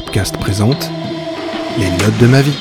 Présente 0.00 0.90
Les 1.78 1.90
notes 1.90 2.18
de 2.18 2.26
ma 2.26 2.42
vie. 2.42 2.58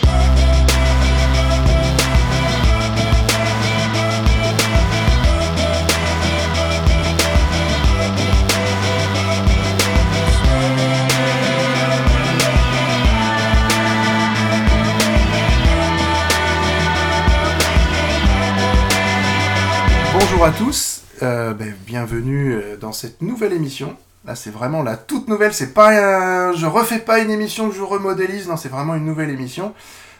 Bonjour 20.14 20.46
à 20.46 20.52
tous, 20.52 21.02
euh, 21.22 21.54
ben, 21.54 21.76
bienvenue 21.86 22.54
euh, 22.54 22.78
dans 22.78 22.94
cette 22.94 23.22
nouvelle 23.22 23.52
émission. 23.52 23.98
Là, 24.26 24.36
c'est 24.36 24.50
vraiment 24.50 24.82
la 24.84 24.98
toute 24.98 25.28
nouvelle. 25.28 25.54
C'est 25.54 25.74
pas, 25.74 26.50
un- 26.50 26.54
je 26.54 26.66
refais 26.66 27.00
pas 27.00 27.20
une 27.20 27.30
émission 27.30 27.70
que 27.70 27.76
je 27.76 27.82
remodélise. 27.82 28.48
Non, 28.48 28.58
c'est 28.58 28.70
vraiment 28.70 28.96
une 28.96 29.06
nouvelle 29.06 29.30
émission. 29.30 29.74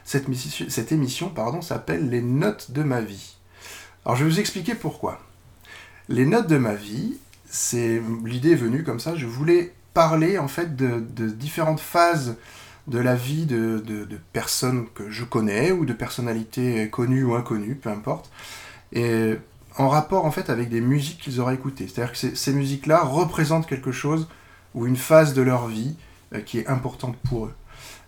Cette, 0.04 0.28
missi- 0.28 0.70
cette 0.70 0.92
émission, 0.92 1.30
pardon, 1.30 1.62
s'appelle 1.62 2.10
Les 2.10 2.22
notes 2.22 2.72
de 2.72 2.84
ma 2.84 3.02
vie. 3.02 3.36
Alors, 4.06 4.16
je 4.16 4.24
vais 4.24 4.30
vous 4.30 4.40
expliquer 4.40 4.76
pourquoi. 4.76 5.20
Les 6.08 6.26
notes 6.28 6.48
de 6.48 6.58
ma 6.58 6.76
vie, 6.76 7.18
c'est 7.50 8.00
l'idée 8.24 8.52
est 8.52 8.56
venue 8.56 8.84
comme 8.84 9.00
ça. 9.00 9.16
Je 9.16 9.26
voulais 9.26 9.74
parler 9.96 10.38
en 10.38 10.48
fait 10.48 10.76
de, 10.76 11.00
différentes 11.30 11.80
phases 11.80 12.36
de 12.88 13.00
la 13.00 13.16
vie 13.16 13.48
de, 13.48 13.80
de- 13.84 14.06
de 14.06 14.20
personnes 14.34 14.86
que 14.94 15.10
je 15.10 15.24
connais 15.24 15.72
ou 15.72 15.86
de 15.86 15.94
personnalités 15.94 16.88
connues 16.92 17.24
ou 17.24 17.34
inconnues, 17.34 17.74
peu 17.74 17.90
importe. 17.90 18.30
Et 18.94 19.36
en 19.78 19.90
rapport 19.90 20.26
en 20.26 20.32
fait 20.32 20.50
avec 20.50 20.70
des 20.70 20.82
musiques 20.82 21.20
qu'ils 21.20 21.40
auraient 21.40 21.56
écoutées. 21.56 21.88
C'est-à-dire 21.88 22.14
que 22.14 22.36
ces, 22.36 22.54
musiques-là 22.54 23.04
représentent 23.04 23.68
quelque 23.68 23.92
chose 23.92 24.28
ou 24.74 24.86
une 24.86 24.98
phase 24.98 25.34
de 25.34 25.42
leur 25.42 25.68
vie 25.68 25.96
euh, 26.34 26.40
qui 26.40 26.60
est 26.60 26.68
importante 26.68 27.18
pour 27.18 27.46
eux. 27.46 27.54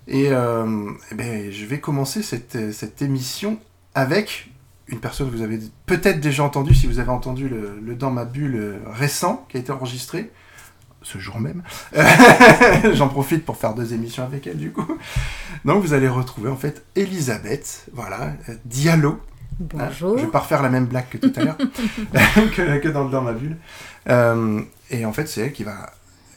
Et 0.08 0.30
euh, 0.32 0.90
eh 1.12 1.16
ben, 1.16 1.52
je 1.52 1.66
vais 1.66 1.80
commencer 1.80 2.24
cette, 2.24 2.56
euh, 2.56 2.72
cette 2.72 3.02
émission 3.02 3.60
avec 3.94 4.50
une 4.88 5.00
personne 5.00 5.30
que 5.30 5.36
vous 5.36 5.42
avez 5.42 5.60
peut-être 5.86 6.22
déjà 6.22 6.44
entendue, 6.44 6.74
si 6.74 6.88
vous 6.88 7.00
avez 7.00 7.10
entendu 7.10 7.50
le, 7.50 7.78
le 7.84 7.96
Dans 7.96 8.12
ma 8.12 8.24
bulle 8.24 8.80
récent 8.86 9.46
qui 9.50 9.58
a 9.58 9.60
été 9.60 9.72
enregistré 9.72 10.32
ce 11.02 11.18
jour 11.18 11.40
même. 11.40 11.62
J'en 12.94 13.10
profite 13.10 13.46
pour 13.46 13.58
faire 13.58 13.74
deux 13.74 13.94
émissions 13.94 14.24
avec 14.24 14.48
elle 14.48 14.58
du 14.58 14.72
coup. 14.72 14.98
Donc 15.66 15.84
vous 15.84 15.94
allez 15.94 16.08
retrouver 16.08 16.50
en 16.50 16.56
fait 16.56 16.86
Elisabeth, 16.96 17.88
voilà, 17.94 18.32
Diallo, 18.64 19.20
Hein, 19.60 19.66
Bonjour. 19.74 20.18
je 20.18 20.26
vais 20.26 20.32
pas 20.32 20.40
refaire 20.40 20.62
la 20.62 20.70
même 20.70 20.86
blague 20.86 21.10
que 21.10 21.18
tout 21.18 21.34
à 21.36 21.44
l'heure, 21.44 21.58
que, 22.56 22.78
que 22.80 22.88
dans, 22.90 23.06
dans 23.06 23.22
ma 23.22 23.34
bulle. 23.34 23.58
Euh, 24.10 24.62
et 24.90 25.06
en 25.06 25.14
fait, 25.14 25.28
c'est 25.28 25.42
elle 25.42 25.54
qui 25.54 25.64
va 25.64 25.92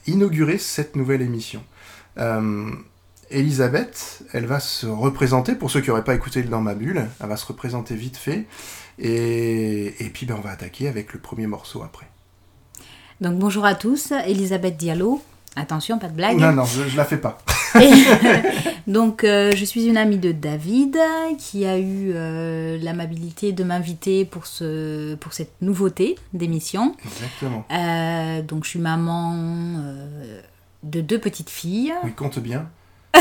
inaugurer 0.06 0.58
cette 0.58 0.96
nouvelle 0.96 1.22
émission. 1.22 1.62
Euh, 2.18 2.70
Elisabeth, 3.30 4.22
elle 4.32 4.46
va 4.46 4.58
se 4.58 4.86
représenter, 4.86 5.54
pour 5.54 5.70
ceux 5.70 5.80
qui 5.80 5.88
n'auraient 5.90 6.04
pas 6.04 6.14
écouté 6.14 6.42
le 6.42 6.48
Dans 6.48 6.60
ma 6.60 6.74
bulle, 6.74 7.06
elle 7.20 7.28
va 7.28 7.36
se 7.36 7.46
représenter 7.46 7.94
vite 7.94 8.16
fait. 8.16 8.46
Et, 8.98 10.04
et 10.04 10.10
puis, 10.10 10.26
ben, 10.26 10.34
on 10.38 10.40
va 10.40 10.50
attaquer 10.50 10.88
avec 10.88 11.12
le 11.12 11.20
premier 11.20 11.46
morceau 11.46 11.82
après. 11.82 12.06
Donc 13.20 13.38
bonjour 13.38 13.66
à 13.66 13.74
tous, 13.74 14.12
Elisabeth 14.26 14.76
Diallo. 14.78 15.22
Attention, 15.54 15.98
pas 15.98 16.08
de 16.08 16.14
blague. 16.14 16.38
Non, 16.38 16.52
non, 16.52 16.64
je, 16.64 16.88
je 16.88 16.96
la 16.96 17.04
fais 17.04 17.18
pas. 17.18 17.38
Et- 17.80 17.90
donc 18.90 19.22
euh, 19.24 19.52
je 19.54 19.64
suis 19.64 19.86
une 19.86 19.96
amie 19.96 20.18
de 20.18 20.32
David 20.32 20.96
qui 21.38 21.64
a 21.66 21.78
eu 21.78 22.12
euh, 22.14 22.78
l'amabilité 22.82 23.52
de 23.52 23.62
m'inviter 23.64 24.24
pour, 24.24 24.46
ce, 24.46 25.14
pour 25.16 25.32
cette 25.32 25.52
nouveauté 25.60 26.16
d'émission. 26.32 26.94
Exactement. 27.04 27.64
Euh, 27.70 28.42
donc 28.42 28.64
je 28.64 28.70
suis 28.70 28.78
maman 28.80 29.34
de 30.82 31.00
deux 31.00 31.18
petites 31.18 31.50
filles. 31.50 31.92
Oui, 32.04 32.12
compte 32.12 32.38
bien. 32.38 32.68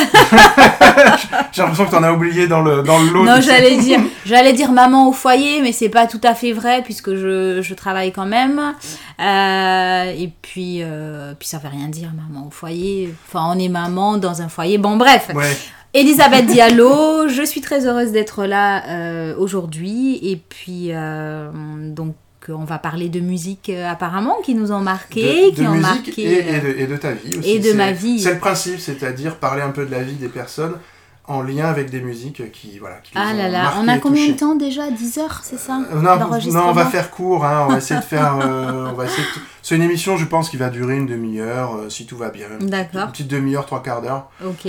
J'ai 1.52 1.62
l'impression 1.62 1.86
que 1.86 1.90
tu 1.90 1.96
en 1.96 2.04
as 2.04 2.12
oublié 2.12 2.48
dans 2.48 2.62
le, 2.62 2.84
dans 2.84 3.00
le 3.00 3.10
lot. 3.10 3.24
Non, 3.24 3.42
j'allais 3.42 3.78
dire, 3.78 4.00
j'allais 4.26 4.54
dire 4.54 4.72
maman 4.72 5.10
au 5.10 5.12
foyer, 5.12 5.62
mais 5.62 5.72
c'est 5.72 5.90
pas 5.90 6.08
tout 6.08 6.22
à 6.24 6.34
fait 6.34 6.52
vrai 6.52 6.82
puisque 6.84 7.16
je, 7.16 7.62
je 7.62 7.74
travaille 7.74 8.12
quand 8.12 8.26
même. 8.26 8.74
Euh, 9.20 10.14
et 10.18 10.32
puis, 10.42 10.80
euh, 10.82 11.34
puis 11.38 11.48
ça 11.48 11.58
veut 11.58 11.70
rien 11.70 11.88
dire 11.88 12.12
maman 12.16 12.48
au 12.48 12.52
foyer. 12.52 13.14
Enfin, 13.28 13.54
on 13.56 13.60
est 13.60 13.70
maman 13.70 14.18
dans 14.18 14.42
un 14.42 14.50
foyer. 14.50 14.78
Bon, 14.78 14.98
bref. 14.98 15.30
Ouais, 15.34 15.56
Elisabeth 15.94 16.46
Diallo, 16.48 17.28
je 17.28 17.44
suis 17.44 17.62
très 17.62 17.86
heureuse 17.86 18.12
d'être 18.12 18.46
là 18.46 18.86
euh, 18.88 19.36
aujourd'hui. 19.38 20.20
Et 20.22 20.38
puis, 20.38 20.90
euh, 20.90 21.50
donc, 21.92 22.16
on 22.54 22.64
va 22.66 22.78
parler 22.80 23.10
de 23.10 23.20
musique 23.20 23.70
euh, 23.70 23.90
apparemment 23.90 24.38
qui 24.44 24.56
nous 24.56 24.72
ont 24.72 24.80
marqué, 24.80 25.52
de, 25.52 25.56
qui 25.56 25.62
de 25.62 25.68
ont 25.68 25.72
musique 25.72 26.08
marqué. 26.08 26.22
et, 26.22 26.50
et 26.50 26.56
euh, 26.56 26.60
de, 26.62 26.80
et 26.80 26.88
de 26.88 26.98
ta 26.98 27.12
vie 27.12 27.38
aussi. 27.38 27.50
et 27.52 27.60
de 27.60 27.74
ma 27.74 27.92
vie. 27.92 28.20
C'est 28.20 28.34
le 28.34 28.40
principe, 28.40 28.80
c'est-à-dire 28.80 29.36
parler 29.38 29.62
un 29.62 29.72
peu 29.72 29.86
de 29.86 29.92
la 29.92 30.02
vie 30.04 30.14
des 30.16 30.30
personnes 30.30 30.78
en 31.26 31.44
lien 31.44 31.66
avec 31.68 31.92
des 31.92 32.02
musiques 32.02 32.52
qui, 32.52 32.80
voilà, 32.80 32.96
qui 33.04 33.12
Ah 33.14 33.34
là 33.34 33.50
là, 33.50 33.74
on 33.80 33.88
a 33.88 34.00
combien 34.00 34.28
de 34.30 34.34
temps 34.34 34.56
déjà? 34.56 34.90
10 34.90 35.18
heures, 35.20 35.42
c'est 35.44 35.60
ça? 35.60 35.80
Euh, 35.94 36.02
non, 36.02 36.18
non, 36.18 36.70
on 36.70 36.72
va 36.72 36.86
faire 36.88 37.12
court, 37.12 37.46
hein, 37.46 37.66
on 37.68 37.72
va 37.74 37.78
essayer 37.78 38.00
de 38.00 38.06
faire... 38.06 38.36
euh, 38.42 38.88
on 38.90 38.94
va 38.94 39.06
essayer 39.06 39.22
de- 39.22 39.42
C'est 39.62 39.76
une 39.76 39.84
émission, 39.84 40.18
je 40.18 40.26
pense, 40.26 40.50
qui 40.50 40.58
va 40.58 40.70
durer 40.72 40.96
une 40.98 41.06
demi-heure, 41.06 41.76
euh, 41.76 41.90
si 41.90 42.08
tout 42.08 42.18
va 42.18 42.30
bien. 42.30 42.48
D'accord. 42.62 43.02
Une 43.04 43.12
petite 43.12 43.28
demi-heure, 43.28 43.68
trois 43.68 43.84
quarts 43.84 44.02
d'heure, 44.02 44.30
Ok, 44.44 44.68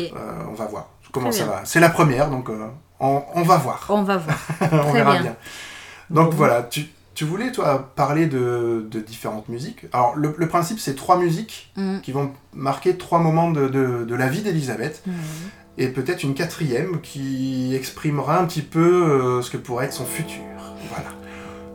on 0.51 0.53
va 0.55 0.67
voir 0.67 0.89
comment 1.13 1.31
Très 1.31 1.39
ça 1.39 1.45
bien. 1.45 1.53
va. 1.55 1.61
C'est 1.65 1.81
la 1.81 1.89
première, 1.89 2.29
donc 2.31 2.51
on, 3.01 3.23
on 3.35 3.43
va 3.43 3.57
voir. 3.57 3.87
on 3.89 4.03
va 4.03 4.19
voir. 4.19 4.37
on 4.61 4.67
Très 4.67 4.93
verra 4.93 5.13
bien. 5.13 5.23
bien. 5.23 5.37
Donc 6.11 6.31
Bon. 6.33 6.37
voilà, 6.37 6.63
tu, 6.65 6.87
tu 7.15 7.25
voulais, 7.25 7.53
toi, 7.53 7.93
parler 7.97 8.27
de, 8.27 8.87
de 8.91 9.01
différentes 9.01 9.49
musiques? 9.49 9.87
Alors, 9.93 10.15
le, 10.17 10.35
le 10.37 10.49
principe, 10.49 10.79
c'est 10.79 10.95
trois 10.95 11.19
musiques 11.19 11.73
Mm. 11.77 11.99
qui 12.03 12.13
vont 12.13 12.33
marquer 12.55 12.97
trois 12.97 13.19
moments 13.19 13.51
de, 13.51 13.69
de- 13.69 14.05
de 14.05 14.15
la 14.15 14.29
vie 14.29 14.43
d'Elisabeth, 14.43 15.03
Mm. 15.07 15.11
et 15.79 15.89
peut-être 15.89 16.23
une 16.23 16.35
quatrième 16.35 17.01
qui 17.01 17.75
exprimera 17.75 18.39
un 18.39 18.45
petit 18.47 18.63
peu 18.63 18.81
euh, 19.39 19.43
ce 19.43 19.51
que 19.51 19.57
pourrait 19.57 19.87
être 19.87 19.93
son 19.93 20.07
futur. 20.07 20.43
Voilà. 20.89 21.11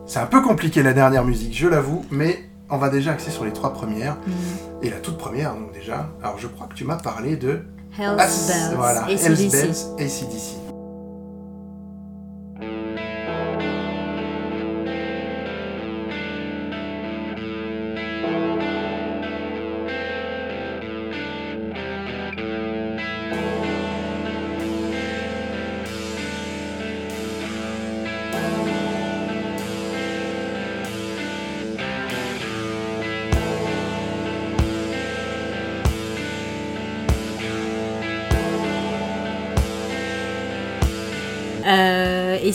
C'est 0.07 0.19
un 0.19 0.25
peu 0.27 0.41
compliqué 0.41 0.83
la 0.83 0.93
dernière 0.93 1.25
musique, 1.25 1.55
je 1.57 1.67
l'avoue, 1.67 2.05
mais 2.11 2.49
on 2.69 2.77
va 2.77 2.89
déjà 2.89 3.11
axer 3.11 3.31
sur 3.31 3.45
les 3.45 3.53
trois 3.53 3.73
premières. 3.73 4.15
Mm. 4.27 4.31
Et 4.83 4.89
la 4.89 4.97
toute 4.99 5.17
première, 5.17 5.53
donc 5.55 5.71
déjà, 5.73 6.09
alors 6.23 6.37
je 6.39 6.47
crois 6.47 6.67
que 6.67 6.75
tu 6.75 6.83
m'as 6.85 6.97
parlé 6.97 7.35
de... 7.37 7.61
Hells 7.97 8.15
Bells, 8.17 8.75
voilà, 8.75 9.09
Hells. 9.09 9.49
Bells, 9.49 9.75
AC/DC. 9.99 10.57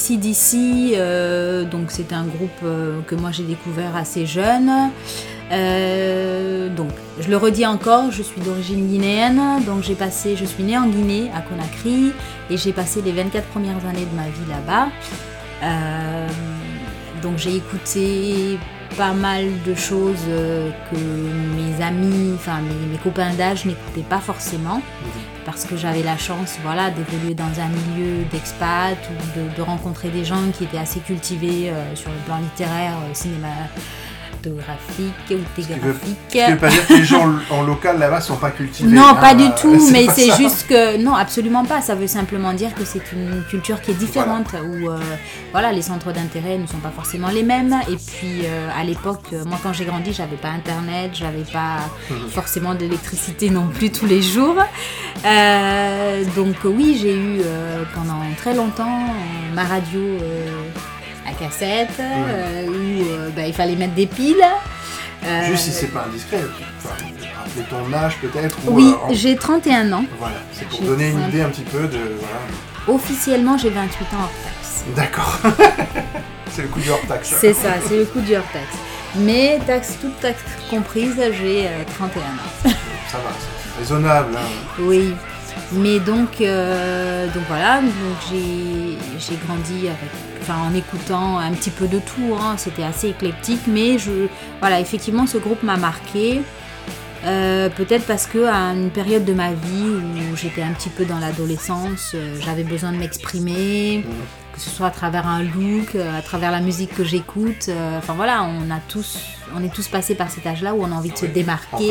ACDC, 0.00 0.94
euh, 0.94 1.64
donc 1.64 1.90
c'est 1.90 2.12
un 2.12 2.24
groupe 2.24 2.50
euh, 2.64 3.00
que 3.06 3.14
moi 3.14 3.30
j'ai 3.32 3.42
découvert 3.42 3.96
assez 3.96 4.24
jeune. 4.24 4.90
Euh, 5.52 6.68
donc, 6.74 6.90
je 7.20 7.28
le 7.28 7.36
redis 7.36 7.66
encore, 7.66 8.10
je 8.10 8.22
suis 8.22 8.40
d'origine 8.40 8.86
guinéenne, 8.86 9.40
donc 9.66 9.82
j'ai 9.82 9.96
passé, 9.96 10.36
je 10.36 10.44
suis 10.44 10.62
née 10.62 10.78
en 10.78 10.86
Guinée, 10.86 11.30
à 11.34 11.40
Conakry, 11.40 12.12
et 12.48 12.56
j'ai 12.56 12.72
passé 12.72 13.02
les 13.02 13.12
24 13.12 13.46
premières 13.48 13.84
années 13.86 14.06
de 14.10 14.16
ma 14.16 14.28
vie 14.28 14.48
là-bas. 14.48 14.88
Donc 17.20 17.36
j'ai 17.36 17.56
écouté 17.56 18.58
pas 18.96 19.12
mal 19.12 19.46
de 19.66 19.74
choses 19.74 20.24
euh, 20.28 20.70
que 20.90 20.96
mes 20.96 21.82
amis, 21.82 22.32
enfin 22.34 22.60
mes, 22.60 22.86
mes 22.92 22.98
copains 22.98 23.32
d'âge 23.34 23.64
n'écoutaient 23.64 24.08
pas 24.08 24.18
forcément. 24.18 24.82
Parce 25.46 25.64
que 25.64 25.76
j'avais 25.76 26.02
la 26.02 26.18
chance 26.18 26.58
voilà, 26.62 26.90
d'évoluer 26.90 27.34
dans 27.34 27.44
un 27.44 27.68
milieu 27.68 28.24
d'expat 28.30 28.98
ou 29.10 29.38
de, 29.38 29.56
de 29.56 29.62
rencontrer 29.62 30.10
des 30.10 30.24
gens 30.24 30.50
qui 30.56 30.64
étaient 30.64 30.78
assez 30.78 31.00
cultivés 31.00 31.70
euh, 31.70 31.96
sur 31.96 32.10
le 32.10 32.18
plan 32.26 32.38
littéraire, 32.38 32.94
euh, 33.08 33.14
cinématographique 34.40 35.14
ou 35.30 35.60
Ce 35.60 35.66
qui 35.66 36.50
veut 36.50 36.56
pas 36.56 36.68
dire 36.68 36.86
que 36.86 36.94
les 36.94 37.04
gens 37.04 37.28
en, 37.50 37.62
local 37.62 37.98
là-bas 37.98 38.20
sont 38.20 38.36
pas 38.36 38.50
cultivés. 38.50 38.90
Non, 38.90 39.08
hein, 39.08 39.14
pas 39.14 39.34
du 39.34 39.44
euh, 39.44 39.50
tout, 39.60 39.90
mais 39.92 40.06
c'est 40.08 40.34
juste 40.36 40.66
que 40.68 40.96
non, 41.02 41.14
absolument 41.14 41.64
pas. 41.64 41.80
Ça 41.80 41.94
veut 41.94 42.06
simplement 42.06 42.52
dire 42.52 42.74
que 42.74 42.84
c'est 42.84 43.12
une 43.12 43.42
culture 43.48 43.80
qui 43.80 43.92
est 43.92 43.94
différente, 43.94 44.48
où 44.54 44.90
euh, 44.90 44.98
voilà, 45.52 45.72
les 45.72 45.82
centres 45.82 46.12
d'intérêt 46.12 46.58
ne 46.58 46.66
sont 46.66 46.78
pas 46.78 46.90
forcément 46.90 47.28
les 47.28 47.42
mêmes. 47.42 47.74
Et 47.88 47.96
puis 47.96 48.44
euh, 48.44 48.68
à 48.76 48.84
l'époque, 48.84 49.32
moi 49.46 49.58
quand 49.62 49.72
j'ai 49.72 49.84
grandi, 49.84 50.12
j'avais 50.12 50.36
pas 50.36 50.48
internet, 50.48 51.10
j'avais 51.14 51.44
pas 51.52 51.78
forcément 52.30 52.74
d'électricité 52.74 53.50
non 53.50 53.68
plus 53.68 53.90
tous 53.90 54.06
les 54.06 54.22
jours. 54.22 54.56
Euh, 55.24 56.24
donc 56.36 56.56
oui, 56.64 56.98
j'ai 57.00 57.16
eu 57.16 57.40
pendant 57.94 58.20
très 58.36 58.54
longtemps 58.54 59.00
ma 59.54 59.64
radio 59.64 60.00
à 61.30 61.34
cassette, 61.44 61.88
euh, 62.00 62.66
où 62.66 63.10
euh, 63.10 63.30
bah, 63.34 63.46
il 63.46 63.52
fallait 63.54 63.76
mettre 63.76 63.94
des 63.94 64.06
piles. 64.06 64.44
Euh, 65.24 65.44
Juste 65.46 65.64
si 65.64 65.72
c'est 65.72 65.88
pas 65.88 66.06
indiscret, 66.08 66.40
enfin, 66.78 66.94
rappeler 67.38 67.62
ton 67.68 67.92
âge 67.92 68.16
peut-être 68.22 68.56
ou, 68.66 68.72
Oui, 68.74 68.94
en- 69.06 69.12
j'ai 69.12 69.36
31 69.36 69.92
ans. 69.92 70.04
Voilà, 70.18 70.36
c'est 70.52 70.66
pour 70.68 70.80
donner 70.80 71.10
une 71.10 71.20
idée 71.28 71.42
un 71.42 71.48
petit 71.50 71.60
peu 71.62 71.86
de. 71.86 71.98
Voilà. 72.20 72.40
Officiellement, 72.98 73.58
j'ai 73.58 73.68
28 73.70 74.04
ans 74.14 74.22
hors 74.22 74.30
taxe. 74.44 74.84
D'accord. 74.96 75.38
c'est 76.50 76.62
le 76.62 76.68
coup 76.68 76.80
du 76.80 76.88
hors-taxe. 76.90 77.34
C'est 77.38 77.52
ça, 77.52 77.74
c'est 77.86 77.96
le 77.98 78.04
coût 78.06 78.20
du 78.20 78.34
hors 78.34 78.42
taxe. 78.52 78.76
Mais 79.16 79.58
taxe, 79.66 79.98
toute 80.00 80.18
taxe 80.20 80.40
comprise, 80.70 81.14
j'ai 81.38 81.66
euh, 81.66 81.82
31 81.98 82.20
ans. 82.22 82.24
Ça 82.62 83.18
va, 83.18 83.30
c'est 83.38 83.78
raisonnable. 83.80 84.36
hein. 84.36 84.48
Oui. 84.78 85.14
Mais 85.72 85.98
donc, 86.00 86.40
euh, 86.40 87.26
donc 87.26 87.42
voilà, 87.48 87.80
donc 87.80 88.16
j'ai 88.30 88.96
j'ai 89.18 89.36
grandi 89.46 89.88
avec, 89.88 90.10
enfin, 90.50 90.70
en 90.70 90.74
écoutant 90.74 91.38
un 91.38 91.52
petit 91.52 91.70
peu 91.70 91.86
de 91.86 91.98
tout. 91.98 92.34
hein. 92.40 92.56
C'était 92.56 92.82
assez 92.82 93.08
éclectique, 93.08 93.62
mais 93.66 93.98
je, 93.98 94.26
voilà, 94.60 94.80
effectivement, 94.80 95.26
ce 95.26 95.38
groupe 95.38 95.62
m'a 95.62 95.76
marqué. 95.76 96.42
Euh, 97.24 97.68
Peut-être 97.68 98.06
parce 98.06 98.26
que 98.26 98.46
à 98.46 98.72
une 98.72 98.90
période 98.90 99.26
de 99.26 99.34
ma 99.34 99.52
vie 99.52 99.84
où 100.32 100.36
j'étais 100.36 100.62
un 100.62 100.72
petit 100.72 100.88
peu 100.88 101.04
dans 101.04 101.18
l'adolescence, 101.18 102.12
euh, 102.14 102.38
j'avais 102.40 102.64
besoin 102.64 102.92
de 102.92 102.96
m'exprimer, 102.96 104.04
que 104.54 104.60
ce 104.60 104.70
soit 104.70 104.86
à 104.86 104.90
travers 104.90 105.26
un 105.26 105.42
look, 105.42 105.94
euh, 105.94 106.18
à 106.18 106.22
travers 106.22 106.50
la 106.50 106.60
musique 106.60 106.94
que 106.94 107.04
j'écoute. 107.04 107.68
Enfin 107.98 108.14
voilà, 108.14 108.42
on 108.42 108.70
a 108.70 108.78
tous, 108.88 109.18
on 109.54 109.62
est 109.62 109.72
tous 109.72 109.88
passés 109.88 110.14
par 110.14 110.30
cet 110.30 110.46
âge-là 110.46 110.74
où 110.74 110.82
on 110.82 110.90
a 110.92 110.94
envie 110.94 111.10
de 111.10 111.18
se 111.18 111.26
démarquer 111.26 111.90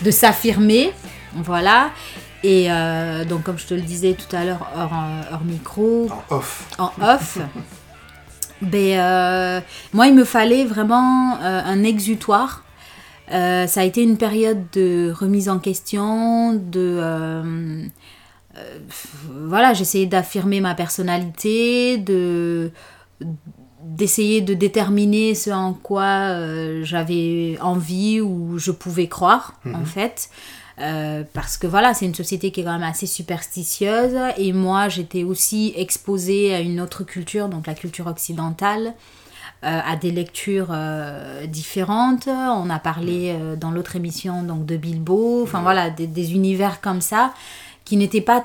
de 0.00 0.10
s'affirmer. 0.12 0.92
Voilà. 1.34 1.90
Et 2.44 2.68
donc, 3.28 3.42
comme 3.44 3.58
je 3.58 3.66
te 3.66 3.74
le 3.74 3.80
disais 3.82 4.14
tout 4.14 4.34
à 4.34 4.44
l'heure, 4.44 4.66
hors, 4.76 4.92
hors 5.32 5.44
micro, 5.44 6.08
en 6.30 6.36
off. 6.36 6.64
en 6.78 6.90
off, 7.00 7.38
ben, 8.62 8.98
euh, 8.98 9.60
moi, 9.92 10.06
il 10.06 10.14
me 10.14 10.24
fallait 10.24 10.64
vraiment 10.64 11.36
euh, 11.40 11.60
un 11.64 11.82
exutoire. 11.84 12.64
Euh, 13.32 13.66
ça 13.66 13.80
a 13.80 13.84
été 13.84 14.02
une 14.02 14.16
période 14.18 14.64
de 14.72 15.12
remise 15.12 15.48
en 15.48 15.58
question, 15.58 16.54
de. 16.54 17.82
voilà, 19.30 19.72
j'essayais 19.74 20.06
d'affirmer 20.06 20.60
ma 20.60 20.74
personnalité, 20.74 21.98
de 21.98 22.70
d'essayer 23.84 24.42
de 24.42 24.54
déterminer 24.54 25.34
ce 25.34 25.50
en 25.50 25.72
quoi 25.72 26.36
j'avais 26.82 27.58
envie 27.60 28.20
ou 28.20 28.56
je 28.58 28.70
pouvais 28.70 29.08
croire 29.08 29.54
en 29.66 29.78
Mhm. 29.80 29.86
fait 29.86 30.28
Euh, 30.82 31.22
parce 31.32 31.56
que 31.58 31.68
voilà 31.68 31.94
c'est 31.94 32.06
une 32.06 32.14
société 32.14 32.50
qui 32.50 32.60
est 32.60 32.64
quand 32.64 32.72
même 32.72 32.82
assez 32.82 33.06
superstitieuse. 33.06 34.16
Et 34.36 34.52
moi 34.52 34.88
j'étais 34.88 35.22
aussi 35.22 35.72
exposée 35.76 36.54
à 36.54 36.60
une 36.60 36.80
autre 36.80 37.04
culture 37.04 37.48
donc 37.48 37.66
la 37.66 37.74
culture 37.74 38.08
occidentale 38.08 38.94
euh, 39.64 39.80
à 39.84 39.94
des 39.96 40.10
lectures 40.10 40.70
euh, 40.70 41.46
différentes. 41.46 42.26
On 42.26 42.68
a 42.68 42.78
parlé 42.78 43.36
dans 43.60 43.70
l'autre 43.70 43.96
émission 43.96 44.42
donc 44.42 44.66
de 44.66 44.76
Bilbo. 44.76 45.42
Enfin 45.44 45.62
voilà 45.62 45.90
des, 45.90 46.06
des 46.06 46.34
univers 46.34 46.80
comme 46.80 47.00
ça 47.00 47.32
qui 47.84 47.96
n'étaient 47.96 48.20
pas 48.20 48.44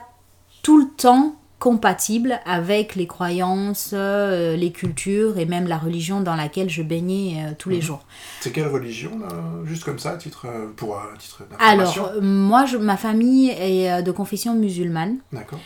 tout 0.62 0.78
le 0.78 0.88
temps 0.96 1.36
compatibles 1.60 2.40
avec 2.46 2.96
les 2.96 3.08
croyances, 3.08 3.92
euh, 3.94 4.56
les 4.56 4.72
cultures 4.72 5.40
et 5.40 5.46
même 5.46 5.68
la 5.68 5.78
religion 5.78 6.22
dans 6.22 6.36
laquelle 6.36 6.70
je 6.70 6.84
baignais 6.84 7.38
euh, 7.44 7.52
tous 7.58 7.70
les 7.70 7.78
Mhm. 7.78 7.82
jours. 7.82 8.06
C'est 8.42 8.52
quelle 8.52 8.68
religion, 8.68 9.18
là 9.20 9.28
Juste 9.66 9.84
comme 9.84 9.98
ça, 9.98 10.12
à 10.12 10.18
titre, 10.18 10.46
euh, 10.48 10.68
pour 10.76 10.96
euh, 10.96 11.00
à 11.14 11.18
titre 11.18 11.44
d'information 11.50 12.06
Alors, 12.10 12.22
moi, 12.22 12.66
je- 12.68 12.78
ma 12.78 12.96
famille 12.98 13.50
est 13.50 14.04
de 14.04 14.12
confession 14.12 14.54
musulmane. 14.54 15.18
D'accord. 15.34 15.60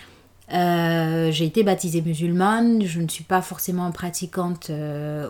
J'ai 0.54 1.46
été 1.46 1.64
baptisée 1.64 2.02
musulmane, 2.02 2.84
je 2.86 3.00
ne 3.00 3.08
suis 3.08 3.24
pas 3.24 3.42
forcément 3.42 3.90
pratiquante 3.92 4.70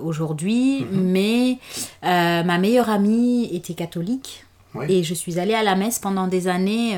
aujourd'hui, 0.03 0.83
Mhm. 0.91 1.01
mais 1.03 1.57
ma 2.03 2.57
meilleure 2.57 2.89
amie 2.89 3.47
était 3.53 3.75
catholique 3.75 4.45
Oui. 4.73 4.85
et 4.89 5.03
je 5.03 5.13
suis 5.13 5.37
allée 5.39 5.53
à 5.53 5.61
la 5.63 5.75
messe 5.75 5.99
pendant 5.99 6.25
des 6.27 6.47
années 6.47 6.97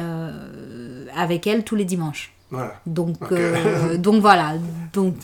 avec 1.15 1.48
elle 1.48 1.63
tous 1.65 1.75
les 1.75 1.83
dimanches. 1.86 2.33
Voilà. 2.54 2.76
Donc, 2.86 3.16
Ok. 3.22 3.32
euh, 3.32 3.98
donc 3.98 4.22
voilà. 4.22 4.54
Donc, 4.94 5.16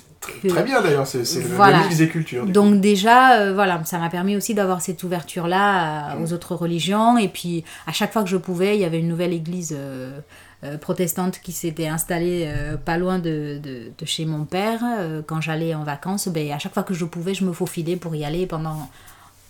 euh, 0.45 0.49
Très 0.49 0.63
bien 0.63 0.81
d'ailleurs, 0.81 1.07
c'est 1.07 1.23
Voilà. 1.55 1.77
le 1.79 1.83
mix 1.85 1.97
des 1.97 2.09
cultures. 2.09 2.45
Donc 2.45 2.81
déjà, 2.81 3.39
euh, 3.39 3.53
voilà, 3.53 3.81
ça 3.85 3.97
m'a 3.99 4.09
permis 4.09 4.35
aussi 4.35 4.53
d'avoir 4.53 4.81
cette 4.81 5.01
ouverture-là 5.03 6.17
aux 6.21 6.33
autres 6.33 6.55
religions. 6.55 7.17
Et 7.17 7.27
puis, 7.29 7.63
à 7.87 7.93
chaque 7.93 8.11
fois 8.11 8.23
que 8.23 8.29
je 8.29 8.37
pouvais, 8.37 8.75
il 8.75 8.81
y 8.81 8.85
avait 8.85 8.99
une 8.99 9.07
nouvelle 9.07 9.31
église 9.33 9.73
euh, 9.77 10.19
euh, 10.65 10.77
protestante 10.77 11.39
qui 11.41 11.51
s'était 11.53 11.87
installée 11.87 12.43
euh, 12.47 12.75
pas 12.75 12.97
loin 12.97 13.17
de, 13.17 13.59
de- 13.63 13.91
de 13.97 14.05
chez 14.05 14.25
mon 14.25 14.43
père. 14.43 14.81
Euh, 14.83 15.21
quand 15.25 15.39
j'allais 15.39 15.73
en 15.73 15.83
vacances, 15.83 16.27
ben, 16.27 16.51
à 16.51 16.59
chaque 16.59 16.73
fois 16.73 16.83
que 16.83 16.93
je 16.93 17.05
pouvais, 17.05 17.33
je 17.33 17.45
me 17.45 17.53
faufilais 17.53 17.95
pour 17.95 18.13
y 18.13 18.25
aller 18.25 18.45
pendant, 18.45 18.89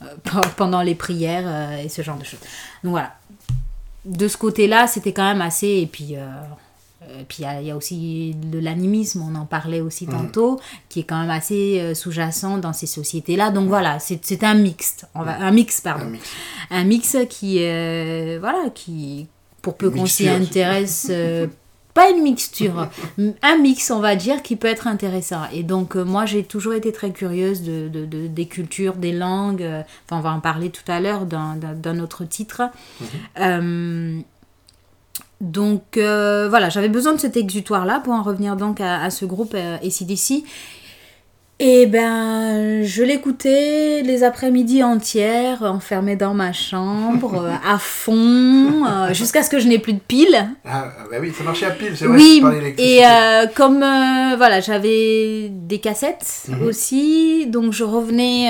euh, 0.03 0.05
pe- 0.23 0.47
pendant 0.55 0.81
les 0.83 0.95
prières 0.95 1.45
euh, 1.47 1.83
et 1.83 1.89
ce 1.89 2.03
genre 2.03 2.17
de 2.17 2.23
choses. 2.25 2.39
Donc 2.83 2.91
voilà. 2.91 3.15
De 4.05 4.27
ce 4.27 4.37
côté-là, 4.37 4.85
c'était 4.87 5.11
quand 5.13 5.25
même 5.27 5.41
assez... 5.41 5.67
Et 5.67 5.87
puis... 5.91 6.15
euh, 7.09 7.23
puis 7.27 7.37
il 7.39 7.43
y 7.43 7.45
a- 7.45 7.61
il 7.61 7.67
y, 7.67 7.71
a 7.71 7.75
aussi 7.75 8.35
de 8.35 8.59
l'animisme, 8.59 9.21
on 9.21 9.35
en 9.35 9.45
parlait 9.45 9.81
aussi 9.81 10.05
Mhm. 10.05 10.11
tantôt, 10.13 10.59
qui 10.89 11.01
est 11.01 11.03
quand 11.03 11.19
même 11.19 11.29
assez 11.29 11.79
euh, 11.81 11.93
sous-jacent 11.93 12.57
dans 12.57 12.73
ces 12.73 12.87
sociétés-là. 12.87 13.51
Donc 13.51 13.67
voilà, 13.67 13.99
c'est 13.99 14.43
un 14.43 14.53
mixte, 14.55 15.07
on 15.15 15.23
va, 15.23 15.37
un 15.39 15.51
mix, 15.51 15.81
pardon. 15.81 16.05
Un 16.05 16.09
mix. 16.09 16.29
Un 16.71 16.83
mix 16.83 17.17
qui, 17.29 17.57
euh, 17.63 18.37
voilà, 18.39 18.69
qui, 18.73 19.27
pour 19.61 19.75
peu 19.75 19.89
qu'on 19.89 20.05
s'y 20.05 20.29
intéresse, 20.29 21.07
euh, 21.09 21.47
pas 21.95 22.11
une 22.11 22.21
mixture, 22.21 22.87
un 23.41 23.57
mix, 23.57 23.89
on 23.91 23.99
va 23.99 24.15
dire, 24.15 24.41
qui 24.43 24.55
peut 24.55 24.67
être 24.67 24.87
intéressant. 24.87 25.41
Et 25.51 25.63
donc, 25.63 25.97
euh, 25.97 26.03
moi, 26.05 26.25
j'ai 26.25 26.43
toujours 26.43 26.73
été 26.73 26.91
très 26.93 27.11
curieuse 27.11 27.63
de, 27.63 27.89
de- 27.89 28.05
de- 28.05 28.27
des 28.27 28.45
cultures, 28.45 28.95
des 28.95 29.11
langues. 29.11 29.65
Enfin, 30.05 30.17
on 30.19 30.21
va 30.21 30.31
en 30.31 30.39
parler 30.39 30.69
tout 30.69 30.89
à 30.89 30.99
l'heure 31.01 31.25
dans, 31.25 31.55
dans- 31.59 31.77
dans 31.77 31.93
notre 31.95 32.23
titre. 32.25 32.61
Mhm. 33.01 34.23
Donc, 35.41 35.97
euh, 35.97 36.47
voilà, 36.49 36.69
j'avais 36.69 36.89
besoin 36.89 37.13
de 37.13 37.19
cet 37.19 37.37
exutoire-là 37.37 38.01
pour 38.03 38.13
en 38.13 38.23
revenir 38.23 38.57
donc 38.57 38.81
à, 38.81 39.01
à 39.01 39.09
ce 39.09 39.25
groupe 39.25 39.53
euh, 39.55 39.77
ACDC. 39.77 40.43
Et 41.61 41.87
ben, 41.87 42.83
je 42.85 43.03
l'écoutais 43.03 44.01
les 44.01 44.23
après-midi 44.23 44.81
entières, 44.81 45.61
enfermée 45.63 46.15
dans 46.15 46.33
ma 46.33 46.53
chambre, 46.53 47.35
euh, 47.43 47.51
à 47.69 47.77
fond, 47.77 48.85
euh, 48.85 49.13
jusqu'à 49.13 49.43
ce 49.43 49.49
que 49.49 49.59
je 49.59 49.67
n'ai 49.67 49.77
plus 49.77 49.91
de 49.91 49.99
piles. 49.99 50.47
Ah, 50.63 50.85
ah, 50.97 51.03
bah 51.11 51.17
oui, 51.19 51.33
ça 51.37 51.43
marchait 51.43 51.65
à 51.65 51.71
pile, 51.71 51.97
c'est 51.97 52.05
vrai. 52.05 52.17
Oui, 52.17 52.41
et 52.77 53.05
euh, 53.05 53.45
comme 53.53 53.83
euh, 53.83 54.35
voilà, 54.37 54.61
j'avais 54.61 55.49
des 55.49 55.79
cassettes 55.79 56.43
Mhm. 56.47 56.63
aussi, 56.63 57.45
donc 57.47 57.73
je 57.73 57.83
revenais, 57.83 58.49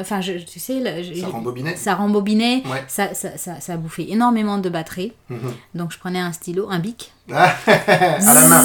enfin, 0.00 0.20
tu 0.20 0.60
sais, 0.60 0.80
là, 0.80 0.90
Ça 1.18 1.28
rembobinait 1.28 1.76
ça 1.76 1.94
rembobinait, 1.94 2.62
Ouais. 2.70 2.84
ça, 2.88 3.14
ça, 3.14 3.38
ça, 3.38 3.52
ça 3.60 3.76
bouffait 3.78 4.06
énormément 4.10 4.58
de 4.58 4.68
batterie. 4.68 5.12
Mhm. 5.30 5.38
Donc 5.74 5.92
je 5.92 5.98
prenais 5.98 6.20
un 6.20 6.32
stylo, 6.32 6.66
un 6.70 6.78
bic, 6.78 7.12
Ah, 7.32 7.54
à 7.66 8.34
la 8.34 8.48
main. 8.48 8.64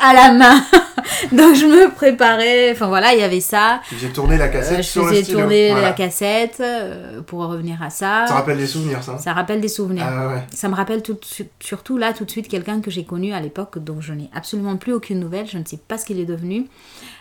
À 0.00 0.14
la 0.14 0.32
main. 0.32 0.64
donc 1.32 1.54
je 1.54 1.66
me 1.66 1.90
préparais, 1.94 2.72
enfin 2.72 2.86
voilà, 2.88 3.12
il 3.14 3.20
y 3.20 3.22
avait 3.22 3.40
ça. 3.40 3.80
Faisais 3.84 4.08
tourner 4.10 4.36
la 4.38 4.48
cassette 4.48 4.78
Euh, 4.78 4.82
sur 4.82 5.04
le 5.06 5.22
tourner 5.22 5.70
Voilà. 5.70 5.88
la 5.88 5.92
cassette 5.92 6.58
euh, 6.60 7.20
pour 7.22 7.40
revenir 7.46 7.82
à 7.82 7.90
ça. 7.90 8.26
Ça 8.26 8.34
rappelle 8.34 8.58
des 8.58 8.66
souvenirs, 8.66 9.02
ça. 9.02 9.18
Ça 9.18 9.32
rappelle 9.32 9.60
des 9.60 9.68
souvenirs. 9.68 10.04
Ah 10.06 10.28
ouais. 10.28 10.42
Ça 10.52 10.68
me 10.68 10.74
rappelle 10.74 11.02
tout, 11.02 11.18
surtout 11.60 11.98
là 11.98 12.12
tout 12.12 12.24
de 12.24 12.30
suite 12.30 12.48
quelqu'un 12.48 12.80
que 12.80 12.90
j'ai 12.90 13.04
connu 13.04 13.32
à 13.32 13.40
l'époque 13.40 13.78
dont 13.78 14.00
je 14.00 14.12
n'ai 14.12 14.28
absolument 14.34 14.76
plus 14.76 14.92
aucune 14.92 15.20
nouvelle, 15.20 15.46
je 15.46 15.58
ne 15.58 15.64
sais 15.64 15.78
pas 15.78 15.98
ce 15.98 16.04
qu'il 16.04 16.18
est 16.20 16.24
devenu. 16.26 16.66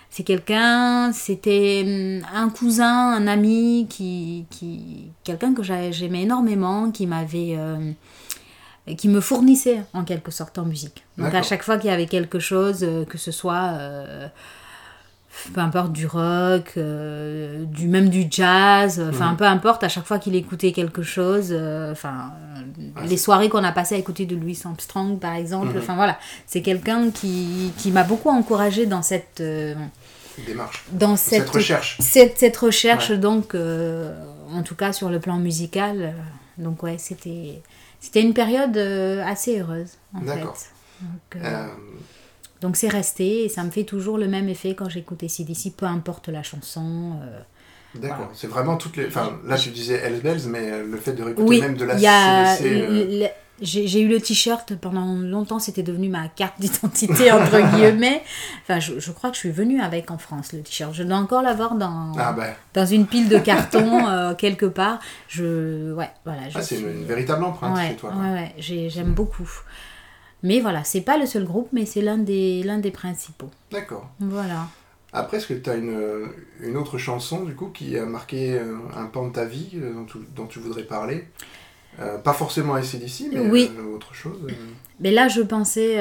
C'est 0.09 0.23
quelqu'un, 0.23 1.11
c'était 1.11 1.83
hum, 1.85 2.25
un 2.33 2.49
cousin, 2.49 3.11
un 3.13 3.27
ami, 3.27 3.85
qui, 3.89 4.45
qui 4.49 5.09
quelqu'un 5.25 5.53
que 5.53 5.61
j'a- 5.61 5.91
j'aimais 5.91 6.21
énormément, 6.21 6.89
qui 6.91 7.05
m'avait, 7.05 7.55
euh, 7.57 7.91
qui 8.93 9.09
me 9.09 9.19
fournissait 9.19 9.81
en 9.93 10.03
quelque 10.03 10.29
sorte 10.29 10.59
en 10.59 10.65
musique. 10.65 11.03
Donc 11.17 11.33
à 11.33 11.41
chaque 11.41 11.63
fois 11.63 11.77
qu'il 11.79 11.89
y 11.89 11.93
avait 11.93 12.05
quelque 12.05 12.37
chose, 12.39 12.83
euh, 12.83 13.03
que 13.05 13.17
ce 13.17 13.31
soit 13.31 13.71
euh, 13.79 14.27
peu 15.53 15.59
importe 15.59 15.91
du 15.91 16.05
rock, 16.05 16.73
euh, 16.77 17.65
du 17.65 17.87
même 17.87 18.09
du 18.09 18.27
jazz, 18.29 19.03
enfin 19.09 19.33
peu 19.35 19.43
importe, 19.45 19.83
à 19.83 19.89
chaque 19.89 20.05
fois 20.05 20.19
qu'il 20.19 20.35
écoutait 20.35 20.71
quelque 20.71 21.01
chose, 21.01 21.51
enfin 21.91 22.31
euh, 22.57 22.61
Ah, 22.95 23.05
les 23.05 23.17
soirées 23.17 23.49
qu'on 23.49 23.63
a 23.63 23.71
passées 23.71 23.95
à 23.95 23.97
écouter 23.97 24.25
de 24.27 24.35
Louis 24.35 24.59
Armstrong 24.63 25.19
par 25.19 25.33
exemple, 25.33 25.69
Mhm. 25.73 25.77
enfin 25.79 25.95
voilà, 25.95 26.17
c'est 26.45 26.61
quelqu'un 26.61 27.09
qui, 27.11 27.71
qui 27.77 27.91
m'a 27.91 28.03
beaucoup 28.03 28.29
encouragée 28.29 28.85
dans 28.85 29.01
cette 29.01 29.41
Démarche. 30.45 30.83
dans 30.91 31.15
Cette, 31.15 31.43
cette 31.43 31.49
recherche. 31.49 31.97
cette, 32.01 32.37
cette 32.37 32.57
recherche 32.57 33.09
Ouais. 33.09 33.17
donc 33.17 33.55
en 33.55 34.61
tout 34.63 34.75
cas 34.75 34.93
sur 34.93 35.09
le 35.09 35.19
plan 35.19 35.37
musical, 35.37 36.13
donc 36.57 36.83
ouais 36.83 36.97
c'était 36.97 37.61
c'était 38.05 38.21
une 38.21 38.33
période 38.33 38.77
euh, 38.77 39.23
assez 39.25 39.59
heureuse 39.59 39.93
en 40.13 40.21
fait. 40.21 40.25
Donc, 41.01 41.35
euh, 41.35 41.39
Euh, 41.43 41.67
donc 42.61 42.77
c'est 42.77 42.87
resté 42.87 43.43
et 43.45 43.49
ça 43.49 43.63
me 43.63 43.69
fait 43.71 43.83
toujours 43.83 44.17
le 44.17 44.27
même 44.27 44.47
effet 44.49 44.75
quand 44.75 44.89
j'écoute 44.89 45.27
CDC, 45.27 45.71
peu 45.75 45.85
importe 45.85 46.29
la 46.29 46.41
chanson. 46.43 47.19
euh. 47.23 47.39
D'accord. 47.95 48.17
Voilà. 48.17 48.31
C'est 48.33 48.47
vraiment 48.47 48.75
toutes 48.77 48.97
les. 48.97 49.07
Enfin, 49.07 49.39
là, 49.45 49.57
tu 49.57 49.69
disais 49.69 49.95
Hells 49.95 50.21
Bells, 50.21 50.47
mais 50.49 50.83
le 50.83 50.97
fait 50.97 51.13
de 51.13 51.23
réécouter 51.23 51.47
Oui, 51.47 51.61
même 51.61 51.77
de 51.77 51.85
la 51.85 51.95
il 51.95 52.01
y 52.01 52.07
a 52.07 52.45
CDC, 52.57 52.75
l- 52.83 53.31
j'ai 53.61 54.01
eu 54.01 54.07
le 54.07 54.19
t-shirt 54.19 54.75
pendant 54.75 55.15
longtemps, 55.15 55.59
c'était 55.59 55.83
devenu 55.83 56.09
ma 56.09 56.27
carte 56.27 56.59
d'identité, 56.59 57.31
entre 57.31 57.59
guillemets. 57.75 58.21
Enfin, 58.63 58.79
je, 58.79 58.99
je, 58.99 59.11
crois 59.11 59.29
que 59.29 59.35
je 59.35 59.41
suis 59.41 59.51
venue 59.51 59.81
avec 59.81 60.11
en 60.11 60.17
France, 60.17 60.53
le 60.53 60.61
t-shirt. 60.61 60.93
Je 60.93 61.03
dois 61.03 61.17
encore 61.17 61.41
l'avoir 61.41 61.75
dans, 61.75 62.11
ah 62.17 62.33
ben. 62.33 62.53
dans 62.73 62.85
une 62.85 63.07
pile 63.07 63.29
de 63.29 63.37
carton 63.39 64.07
euh, 64.07 64.35
quelque 64.35 64.65
part. 64.65 64.99
Je, 65.27 65.93
ouais, 65.93 66.09
voilà, 66.25 66.41
ah, 66.53 66.61
c'est 66.61 66.79
une, 66.79 67.05
véritable 67.05 67.43
empreinte 67.43 67.77
chez 67.87 67.95
toi. 67.95 68.11
Ouais, 68.15 68.53
ouais, 68.59 68.89
j'aime 68.89 69.13
beaucoup. 69.13 69.49
Mais 70.43 70.59
voilà, 70.59 70.83
c'est 70.83 71.01
pas 71.01 71.17
le 71.17 71.25
seul 71.25 71.45
groupe, 71.45 71.69
mais 71.71 71.85
c'est 71.85 72.01
l'un 72.01 72.17
des, 72.17 72.63
des 72.63 72.91
principaux. 72.91 73.49
D'accord. 73.71 74.09
Voilà. 74.19 74.67
Après, 75.11 75.37
est-ce 75.37 75.47
que 75.47 75.53
tu 75.53 75.69
as 75.69 75.75
une, 75.75 76.27
une, 76.59 76.75
autre 76.75 76.97
chanson, 76.97 77.45
du 77.45 77.55
coup, 77.55 77.67
qui 77.67 77.97
a 77.97 78.05
marqué 78.05 78.53
euh, 78.53 78.75
un 78.95 79.05
pan 79.05 79.27
de 79.27 79.31
ta 79.31 79.45
vie 79.45 79.71
euh, 79.75 79.93
dont 79.93 80.03
tu, 80.03 80.17
dont 80.35 80.45
tu 80.45 80.59
voudrais 80.59 80.83
parler? 80.83 81.25
Euh, 82.01 82.17
pas 82.17 82.33
forcément 82.33 82.73
ACDC, 82.73 83.27
mais 83.31 83.39
oui. 83.39 83.71
euh, 83.77 83.95
autre 83.95 84.13
chose. 84.13 84.37
Euh. 84.49 84.51
Mais 84.99 85.11
là, 85.11 85.27
je 85.27 85.41
pensais 85.41 85.97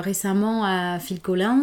récemment 0.00 0.64
à 0.64 0.98
Phil 0.98 1.20
Collins 1.20 1.62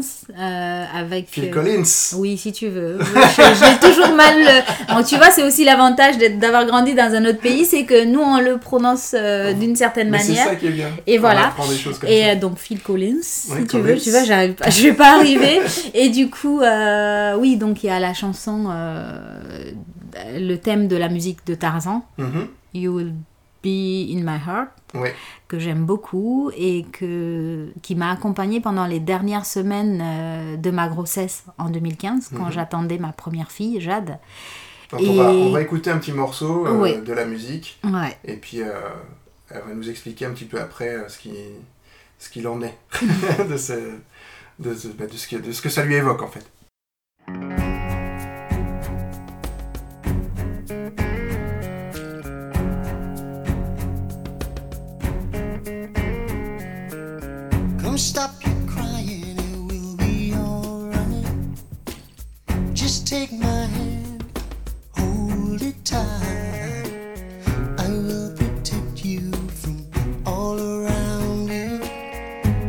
avec. 0.94 1.28
Phil 1.28 1.52
Collins. 1.52 1.84
Oui, 2.16 2.38
si 2.38 2.54
tu 2.54 2.70
veux. 2.70 2.98
J'ai 3.36 3.80
toujours 3.90 4.16
mal. 4.16 4.64
Tu 5.06 5.18
vois, 5.18 5.30
c'est 5.30 5.44
aussi 5.44 5.66
l'avantage 5.66 6.18
d'avoir 6.18 6.66
grandi 6.66 6.94
dans 6.96 7.14
un 7.14 7.26
autre 7.26 7.40
pays, 7.42 7.66
c'est 7.66 7.84
que 7.84 8.06
nous, 8.06 8.22
on 8.22 8.40
le 8.40 8.58
prononce 8.58 9.14
d'une 9.60 9.76
certaine 9.76 10.10
mais 10.10 10.20
manière. 10.20 10.44
C'est 10.44 10.50
ça 10.52 10.56
qui 10.56 10.68
est 10.68 10.72
bien. 10.72 10.90
Et 11.06 11.18
voilà. 11.18 11.54
Des 11.70 11.76
choses 11.76 12.00
comme 12.00 12.10
Et 12.10 12.24
ça. 12.24 12.36
donc 12.36 12.58
Phil 12.58 12.80
Collins, 12.82 13.22
si 13.22 13.52
tu 13.70 13.80
veux. 13.80 13.98
Tu 13.98 14.10
vois, 14.12 14.24
j'arrive 14.24 14.54
pas, 14.54 14.70
je 14.70 14.82
vais 14.84 14.94
pas 14.94 15.18
arriver. 15.18 15.60
Et 15.94 16.08
du 16.08 16.30
coup, 16.30 16.62
oui, 17.42 17.58
donc 17.58 17.84
il 17.84 17.88
y 17.88 17.90
a 17.90 18.00
la 18.00 18.14
chanson, 18.14 18.70
le 20.34 20.56
thème 20.56 20.88
de 20.88 20.96
la 20.96 21.10
musique 21.10 21.40
de 21.46 21.56
Tarzan. 21.56 22.04
Mm 22.18 22.24
-hmm. 22.26 22.48
You 22.74 22.94
will 22.96 23.14
Be 23.64 24.12
in 24.16 24.22
My 24.24 24.38
Heart, 24.46 24.70
que 25.48 25.60
j'aime 25.60 25.86
beaucoup 25.86 26.52
et 26.56 26.86
que, 26.92 27.70
qui 27.82 27.96
m'a 27.96 28.12
accompagnée 28.12 28.62
pendant 28.62 28.86
les 28.86 29.00
dernières 29.00 29.46
semaines 29.46 30.02
euh, 30.04 30.56
de 30.58 30.72
ma 30.72 30.88
grossesse 30.88 31.44
en 31.58 31.70
2015, 31.70 32.30
quand 32.38 32.46
Mhm. 32.46 32.52
j'attendais 32.52 32.98
ma 32.98 33.12
première 33.12 33.52
fille, 33.52 33.82
Jade. 33.82 34.18
Donc 34.92 35.02
Et- 35.02 35.10
on, 35.10 35.16
va, 35.16 35.30
on 35.30 35.52
va 35.52 35.62
écouter 35.62 35.92
un 35.92 35.98
petit 36.00 36.14
morceau 36.14 36.66
euh, 36.66 36.78
Ouais. 36.80 37.00
de 37.02 37.14
la 37.14 37.26
musique 37.26 37.80
Ouais. 37.84 38.18
et 38.26 38.38
puis 38.38 38.62
euh, 38.62 38.72
elle 39.50 39.62
va 39.68 39.74
nous 39.76 39.90
expliquer 39.90 40.26
un 40.26 40.32
petit 40.32 40.46
peu 40.46 40.60
après 40.60 40.90
euh, 40.96 41.08
ce 41.10 41.20
qui 41.20 41.32
ce 42.18 42.30
qu'il 42.30 42.48
en 42.48 42.62
est 42.62 42.76
de, 43.50 43.56
ce, 43.58 43.74
de, 44.60 44.74
ce- 44.74 44.88
bah, 44.90 45.06
de 45.08 45.14
ce 45.14 45.28
que, 45.28 45.36
de 45.36 45.52
ce 45.52 45.62
que 45.62 45.70
ça 45.70 45.84
lui 45.86 45.96
évoque 45.96 46.22
en 46.24 46.28
fait. 46.28 47.69
Take 63.10 63.32
my 63.32 63.46
hand, 63.66 64.24
hold 64.98 65.62
it 65.62 65.76
tight. 65.84 66.92
I 67.80 67.88
will 67.90 68.32
protect 68.36 69.04
you 69.04 69.32
from 69.62 69.78
all 70.26 70.60
around 70.60 71.48
you. 71.50 71.80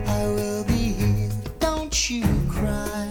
I 0.07 0.27
will 0.27 0.65
be 0.65 0.95
here, 0.99 1.29
don't 1.61 2.11
you 2.11 2.25
cry. 2.49 3.09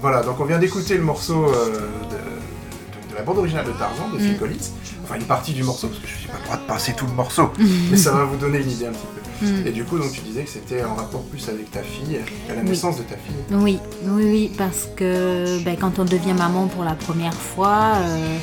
Voilà, 0.00 0.22
donc 0.22 0.38
on 0.38 0.44
vient 0.44 0.58
d'écouter 0.58 0.98
le 0.98 1.02
morceau 1.02 1.46
euh, 1.46 1.66
de, 1.70 1.80
de- 2.10 3.10
de 3.10 3.14
la 3.14 3.22
bande 3.22 3.38
originale 3.38 3.64
de 3.66 3.72
Tarzan 3.72 4.10
de 4.12 4.18
Phil 4.18 4.34
Mm. 4.34 4.38
Collins. 4.38 4.70
Enfin 5.02 5.14
une 5.16 5.24
partie 5.24 5.52
du 5.54 5.62
morceau 5.62 5.88
parce 5.88 6.00
que 6.00 6.06
je 6.06 6.26
n'ai 6.26 6.32
pas 6.32 6.38
le 6.40 6.44
droit 6.44 6.56
de 6.58 6.66
passer 6.66 6.92
tout 6.94 7.06
le 7.06 7.12
morceau, 7.12 7.50
mais 7.90 7.96
ça 7.96 8.12
va 8.12 8.24
vous 8.24 8.36
donner 8.36 8.58
une 8.58 8.70
idée 8.70 8.86
un 8.86 8.92
petit 8.92 9.06
peu. 9.14 9.20
Mm. 9.44 9.66
Et 9.66 9.70
du 9.70 9.84
coup 9.84 9.98
donc 9.98 10.12
tu 10.12 10.20
disais 10.20 10.42
que 10.44 10.50
c'était 10.50 10.84
en 10.84 10.94
rapport 10.94 11.22
plus 11.22 11.48
avec 11.48 11.70
ta 11.70 11.82
fille, 11.82 12.18
à 12.50 12.54
la 12.54 12.60
Oui. 12.62 12.68
naissance 12.70 12.96
de 12.98 13.02
ta 13.02 13.16
fille. 13.16 13.34
Oui, 13.50 13.78
oui, 14.04 14.24
oui, 14.24 14.50
parce 14.56 14.88
que 14.96 15.62
ben, 15.64 15.76
quand 15.80 15.98
on 15.98 16.04
devient 16.04 16.34
maman 16.36 16.66
pour 16.66 16.84
la 16.84 16.94
première 16.94 17.34
fois, 17.34 17.92
euh, 17.96 18.36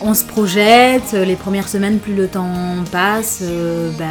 on 0.00 0.14
se 0.14 0.22
projette. 0.24 1.12
Les 1.12 1.34
premières 1.34 1.68
semaines, 1.68 1.98
plus 1.98 2.14
le 2.14 2.28
temps 2.28 2.48
passe, 2.92 3.40
euh, 3.42 3.90
ben, 3.98 4.06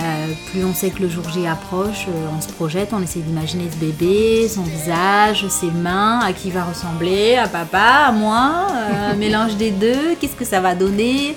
plus 0.52 0.66
on 0.66 0.74
sait 0.74 0.90
que 0.90 1.02
le 1.02 1.08
jour 1.08 1.24
J 1.30 1.48
approche, 1.48 2.08
euh, 2.10 2.28
on 2.38 2.42
se 2.42 2.50
projette, 2.50 2.90
on 2.92 3.02
essaie 3.02 3.20
d'imaginer 3.20 3.70
ce 3.72 3.78
bébé, 3.78 4.50
son 4.50 4.64
visage, 4.64 5.48
ses 5.48 5.72
mains, 5.72 6.20
à 6.20 6.34
qui 6.34 6.50
il 6.50 6.54
va 6.54 6.66
ressembler, 6.66 7.36
à 7.36 7.48
papa, 7.48 8.08
à 8.08 8.12
moi, 8.12 8.68
un 9.12 9.16
mélange 9.24 9.56
des 9.56 9.72
deux, 9.72 10.16
qu'est-ce 10.20 10.36
que 10.36 10.46
ça 10.46 10.60
va 10.60 10.76
donner 10.76 11.36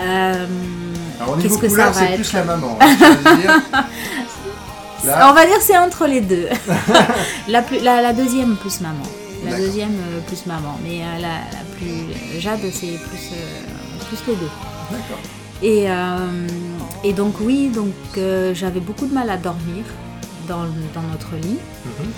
Euh, 0.00 0.46
Alors 1.20 1.34
au 1.34 1.40
Qu'est-ce 1.40 1.58
que 1.58 1.68
ça 1.68 1.90
va 1.90 1.92
c'est 1.92 2.04
être 2.12 2.14
plus 2.16 2.32
la 2.32 2.44
maman. 2.44 2.78
hein, 2.80 2.86
je 2.98 3.04
veux 3.30 3.36
dire. 3.42 3.60
Là, 5.06 5.30
On 5.30 5.32
va 5.32 5.46
dire 5.46 5.56
c'est 5.60 5.78
entre 5.78 6.06
les 6.06 6.20
deux. 6.20 6.48
la, 7.48 7.62
plus- 7.62 7.78
la, 7.80 8.02
la 8.02 8.12
deuxième 8.12 8.56
plus 8.56 8.80
maman. 8.80 9.02
La 9.44 9.52
D'accord. 9.52 9.66
deuxième 9.66 9.90
euh, 9.90 10.20
plus 10.26 10.44
maman. 10.46 10.76
Mais 10.84 11.00
euh, 11.02 11.20
la, 11.20 11.28
la 11.28 11.64
plus. 11.76 12.40
Jade, 12.40 12.58
c'est 12.72 12.86
plus, 12.98 13.30
euh, 13.32 13.98
plus 14.08 14.18
les 14.32 14.34
deux. 14.36 14.50
D'accord. 14.90 15.18
Et, 15.62 15.88
euh, 15.88 16.46
et 17.04 17.12
donc, 17.12 17.34
oui, 17.40 17.68
donc 17.68 17.92
euh, 18.16 18.52
j'avais 18.54 18.80
beaucoup 18.80 19.06
de 19.06 19.14
mal 19.14 19.30
à 19.30 19.36
dormir 19.36 19.84
dans, 20.48 20.62
dans 20.94 21.06
notre 21.12 21.34
lit. 21.40 21.58
Mhm. 21.84 22.10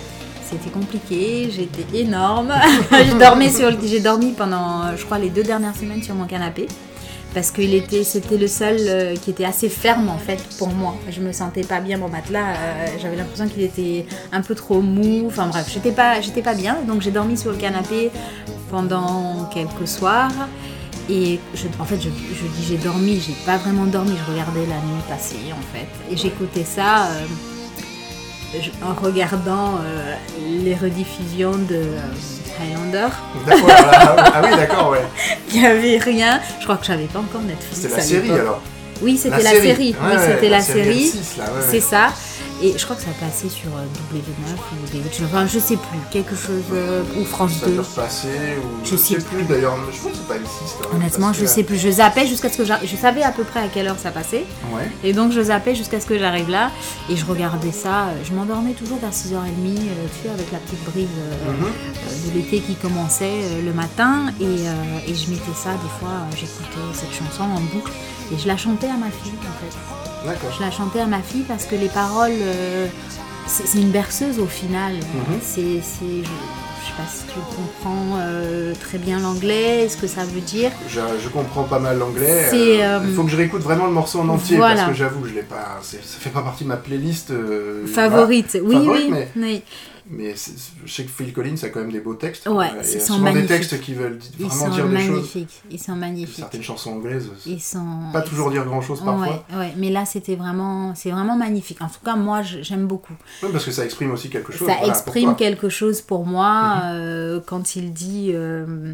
C'était 0.49 0.69
compliqué, 0.71 1.49
j'étais 1.55 1.85
énorme. 1.97 2.51
j'ai 2.91 3.13
dormi 3.13 3.49
sur, 3.51 3.71
j'ai 3.81 3.99
dormi 3.99 4.33
pendant, 4.33 4.95
je 4.97 5.05
crois, 5.05 5.17
les 5.19 5.29
deux 5.29 5.43
dernières 5.43 5.75
semaines 5.75 6.03
sur 6.03 6.13
mon 6.15 6.25
canapé 6.25 6.67
parce 7.33 7.51
que 7.51 7.61
il 7.61 7.73
était, 7.73 8.03
c'était 8.03 8.37
le 8.37 8.47
seul 8.47 8.77
euh, 8.79 9.15
qui 9.15 9.29
était 9.29 9.45
assez 9.45 9.69
ferme 9.69 10.09
en 10.09 10.17
fait 10.17 10.41
pour 10.57 10.69
moi. 10.69 10.95
Je 11.09 11.21
me 11.21 11.31
sentais 11.31 11.63
pas 11.63 11.79
bien 11.79 11.97
mon 11.97 12.09
matelas, 12.09 12.51
euh, 12.51 12.87
j'avais 13.01 13.15
l'impression 13.15 13.47
qu'il 13.47 13.63
était 13.63 14.05
un 14.31 14.41
peu 14.41 14.55
trop 14.55 14.81
mou. 14.81 15.25
Enfin 15.27 15.47
bref, 15.47 15.69
j'étais 15.71 15.91
pas, 15.91 16.53
bien, 16.53 16.77
donc 16.87 17.01
j'ai 17.01 17.11
dormi 17.11 17.37
sur 17.37 17.51
le 17.51 17.57
canapé 17.57 18.11
pendant 18.69 19.49
quelques 19.53 19.87
soirs. 19.87 20.31
Et 21.09 21.39
en 21.79 21.85
fait, 21.85 21.99
je, 21.99 22.09
dis 22.09 22.63
j'ai 22.67 22.77
dormi, 22.77 23.19
j'ai 23.19 23.33
pas 23.45 23.57
vraiment 23.57 23.85
dormi, 23.85 24.11
je 24.25 24.31
regardais 24.31 24.65
la 24.67 24.75
nuit 24.75 25.01
passer 25.09 25.37
en 25.51 25.75
fait. 25.75 25.87
Et 26.13 26.17
j'écoutais 26.17 26.63
ça 26.63 27.07
euh, 27.07 27.25
en 28.83 28.93
regardant 28.93 29.75
euh, 29.75 30.15
les 30.63 30.75
rediffusions 30.75 31.51
de 31.51 31.75
euh, 31.75 32.61
Highlander. 32.61 33.07
D'accord, 33.45 33.69
ah, 33.69 34.31
ah 34.35 34.41
oui, 34.43 34.55
d'accord, 34.55 34.89
ouais. 34.89 35.01
Il 35.53 35.61
n'y 35.61 35.65
avait 35.65 35.97
rien. 35.97 36.39
Je 36.59 36.63
crois 36.63 36.77
que 36.77 36.85
j'avais 36.85 37.05
pas 37.05 37.19
encore 37.19 37.41
Netflix. 37.41 37.81
C'était 37.81 37.95
la 37.95 38.01
série 38.01 38.31
alors. 38.31 38.61
Oui, 39.01 39.17
c'était 39.17 39.41
la 39.41 39.51
série. 39.51 39.91
Ouais, 39.91 40.15
oui, 40.15 40.17
c'était 40.19 40.49
la, 40.49 40.61
série. 40.61 41.09
M6, 41.09 41.37
là, 41.37 41.45
ouais, 41.45 41.49
ouais. 41.49 41.65
C'est 41.69 41.79
ça. 41.79 42.09
Et 42.63 42.77
je 42.77 42.83
crois 42.83 42.95
que 42.95 43.01
ça 43.01 43.09
passait 43.19 43.49
sur 43.49 43.69
euh, 43.75 43.85
W9 44.13 44.53
ou 44.53 44.91
des 44.91 45.25
enfin, 45.25 45.47
je 45.47 45.57
sais 45.57 45.77
plus, 45.77 45.97
quelque 46.11 46.35
chose 46.35 46.61
euh, 46.73 47.01
ou 47.19 47.25
France 47.25 47.53
Ça 47.59 47.65
2. 47.65 47.73
doit 47.73 47.83
repasser 47.83 48.27
ou 48.63 48.85
Je 48.85 48.91
je 48.91 48.95
sais 48.97 49.15
sais 49.19 49.25
plus 49.25 49.43
d'ailleurs. 49.45 49.75
Je 49.91 49.97
crois 49.97 50.11
que 50.11 50.17
c'est 50.17 50.27
pas 50.27 50.35
M6. 50.35 50.43
quand 50.81 50.89
même, 50.89 51.01
Honnêtement, 51.01 51.27
parce 51.27 51.39
je 51.39 51.45
sais 51.47 51.63
plus. 51.63 51.77
Je 51.79 51.89
zappais 51.89 52.27
jusqu'à 52.27 52.49
ce 52.49 52.57
que 52.57 52.65
j'a- 52.65 52.79
je 52.85 52.95
savais 52.95 53.23
à 53.23 53.31
peu 53.31 53.43
près 53.43 53.61
à 53.61 53.67
quelle 53.67 53.87
heure 53.87 53.97
ça 53.97 54.11
passait. 54.11 54.45
Ouais. 54.71 54.89
Et 55.03 55.13
donc 55.13 55.31
je 55.31 55.41
zappais 55.41 55.73
jusqu'à 55.73 55.99
ce 55.99 56.05
que 56.05 56.19
j'arrive 56.19 56.49
là 56.51 56.69
et 57.09 57.15
je 57.15 57.25
regardais 57.25 57.71
ça. 57.71 58.09
Je 58.23 58.31
m'endormais 58.33 58.73
toujours 58.73 58.99
vers 58.99 59.11
6h30, 59.11 59.33
euh, 59.33 60.05
tu 60.13 60.27
sais, 60.27 60.33
avec 60.33 60.51
la 60.51 60.59
petite 60.59 60.83
brise 60.93 61.07
euh, 61.17 61.51
Mhm. 61.53 61.65
euh, 61.65 62.29
de 62.29 62.35
l'été 62.37 62.59
qui 62.59 62.75
commençait 62.75 63.41
le 63.65 63.73
matin. 63.73 64.25
Et, 64.39 64.45
et 65.11 65.15
je 65.15 65.29
mettais 65.31 65.55
ça, 65.55 65.71
des 65.71 65.99
fois, 65.99 66.27
j'écoutais 66.35 66.93
cette 66.93 67.11
chanson 67.13 67.43
en 67.43 67.59
boucle 67.73 67.91
et 68.31 68.37
je 68.37 68.47
la 68.47 68.55
chantais 68.57 68.87
à 68.87 68.97
ma 68.97 69.09
fille 69.09 69.33
en 69.41 69.59
fait. 69.59 70.00
Je 70.25 70.61
la 70.63 70.71
chantais 70.71 70.99
à 70.99 71.07
ma 71.07 71.19
fille 71.21 71.43
parce 71.47 71.65
que 71.65 71.75
les 71.75 71.89
paroles, 71.89 72.31
euh, 72.41 72.87
c'est 73.47 73.79
une 73.79 73.91
berceuse 73.91 74.39
au 74.39 74.45
final. 74.45 74.93
Mhm. 74.95 75.39
C'est, 75.41 75.81
c'est- 75.81 76.23
je, 76.23 76.29
je 76.81 76.85
sais 76.87 76.93
pas 76.97 77.07
si 77.11 77.23
tu 77.25 77.39
comprends 77.55 78.17
euh, 78.19 78.73
très 78.79 78.97
bien 78.97 79.19
l'anglais, 79.19 79.87
ce 79.89 79.97
que 79.97 80.07
ça 80.07 80.23
veut 80.23 80.41
dire. 80.41 80.71
Je, 80.87 80.99
je 81.23 81.29
comprends 81.29 81.63
pas 81.63 81.79
mal 81.79 81.97
l'anglais. 81.97 82.49
Euh, 82.53 82.99
Il 83.07 83.13
faut 83.15 83.23
que 83.23 83.29
je 83.31 83.37
réécoute 83.37 83.61
vraiment 83.61 83.85
le 83.87 83.93
morceau 83.93 84.19
en 84.19 84.29
entier 84.29 84.57
Voilà. 84.57 84.75
parce 84.75 84.87
que 84.89 84.93
j'avoue, 84.95 85.25
je 85.27 85.33
l'ai 85.33 85.41
pas. 85.43 85.79
Ça 85.81 85.97
fait 86.19 86.29
pas 86.29 86.41
partie 86.41 86.63
de 86.63 86.69
ma 86.69 86.77
playlist. 86.77 87.31
Favorite, 87.93 88.57
oui, 88.63 88.73
Favorite, 88.75 89.03
oui, 89.05 89.09
mais- 89.11 89.31
oui. 89.35 89.63
Mais 90.13 90.35
je 90.85 90.91
sais 90.91 91.03
que 91.05 91.09
Phil 91.09 91.31
Collins 91.31 91.55
a 91.63 91.69
quand 91.69 91.79
même 91.79 91.91
des 91.91 92.01
beaux 92.01 92.15
textes. 92.15 92.47
Ouais, 92.47 92.67
euh, 92.75 92.81
ils 92.83 92.99
sont 92.99 93.13
souvent 93.15 93.17
des 93.27 93.33
magnifiques. 93.35 93.47
textes 93.47 93.79
qui 93.81 93.93
veulent 93.93 94.19
Ils 94.39 94.45
vraiment 94.45 94.65
sont 94.65 94.69
dire 94.71 94.87
des 94.89 94.97
choses. 94.99 95.09
magnifiques. 95.09 95.61
Ils 95.71 95.79
sont 95.79 95.95
magnifiques. 95.95 96.35
Certaines 96.35 96.63
chansons 96.63 96.91
anglaises, 96.91 97.29
Ils 97.45 97.61
sont. 97.61 98.09
pas 98.11 98.21
toujours 98.21 98.51
dire 98.51 98.65
grand 98.65 98.81
chose 98.81 98.99
parfois. 99.03 99.45
Ouais, 99.51 99.57
ouais, 99.57 99.73
mais 99.77 99.89
là 99.89 100.05
c'était 100.05 100.35
vraiment, 100.35 100.93
c'est 100.95 101.11
vraiment 101.11 101.37
magnifique. 101.37 101.81
En 101.81 101.87
tout 101.87 102.03
cas, 102.03 102.15
moi 102.17 102.41
j'aime 102.41 102.87
beaucoup. 102.87 103.13
Oui, 103.41 103.49
parce 103.53 103.63
que 103.65 103.71
ça 103.71 103.85
exprime 103.85 104.11
aussi 104.11 104.29
quelque 104.29 104.51
chose. 104.51 104.67
Ça 104.67 104.75
voilà, 104.77 104.89
exprime 104.89 105.35
quelque 105.35 105.69
chose 105.69 106.01
pour 106.01 106.25
moi 106.25 106.75
Mhm. 106.75 106.81
euh, 106.93 107.39
quand 107.45 107.75
il 107.77 107.93
dit. 107.93 108.31
euh, 108.33 108.93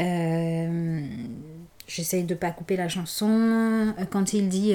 euh, 0.00 1.00
J'essaye 1.86 2.22
de 2.22 2.36
pas 2.36 2.52
couper 2.52 2.76
la 2.76 2.88
chanson. 2.88 3.92
Quand 4.10 4.32
il 4.32 4.48
dit. 4.48 4.74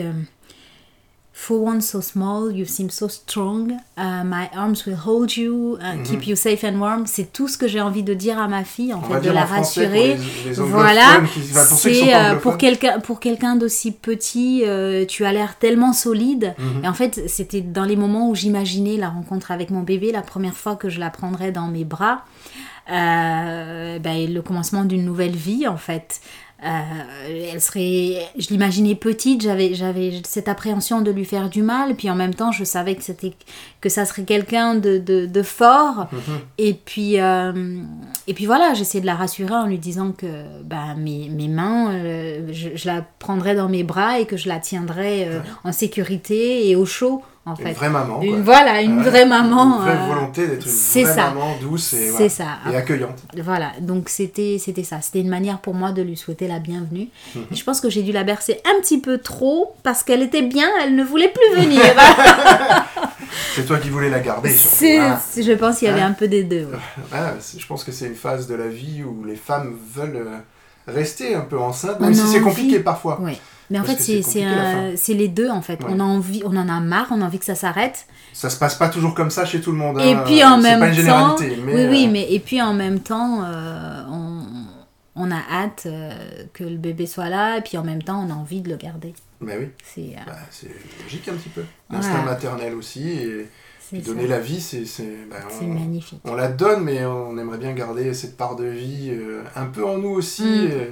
For 1.37 1.57
one 1.61 1.81
so 1.81 1.99
small, 1.99 2.49
you 2.49 2.63
seem 2.65 2.89
so 2.89 3.09
strong. 3.09 3.73
Uh, 3.97 4.23
my 4.23 4.49
arms 4.55 4.85
will 4.85 4.95
hold 4.95 5.35
you, 5.35 5.77
uh, 5.81 6.01
keep 6.05 6.25
you 6.25 6.35
safe 6.37 6.63
and 6.63 6.79
warm. 6.79 7.05
C'est 7.07 7.33
tout 7.33 7.49
ce 7.49 7.57
que 7.57 7.67
j'ai 7.67 7.81
envie 7.81 8.03
de 8.03 8.13
dire 8.13 8.39
à 8.39 8.47
ma 8.47 8.63
fille, 8.63 8.93
en 8.93 8.99
Mhm. 8.99 9.03
On 9.09 9.13
fait, 9.15 9.27
de 9.27 9.31
la 9.31 9.41
pour 9.43 9.57
rassurer. 9.57 10.15
les- 10.45 10.49
les 10.49 10.53
voilà, 10.53 11.19
c'est 11.51 12.15
euh, 12.15 12.35
pour 12.35 12.57
quelqu'un 12.57 12.99
pour 13.01 13.19
quelqu'un 13.19 13.57
d'aussi 13.57 13.91
petit, 13.91 14.63
euh, 14.65 15.05
tu 15.05 15.25
as 15.25 15.33
l'air 15.33 15.57
tellement 15.59 15.91
solide. 15.91 16.55
Mhm. 16.57 16.85
Et 16.85 16.87
en 16.87 16.93
fait, 16.93 17.23
c'était 17.27 17.61
dans 17.61 17.83
les 17.85 17.97
moments 17.97 18.29
où 18.29 18.35
j'imaginais 18.35 18.95
la 18.95 19.09
rencontre 19.09 19.51
avec 19.51 19.71
mon 19.71 19.81
bébé, 19.81 20.13
la 20.13 20.21
première 20.21 20.55
fois 20.55 20.77
que 20.77 20.87
je 20.87 21.01
la 21.01 21.09
prendrais 21.09 21.51
dans 21.51 21.67
mes 21.67 21.83
bras, 21.83 22.23
euh, 22.91 23.99
ben, 23.99 24.33
le 24.33 24.41
commencement 24.41 24.85
d'une 24.85 25.03
nouvelle 25.03 25.35
vie, 25.35 25.67
en 25.67 25.77
fait. 25.77 26.21
Euh, 26.63 27.49
elle 27.53 27.61
serait, 27.61 28.27
je 28.37 28.47
l'imaginais 28.47 28.95
petite, 28.95 29.41
j'avais, 29.41 29.73
j'avais 29.73 30.21
cette 30.25 30.47
appréhension 30.47 31.01
de 31.01 31.11
lui 31.11 31.25
faire 31.25 31.49
du 31.49 31.61
mal, 31.61 31.95
puis 31.95 32.09
en 32.09 32.15
même 32.15 32.33
temps, 32.33 32.51
je 32.53 32.63
savais 32.63 32.95
que 32.95 33.03
c'était, 33.03 33.33
que 33.81 33.89
ça 33.89 34.05
serait 34.05 34.23
quelqu'un 34.23 34.75
de, 34.75 34.97
de, 34.97 35.25
de 35.25 35.41
fort. 35.43 36.07
Mhm. 36.11 36.19
Et 36.57 36.73
puis, 36.73 37.19
euh, 37.19 37.81
et 38.27 38.33
puis 38.33 38.45
voilà, 38.45 38.73
j'essayais 38.73 39.01
de 39.01 39.05
la 39.05 39.15
rassurer 39.15 39.53
en 39.53 39.65
lui 39.65 39.77
disant 39.77 40.11
que 40.11 40.27
bah, 40.63 40.95
mes, 40.97 41.27
mes 41.29 41.49
mains, 41.49 41.93
euh, 41.93 42.47
je, 42.51 42.69
je 42.73 42.87
la 42.87 43.05
prendrais 43.19 43.55
dans 43.55 43.69
mes 43.69 43.83
bras 43.83 44.19
et 44.19 44.25
que 44.25 44.37
je 44.37 44.47
la 44.47 44.59
tiendrais 44.59 45.29
en 45.65 45.73
sécurité 45.73 46.69
et 46.69 46.75
au 46.75 46.85
chaud, 46.85 47.21
en 47.47 47.53
Une 47.55 47.73
vraie 47.73 47.89
maman. 47.89 48.21
Une- 48.23 48.41
voilà, 48.41 48.81
une 48.81 48.97
Ouais. 48.97 49.03
vraie 49.09 49.25
maman. 49.25 49.77
Une 49.77 49.81
vraie 49.83 49.91
euh, 50.01 50.07
volonté 50.07 50.47
d'être 50.47 50.65
une 50.65 50.71
vraie 51.03 51.05
ça. 51.05 51.27
maman 51.29 51.55
douce 51.61 51.93
et, 51.93 51.97
c'est 51.97 52.09
voilà, 52.11 52.29
ça. 52.29 52.45
et 52.71 52.75
accueillante. 52.75 53.19
Voilà, 53.43 53.71
donc 53.81 54.09
c'était 54.09 54.57
ça. 54.83 54.99
C'était 55.01 55.19
une 55.19 55.29
manière 55.29 55.59
pour 55.59 55.75
moi 55.75 55.91
de 55.91 56.01
lui 56.01 56.17
souhaiter 56.17 56.47
la 56.47 56.57
bienvenue. 56.59 57.07
Mhm. 57.35 57.43
Je 57.51 57.63
pense 57.63 57.81
que 57.81 57.89
j'ai 57.89 58.01
dû 58.01 58.11
la 58.11 58.23
bercer 58.23 58.61
un 58.65 58.81
petit 58.81 58.99
peu 58.99 59.19
trop 59.19 59.75
parce 59.83 60.01
qu'elle 60.01 60.23
était 60.23 60.41
bien, 60.41 60.67
elle 60.83 60.95
ne 60.95 61.03
voulait 61.03 61.31
plus 61.31 61.61
venir. 61.61 61.81
C'est 63.55 63.65
toi 63.65 63.77
qui 63.77 63.89
voulais 63.89 64.09
la 64.09 64.19
garder. 64.19 64.49
surtout. 64.51 64.75
C'est- 64.77 65.43
je 65.43 65.51
pense 65.53 65.79
qu'il 65.79 65.87
y 65.87 65.91
avait 65.91 66.01
Hein 66.01 66.07
un 66.09 66.13
peu 66.13 66.27
des 66.27 66.43
deux. 66.43 66.65
ouais. 66.65 67.17
C'est- 67.39 67.59
je 67.59 67.67
pense 67.67 67.83
que 67.83 67.91
c'est 67.91 68.07
une 68.07 68.15
phase 68.15 68.47
de 68.47 68.55
la 68.55 68.67
vie 68.67 69.03
où 69.03 69.23
les 69.23 69.35
femmes 69.35 69.75
veulent 69.93 70.15
euh, 70.17 70.37
rester 70.87 71.35
un 71.35 71.41
peu 71.41 71.59
enceintes, 71.59 71.97
On 71.99 72.03
même 72.05 72.13
si 72.13 72.25
c'est 72.27 72.41
compliqué 72.41 72.79
parfois. 72.79 73.19
Ouais. 73.21 73.37
Mais 73.69 73.79
en 73.79 73.83
fait, 73.83 73.99
c'est 73.99 75.13
les 75.13 75.27
deux 75.27 75.49
en 75.49 75.61
fait. 75.61 75.81
Ouais. 75.83 75.89
On 75.89 75.99
a 75.99 76.03
envie, 76.03 76.43
on 76.45 76.55
en 76.55 76.69
a 76.69 76.79
marre, 76.79 77.07
on 77.11 77.21
a 77.21 77.25
envie 77.25 77.39
que 77.39 77.45
ça 77.45 77.55
s'arrête. 77.55 78.05
Ça 78.33 78.49
se 78.49 78.57
passe 78.57 78.75
pas 78.75 78.89
toujours 78.89 79.15
comme 79.15 79.31
ça 79.31 79.45
chez 79.45 79.61
tout 79.61 79.71
le 79.71 79.77
monde. 79.77 79.99
Et 79.99 80.13
hein. 80.13 80.23
puis 80.25 80.43
en 80.43 80.57
même 80.57 80.79
pas 80.79 80.93
une 80.93 81.05
temps, 81.05 81.35
mais, 81.39 81.73
oui, 81.73 81.87
oui, 81.89 82.05
euh, 82.07 82.11
mais 82.11 82.33
et 82.33 82.39
puis 82.39 82.61
en 82.61 82.73
même 82.73 82.99
temps, 82.99 83.43
euh, 83.43 84.03
on, 84.09 84.41
on 85.15 85.31
a 85.31 85.39
hâte 85.49 85.83
euh, 85.85 86.11
que 86.53 86.63
le 86.63 86.77
bébé 86.77 87.05
soit 87.05 87.29
là, 87.29 87.57
et 87.57 87.61
puis 87.61 87.77
en 87.77 87.83
même 87.83 88.03
temps, 88.03 88.25
on 88.27 88.31
a 88.31 88.35
envie 88.35 88.61
de 88.61 88.69
le 88.69 88.75
garder. 88.75 89.13
mais 89.39 89.57
oui, 89.57 89.69
C'est 89.83 90.15
bah, 90.25 90.33
logique 91.03 91.27
un 91.29 91.33
petit 91.33 91.49
peu. 91.49 91.63
L'instinct 91.89 92.23
maternel 92.23 92.75
aussi, 92.75 93.09
et 93.09 93.47
puis 93.89 94.01
donner 94.01 94.23
ça. 94.23 94.29
la 94.29 94.39
vie, 94.39 94.59
c'est... 94.59 94.85
c'est- 94.85 95.25
bah, 95.29 95.37
magnifique. 95.61 96.19
on 96.25 96.35
la 96.35 96.49
donne, 96.49 96.83
mais 96.83 97.05
on 97.05 97.37
aimerait 97.37 97.57
bien 97.57 97.73
garder 97.73 98.13
cette 98.13 98.35
part 98.35 98.55
de 98.55 98.65
vie 98.65 99.09
euh, 99.11 99.43
un 99.55 99.67
peu 99.67 99.85
en 99.85 99.97
nous 99.97 100.09
aussi. 100.09 100.43
Mm. 100.43 100.69
euh, 100.71 100.85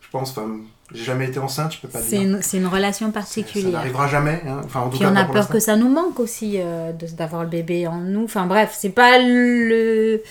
je 0.00 0.10
pense, 0.10 0.30
enfin, 0.30 0.60
j'ai 0.94 1.04
jamais 1.04 1.26
été 1.26 1.38
enceinte, 1.40 1.72
je 1.74 1.80
peux 1.80 1.88
pas 1.88 1.98
C'est 2.00 2.18
dire. 2.18 2.28
une, 2.36 2.42
c'est 2.42 2.58
une 2.58 2.66
relation 2.66 3.06
Ça- 3.06 3.12
Ça 3.12 3.18
particulière. 3.20 3.72
n'arrivera 3.72 4.06
jamais. 4.06 4.40
hein. 4.46 4.60
Enfin, 4.64 4.80
en 4.80 4.84
tout 4.84 4.90
Puis 4.90 5.00
cas, 5.00 5.10
on 5.10 5.14
pas 5.14 5.20
a 5.20 5.24
peur 5.24 5.48
que 5.48 5.58
ça 5.58 5.76
nous 5.76 5.88
manque 5.88 6.20
aussi 6.20 6.54
euh, 6.58 6.92
d'avoir 7.16 7.42
le 7.42 7.48
bébé 7.50 7.86
en 7.86 7.96
nous. 7.98 8.24
Enfin 8.24 8.46
bref, 8.46 8.74
c'est 8.78 8.90
pas 8.90 9.18
le. 9.18 10.22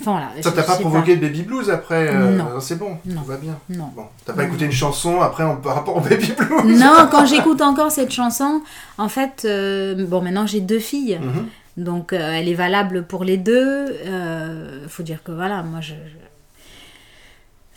Enfin 0.00 0.12
voilà. 0.12 0.30
Ça 0.42 0.50
t'a 0.50 0.64
pas 0.64 0.76
provoqué 0.76 1.16
de 1.16 1.20
baby 1.20 1.42
blues 1.42 1.70
après 1.70 2.08
euh, 2.08 2.30
Non. 2.36 2.60
C'est 2.60 2.76
bon, 2.76 2.96
Non. 3.06 3.20
tout 3.20 3.26
va 3.28 3.36
bien. 3.36 3.56
Non. 3.68 3.92
Bon, 3.94 4.06
t'as 4.24 4.32
pas 4.32 4.42
Non. 4.42 4.48
écouté 4.48 4.64
une 4.64 4.72
chanson 4.72 5.20
après 5.20 5.44
en, 5.44 5.56
par 5.56 5.74
rapport 5.76 5.96
au 5.96 6.00
baby 6.00 6.32
blues? 6.36 6.78
Non, 6.80 7.06
quand 7.10 7.24
j'écoute 7.26 7.60
encore 7.62 7.92
cette 7.92 8.10
chanson, 8.12 8.62
en 8.98 9.08
fait, 9.08 9.42
euh, 9.44 10.04
bon, 10.06 10.22
maintenant 10.22 10.46
j'ai 10.46 10.60
deux 10.60 10.80
filles, 10.80 11.20
Mhm. 11.22 11.84
donc 11.84 12.12
euh, 12.12 12.18
elle 12.32 12.48
est 12.48 12.54
valable 12.54 13.04
pour 13.04 13.22
les 13.22 13.36
deux. 13.36 13.86
Euh, 14.06 14.86
faut 14.88 15.04
dire 15.04 15.22
que 15.22 15.30
voilà, 15.30 15.62
moi 15.62 15.80
je. 15.80 15.90
je- 15.92 16.25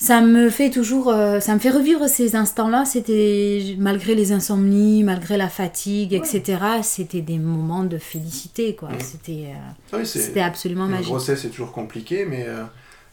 Ça 0.02 0.22
me 0.22 0.50
fait 0.50 0.70
toujours, 0.70 1.10
euh, 1.10 1.42
ça 1.42 1.54
me 1.54 1.60
fait 1.60 1.70
revivre 1.72 2.08
ces 2.08 2.38
instants-là. 2.38 2.86
C'était 2.86 3.76
malgré 3.78 4.16
les 4.16 4.32
insomnies, 4.32 5.04
malgré 5.04 5.36
la 5.36 5.50
fatigue, 5.50 6.14
etc. 6.14 6.58
C'était 6.84 7.20
des 7.22 7.38
moments 7.38 7.84
de 7.84 7.98
félicité, 7.98 8.76
quoi. 8.76 8.90
Mhm. 8.90 9.00
C'était, 9.02 9.48
euh, 9.48 9.72
Ah 9.92 9.98
Oui, 9.98 10.06
c'était 10.06 10.40
absolument 10.40 10.86
Une 10.86 10.92
magique. 10.92 11.08
grossesse 11.08 11.44
est 11.44 11.50
toujours 11.50 11.74
compliqué, 11.74 12.26
mais 12.26 12.46
euh, 12.48 12.64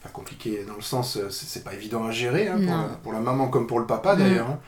enfin 0.00 0.10
compliqué 0.12 0.64
dans 0.68 0.76
le 0.76 0.82
sens, 0.82 1.16
euh, 1.16 1.26
c'est 1.28 1.64
pas 1.64 1.74
évident 1.74 2.04
à 2.06 2.12
gérer 2.12 2.46
hein, 2.46 2.56
pour, 2.56 2.70
la, 2.76 2.82
pour 3.02 3.12
la 3.12 3.20
maman 3.20 3.48
comme 3.48 3.66
pour 3.66 3.80
le 3.80 3.86
papa 3.86 4.14
Mm. 4.14 4.18
d'ailleurs. 4.20 4.48
hein. 4.50 4.58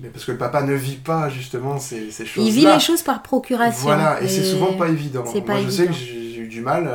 Mais 0.00 0.08
parce 0.08 0.24
que 0.24 0.32
le 0.32 0.38
papa 0.38 0.62
ne 0.62 0.74
vit 0.74 0.96
pas 0.96 1.28
justement 1.28 1.78
ces, 1.78 2.10
ces 2.12 2.24
choses-là. 2.24 2.48
Il 2.50 2.54
vit 2.54 2.66
les 2.66 2.80
choses 2.80 3.02
par 3.02 3.22
procuration. 3.22 3.82
Voilà, 3.82 4.22
et, 4.22 4.28
c'est 4.28 4.44
souvent 4.44 4.72
pas 4.74 4.88
évident. 4.88 5.24
Moi, 5.24 5.44
pas 5.44 5.60
je 5.60 5.68
sais 5.68 5.86
que 5.86 5.92
j'ai 5.92 6.36
eu 6.36 6.46
du 6.48 6.60
mal 6.62 6.88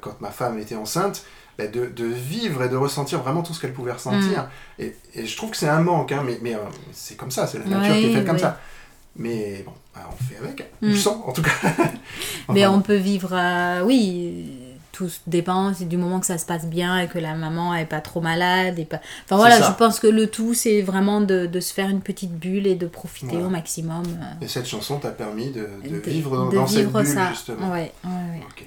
quand 0.00 0.20
ma 0.20 0.30
femme 0.30 0.58
était 0.58 0.74
enceinte. 0.74 1.24
Bah, 1.58 1.66
De, 1.66 1.86
de 1.86 2.04
vivre 2.04 2.62
et 2.64 2.68
de 2.68 2.76
ressentir 2.76 3.20
vraiment 3.22 3.42
tout 3.42 3.54
ce 3.54 3.60
qu'elle 3.60 3.72
pouvait 3.72 3.92
ressentir. 3.92 4.48
Mm. 4.78 4.82
Et, 4.82 4.96
et 5.14 5.26
je 5.26 5.36
trouve 5.36 5.50
que 5.50 5.56
c'est 5.56 5.68
un 5.68 5.80
manque, 5.80 6.12
hein, 6.12 6.22
mais, 6.24 6.38
mais 6.42 6.54
euh, 6.54 6.58
c'est 6.92 7.16
comme 7.16 7.30
ça, 7.30 7.46
c'est 7.46 7.58
la 7.58 7.64
nature 7.66 7.94
qui 7.94 8.06
est 8.06 8.12
faite 8.14 8.26
comme 8.26 8.38
ça. 8.38 8.58
Mais 9.16 9.62
bon, 9.66 9.72
bah, 9.94 10.08
on 10.10 10.24
fait 10.24 10.38
avec, 10.38 10.70
on 10.82 10.86
Mm. 10.86 10.90
le 10.90 10.96
sent 10.96 11.10
en 11.26 11.32
tout 11.32 11.42
cas. 11.42 11.50
Mais 12.48 12.66
on 12.66 12.80
peut 12.80 12.96
vivre, 12.96 13.30
euh, 13.32 13.82
oui, 13.84 14.58
tout 14.90 15.08
dépend 15.26 15.70
du 15.72 15.96
moment 15.96 16.18
que 16.20 16.26
ça 16.26 16.36
se 16.38 16.44
passe 16.46 16.66
bien 16.66 16.98
et 16.98 17.08
que 17.08 17.18
la 17.18 17.34
maman 17.34 17.74
est 17.74 17.84
pas 17.86 18.00
trop 18.00 18.20
malade. 18.20 18.78
Et 18.78 18.84
pas... 18.84 19.00
Enfin 19.24 19.36
voilà, 19.36 19.60
je 19.60 19.72
pense 19.72 20.00
que 20.00 20.06
le 20.06 20.26
tout, 20.28 20.54
c'est 20.54 20.82
vraiment 20.82 21.20
de, 21.20 21.46
de 21.46 21.60
se 21.60 21.72
faire 21.72 21.88
une 21.88 22.00
petite 22.00 22.32
bulle 22.32 22.66
et 22.66 22.74
de 22.74 22.86
profiter 22.86 23.32
Voilà. 23.32 23.46
au 23.46 23.50
maximum. 23.50 24.02
euh, 24.06 24.44
Et 24.44 24.48
cette 24.48 24.66
chanson 24.66 24.98
t'a 24.98 25.10
permis 25.10 25.50
de, 25.50 25.68
de 25.84 25.88
de- 25.90 26.10
vivre 26.10 26.50
dans, 26.52 26.66
cette 26.66 26.90
bulle, 26.92 27.06
ça. 27.06 27.30
justement. 27.30 27.70
Ouais, 27.70 27.92
ouais, 28.04 28.10
ouais. 28.10 28.40
Ok. 28.48 28.66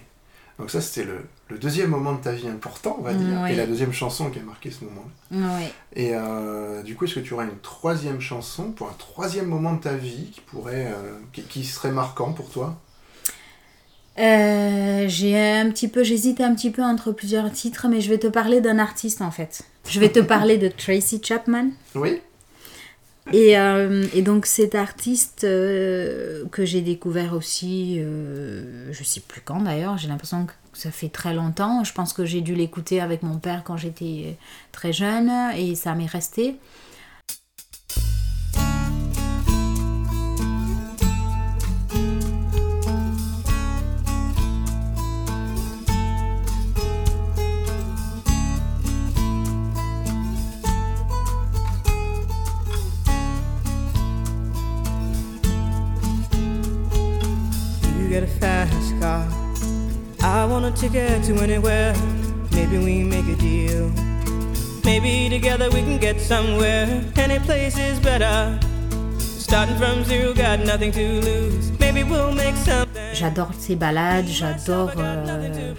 Donc 0.57 0.71
ça, 0.71 0.79
c'était 0.79 1.05
le, 1.05 1.19
le 1.49 1.57
deuxième 1.57 1.89
moment 1.89 2.13
de 2.13 2.21
ta 2.21 2.31
vie 2.31 2.47
important, 2.47 2.95
on 2.99 3.03
va 3.03 3.13
dire, 3.13 3.41
oui. 3.43 3.51
et 3.51 3.55
la 3.55 3.67
deuxième 3.67 3.91
chanson 3.91 4.29
qui 4.29 4.39
a 4.39 4.41
marqué 4.41 4.71
ce 4.71 4.85
moment. 4.85 5.05
Ouais. 5.31 5.71
Et 5.93 6.11
euh, 6.13 6.81
du 6.81 6.95
coup, 6.95 7.05
est-ce 7.05 7.15
que 7.15 7.19
tu 7.19 7.33
aurais 7.33 7.45
une 7.45 7.59
troisième 7.61 8.21
chanson 8.21 8.71
pour 8.71 8.87
un 8.87 8.95
troisième 8.97 9.47
moment 9.47 9.73
de 9.73 9.81
ta 9.81 9.95
vie 9.95 10.31
qui 10.31 10.41
pourrait, 10.41 10.87
euh, 10.87 11.17
qui, 11.33 11.43
qui 11.43 11.65
serait 11.65 11.91
marquant 11.91 12.31
pour 12.31 12.49
toi? 12.49 12.79
Euh, 14.17 15.05
j'ai 15.09 15.37
un 15.37 15.69
petit 15.69 15.89
peu, 15.89 16.03
j'hésite 16.03 16.39
un 16.39 16.55
petit 16.55 16.71
peu 16.71 16.81
entre 16.81 17.11
plusieurs 17.11 17.51
titres, 17.51 17.87
mais 17.89 17.99
je 17.99 18.09
vais 18.09 18.17
te 18.17 18.27
parler 18.27 18.61
d'un 18.61 18.79
artiste 18.79 19.21
en 19.21 19.31
fait. 19.31 19.63
Je 19.89 19.99
vais 19.99 20.09
te 20.09 20.19
parler 20.21 20.57
de 20.57 20.69
Tracy 20.69 21.21
Chapman. 21.21 21.71
Oui 21.95 22.21
Et, 23.33 23.57
euh, 23.57 24.05
et 24.13 24.21
donc 24.21 24.45
cet 24.45 24.75
artiste 24.75 25.43
euh, 25.45 26.45
que 26.51 26.63
j'ai 26.63 26.81
découvert 26.81 27.33
aussi, 27.33 27.97
euh, 27.99 28.91
je 28.91 29.03
sais 29.03 29.19
plus 29.19 29.41
quand 29.41 29.61
d'ailleurs, 29.61 29.97
j'ai 29.97 30.07
l'impression 30.07 30.45
que 30.45 30.53
ça 30.73 30.91
fait 30.91 31.09
très 31.09 31.33
longtemps. 31.33 31.83
Je 31.83 31.93
pense 31.93 32.13
que 32.13 32.25
j'ai 32.25 32.41
dû 32.41 32.53
l'écouter 32.53 33.01
avec 33.01 33.23
mon 33.23 33.38
père 33.38 33.63
quand 33.63 33.77
j'étais 33.77 34.38
très 34.71 34.93
jeune 34.93 35.31
et 35.57 35.73
ça 35.75 35.95
m'est 35.95 36.05
resté. 36.05 36.57
Ticket 60.75 61.23
to 61.23 61.35
anywhere. 61.41 61.93
Maybe 62.51 62.77
we 62.77 63.03
make 63.03 63.27
a 63.27 63.35
deal. 63.35 63.91
Maybe 64.83 65.29
together 65.29 65.69
we 65.71 65.81
can 65.81 65.97
get 65.97 66.19
somewhere. 66.19 67.03
Any 67.15 67.39
place 67.39 67.77
is 67.77 67.99
better. 67.99 68.59
Starting 69.19 69.77
from 69.77 70.03
zero, 70.03 70.33
got 70.33 70.59
nothing 70.59 70.91
to 70.91 71.21
lose. 71.21 71.71
Maybe 71.79 72.03
we'll 72.03 72.33
make 72.33 72.55
something. 72.55 73.13
J'adore 73.13 73.53
ses 73.57 73.75
balades, 73.75 74.27
j'adore 74.27 74.91
euh, 74.97 75.73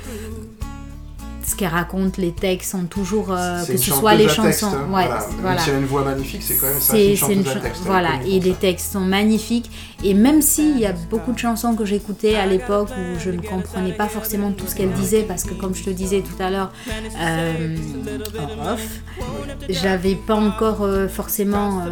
qu'elle 1.57 1.69
raconte, 1.69 2.17
les 2.19 2.33
textes 2.33 2.71
sont 2.73 2.85
toujours, 2.85 3.33
euh, 3.33 3.65
que 3.65 3.77
ce 3.77 3.91
soit 3.91 4.15
les 4.15 4.25
texte, 4.25 4.37
chansons. 4.37 4.67
hein, 4.67 4.87
Ouais, 4.93 5.07
voilà. 5.07 5.19
Même 5.19 5.37
voilà. 5.41 5.59
si 5.61 5.71
elle 5.71 5.77
a 5.77 5.79
une 5.79 5.87
voix 5.87 6.05
magnifique, 6.05 6.43
c'est 6.43 6.57
quand 6.57 6.67
même 6.67 6.81
ça, 6.81 6.93
C'est 6.93 7.15
une 7.33 7.33
une 7.39 7.45
texte. 7.45 7.83
est 7.83 7.87
voilà 7.87 8.11
et 8.27 8.39
les 8.41 8.53
textes 8.55 8.93
sont 8.93 9.01
magnifiques 9.01 9.71
et 10.05 10.15
même 10.15 10.43
s'il 10.43 10.79
y 10.79 10.87
a 10.87 10.93
beaucoup 11.11 11.33
de 11.33 11.39
chansons 11.39 11.75
que 11.75 11.85
j'écoutais 11.85 12.37
à 12.37 12.47
l'époque 12.47 12.91
où 12.91 13.19
je 13.19 13.31
ne 13.31 13.41
comprenais 13.41 13.93
pas 13.93 14.07
forcément 14.09 14.53
tout 14.53 14.67
ce 14.67 14.75
qu'elle 14.75 14.93
disait 14.93 15.23
parce 15.23 15.45
que 15.45 15.55
comme 15.55 15.75
je 15.75 15.85
te 15.85 15.91
disais 15.91 16.21
tout 16.23 16.41
à 16.43 16.51
l'heure 16.51 16.71
euh, 17.21 17.77
off 18.73 18.87
j'avais 19.69 20.15
pas 20.15 20.35
encore 20.35 20.83
euh, 20.83 21.09
forcément 21.09 21.83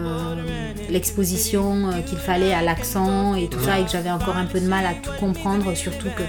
l'exposition 0.90 1.90
qu'il 2.07 2.18
fallait 2.18 2.53
à 2.53 2.62
l'accent 2.62 3.35
et 3.35 3.48
tout 3.48 3.61
ça 3.61 3.79
et 3.81 3.85
que 3.85 3.90
j'avais 3.90 4.11
encore 4.11 4.37
un 4.37 4.46
peu 4.46 4.61
de 4.61 4.66
mal 4.68 4.85
à 4.87 4.94
tout 4.94 5.11
comprendre 5.18 5.74
surtout 5.74 6.09
que 6.16 6.22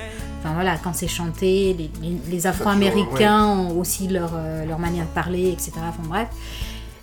Enfin 0.46 0.54
voilà, 0.54 0.78
quand 0.78 0.94
c'est 0.94 1.08
chanté, 1.08 1.74
les, 1.74 1.90
les- 2.02 2.18
les 2.30 2.48
Afro-Américains 2.48 3.46
ont 3.48 3.80
aussi 3.80 4.08
leur, 4.08 4.32
euh, 4.36 4.64
leur 4.66 4.78
manière 4.78 5.06
de 5.06 5.10
parler, 5.10 5.50
etc. 5.52 5.72
Enfin 5.90 6.04
bref. 6.08 6.28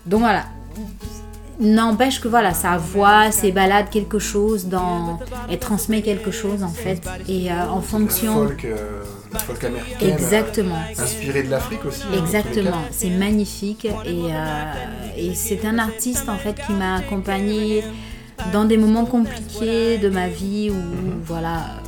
Donc 0.06 0.20
voilà. 0.20 0.44
N'empêche 1.60 2.20
que 2.20 2.28
voilà, 2.28 2.54
sa 2.54 2.76
voix, 2.78 3.30
ses 3.30 3.52
balades, 3.52 3.90
quelque 3.90 4.18
chose 4.18 4.66
dans. 4.66 5.18
Elle 5.50 5.58
transmet 5.58 6.02
quelque 6.02 6.30
chose 6.30 6.62
en 6.62 6.68
fait. 6.70 7.02
Et 7.28 7.52
euh, 7.52 7.68
en 7.68 7.80
fonction. 7.80 8.34
folk, 8.46 8.64
euh, 8.64 9.02
folk 9.38 9.62
américaine. 9.64 10.08
Exactement. 10.12 10.76
euh, 10.98 11.02
inspirée 11.02 11.42
de 11.42 11.50
l'Afrique 11.50 11.84
aussi. 11.84 12.02
hein, 12.10 12.18
Exactement, 12.18 12.82
c'est 12.90 13.10
magnifique 13.10 13.86
et, 14.06 14.22
et 15.16 15.34
c'est 15.34 15.64
un 15.66 15.78
artiste 15.78 16.28
en 16.28 16.36
fait 16.38 16.56
qui 16.66 16.72
m'a 16.72 16.96
accompagnée 16.96 17.84
dans 18.52 18.64
des 18.64 18.76
moments 18.78 19.04
compliqués 19.04 19.98
de 19.98 20.08
ma 20.08 20.28
vie 20.28 20.70
où 20.70 20.74
voilà 21.24 21.81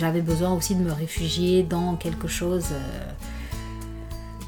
j'avais 0.00 0.22
besoin 0.22 0.52
aussi 0.54 0.74
de 0.74 0.82
me 0.82 0.92
réfugier 0.92 1.62
dans 1.62 1.94
quelque 1.96 2.26
chose 2.26 2.68
euh, 2.72 3.10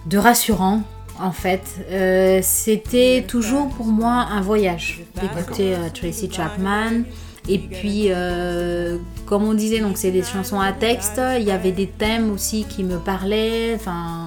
de 0.06 0.18
rassurant 0.18 0.82
en 1.20 1.32
fait. 1.32 1.62
Euh, 1.90 2.40
C'était 2.42 3.24
toujours 3.26 3.68
pour 3.68 3.86
moi 3.86 4.26
un 4.30 4.40
voyage 4.40 5.02
d'écouter 5.20 5.74
euh, 5.74 5.88
Tracy 5.92 6.30
Chapman. 6.32 7.04
Et 7.48 7.58
puis, 7.58 8.06
euh, 8.08 8.98
comme 9.26 9.42
on 9.42 9.52
disait, 9.52 9.80
donc 9.80 9.98
c'est 9.98 10.12
des 10.12 10.22
chansons 10.22 10.60
à 10.60 10.72
texte. 10.72 11.20
Il 11.38 11.42
y 11.42 11.50
avait 11.50 11.72
des 11.72 11.88
thèmes 11.88 12.30
aussi 12.30 12.64
qui 12.68 12.84
me 12.84 12.98
parlaient. 12.98 13.74
Enfin, 13.74 14.21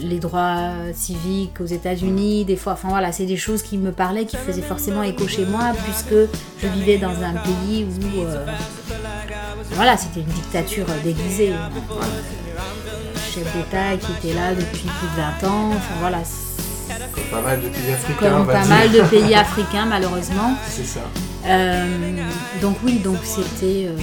les 0.00 0.18
droits 0.18 0.70
civiques 0.94 1.60
aux 1.60 1.66
États-Unis, 1.66 2.44
des 2.44 2.56
fois. 2.56 2.72
Enfin 2.74 2.88
voilà, 2.88 3.12
c'est 3.12 3.26
des 3.26 3.36
choses 3.36 3.62
qui 3.62 3.78
me 3.78 3.92
parlaient, 3.92 4.26
qui 4.26 4.36
faisaient 4.36 4.62
forcément 4.62 5.02
écho 5.02 5.26
chez 5.28 5.44
moi, 5.44 5.72
puisque 5.84 6.14
je 6.62 6.66
vivais 6.68 6.98
dans 6.98 7.10
un 7.22 7.34
pays 7.34 7.84
où, 7.84 8.20
euh, 8.22 8.46
voilà, 9.72 9.96
c'était 9.96 10.20
une 10.20 10.26
dictature 10.34 10.86
déguisée. 11.04 11.52
Chef 13.34 13.44
d'État 13.54 13.96
qui 14.00 14.12
était 14.28 14.34
là 14.34 14.54
depuis 14.54 14.88
plus 14.88 15.08
de 15.08 15.44
20 15.44 15.48
ans. 15.50 15.68
Enfin 15.74 15.94
voilà, 16.00 16.18
Comme 17.14 17.24
pas 17.30 17.42
mal 17.42 17.60
de 17.60 17.68
pays 17.68 17.92
africains, 17.92 18.26
on 18.34 18.36
comme 18.38 18.46
va 18.46 18.52
pas 18.54 18.60
dire. 18.60 18.68
mal 18.68 18.92
de 18.92 19.00
pays 19.10 19.34
africains 19.34 19.86
malheureusement. 19.86 20.54
C'est 20.68 20.86
ça. 20.86 21.00
Euh, 21.46 21.84
donc 22.62 22.76
oui, 22.84 22.98
donc 22.98 23.18
c'était 23.24 23.88
euh, 23.88 23.96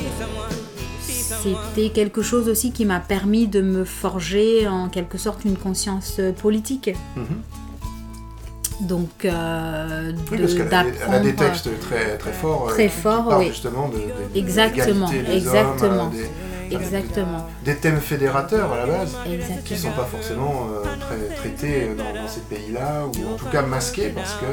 c'était 1.43 1.89
quelque 1.89 2.21
chose 2.21 2.47
aussi 2.49 2.71
qui 2.71 2.85
m'a 2.85 2.99
permis 2.99 3.47
de 3.47 3.61
me 3.61 3.83
forger 3.83 4.67
en 4.67 4.87
quelque 4.89 5.17
sorte 5.17 5.43
une 5.45 5.57
conscience 5.57 6.15
euh, 6.19 6.31
politique. 6.31 6.89
Mhm. 7.15 8.87
Donc 8.87 9.25
euh, 9.25 10.11
Oui, 10.31 10.39
parce 10.39 10.53
qu'elle 10.55 10.73
a, 10.73 10.83
elle 11.07 11.13
a 11.13 11.19
des 11.19 11.35
textes 11.35 11.69
très, 11.79 12.17
très 12.17 12.33
forts. 12.33 12.67
euh, 12.67 12.71
Très 12.71 12.87
qui- 12.87 12.95
qui 12.95 13.01
forts, 13.01 13.27
parlent 13.29 13.41
oui. 13.43 13.47
justement 13.49 13.87
de, 13.89 13.99
Exactement, 14.37 15.09
des 15.09 15.35
exactement. 15.37 16.03
hommes, 16.05 16.11
euh, 16.15 16.69
des, 16.69 16.75
Exactement, 16.75 17.47
des 17.63 17.75
thèmes 17.75 17.99
fédérateurs 17.99 18.71
à 18.73 18.77
la 18.77 18.85
base. 18.87 19.15
qui 19.25 19.29
ne 19.37 19.41
sont 19.41 19.53
exactement. 19.53 19.91
pas 19.93 20.05
forcément 20.05 20.67
euh, 20.73 20.83
très, 20.99 21.35
traités 21.35 21.89
dans, 21.95 22.21
dans 22.21 22.27
ces 22.27 22.39
pays-là, 22.41 23.03
ou 23.05 23.33
en 23.33 23.35
tout 23.37 23.45
cas 23.51 23.61
masqués 23.61 24.09
parce 24.09 24.33
que 24.33 24.45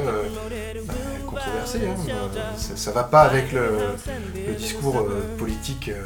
bah, 0.87 0.93
controversés. 1.27 1.81
hein. 1.89 1.97
Ça, 2.57 2.77
ça 2.77 2.91
va 2.93 3.05
pas 3.05 3.23
avec 3.23 3.53
le, 3.53 3.71
le 4.49 4.55
discours 4.55 4.99
euh, 4.99 5.23
politique, 5.39 5.89
euh, 5.89 6.03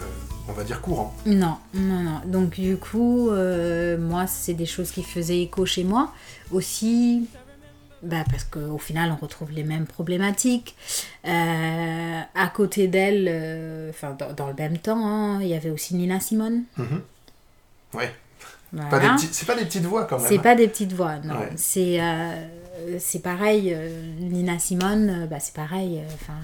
on 0.48 0.52
va 0.52 0.64
dire, 0.64 0.80
courant. 0.80 1.14
Non, 1.26 1.56
non, 1.74 2.00
non. 2.02 2.20
Donc 2.26 2.50
du 2.60 2.76
coup, 2.76 3.30
euh, 3.30 3.96
moi, 3.98 4.26
c'est 4.26 4.54
des 4.54 4.66
choses 4.66 4.90
qui 4.90 5.02
faisaient 5.02 5.40
écho 5.40 5.64
chez 5.66 5.84
moi. 5.84 6.12
Aussi, 6.52 7.28
bah, 8.02 8.24
parce 8.30 8.44
qu'au 8.44 8.78
final, 8.78 9.10
on 9.12 9.16
retrouve 9.16 9.50
les 9.52 9.64
mêmes 9.64 9.86
problématiques. 9.86 10.76
Euh, 11.26 12.20
à 12.34 12.46
côté 12.48 12.88
d'elle, 12.88 13.26
euh, 13.30 13.90
enfin, 13.90 14.14
dans, 14.18 14.32
dans 14.32 14.48
le 14.48 14.54
même 14.54 14.78
temps, 14.78 15.06
hein, 15.06 15.40
il 15.40 15.48
y 15.48 15.54
avait 15.54 15.70
aussi 15.70 15.94
Nina 15.94 16.20
Simone. 16.20 16.64
Mhm. 16.76 17.00
Ouais. 17.94 18.12
Voilà. 18.72 19.16
C'est 19.30 19.46
pas 19.46 19.54
des 19.54 19.64
petites 19.64 19.84
voix 19.84 20.04
quand 20.04 20.18
même. 20.18 20.26
C'est 20.28 20.40
pas 20.40 20.56
des 20.56 20.66
petites 20.66 20.92
voix, 20.92 21.16
non. 21.18 21.34
Ouais. 21.38 21.52
C'est 21.54 22.00
euh, 22.00 22.34
c'est 22.98 23.20
pareil, 23.22 23.72
euh, 23.72 23.88
Nina 24.18 24.58
Simone, 24.58 25.28
bah, 25.30 25.38
c'est 25.38 25.54
pareil. 25.54 25.98
euh, 26.00 26.14
Enfin, 26.14 26.34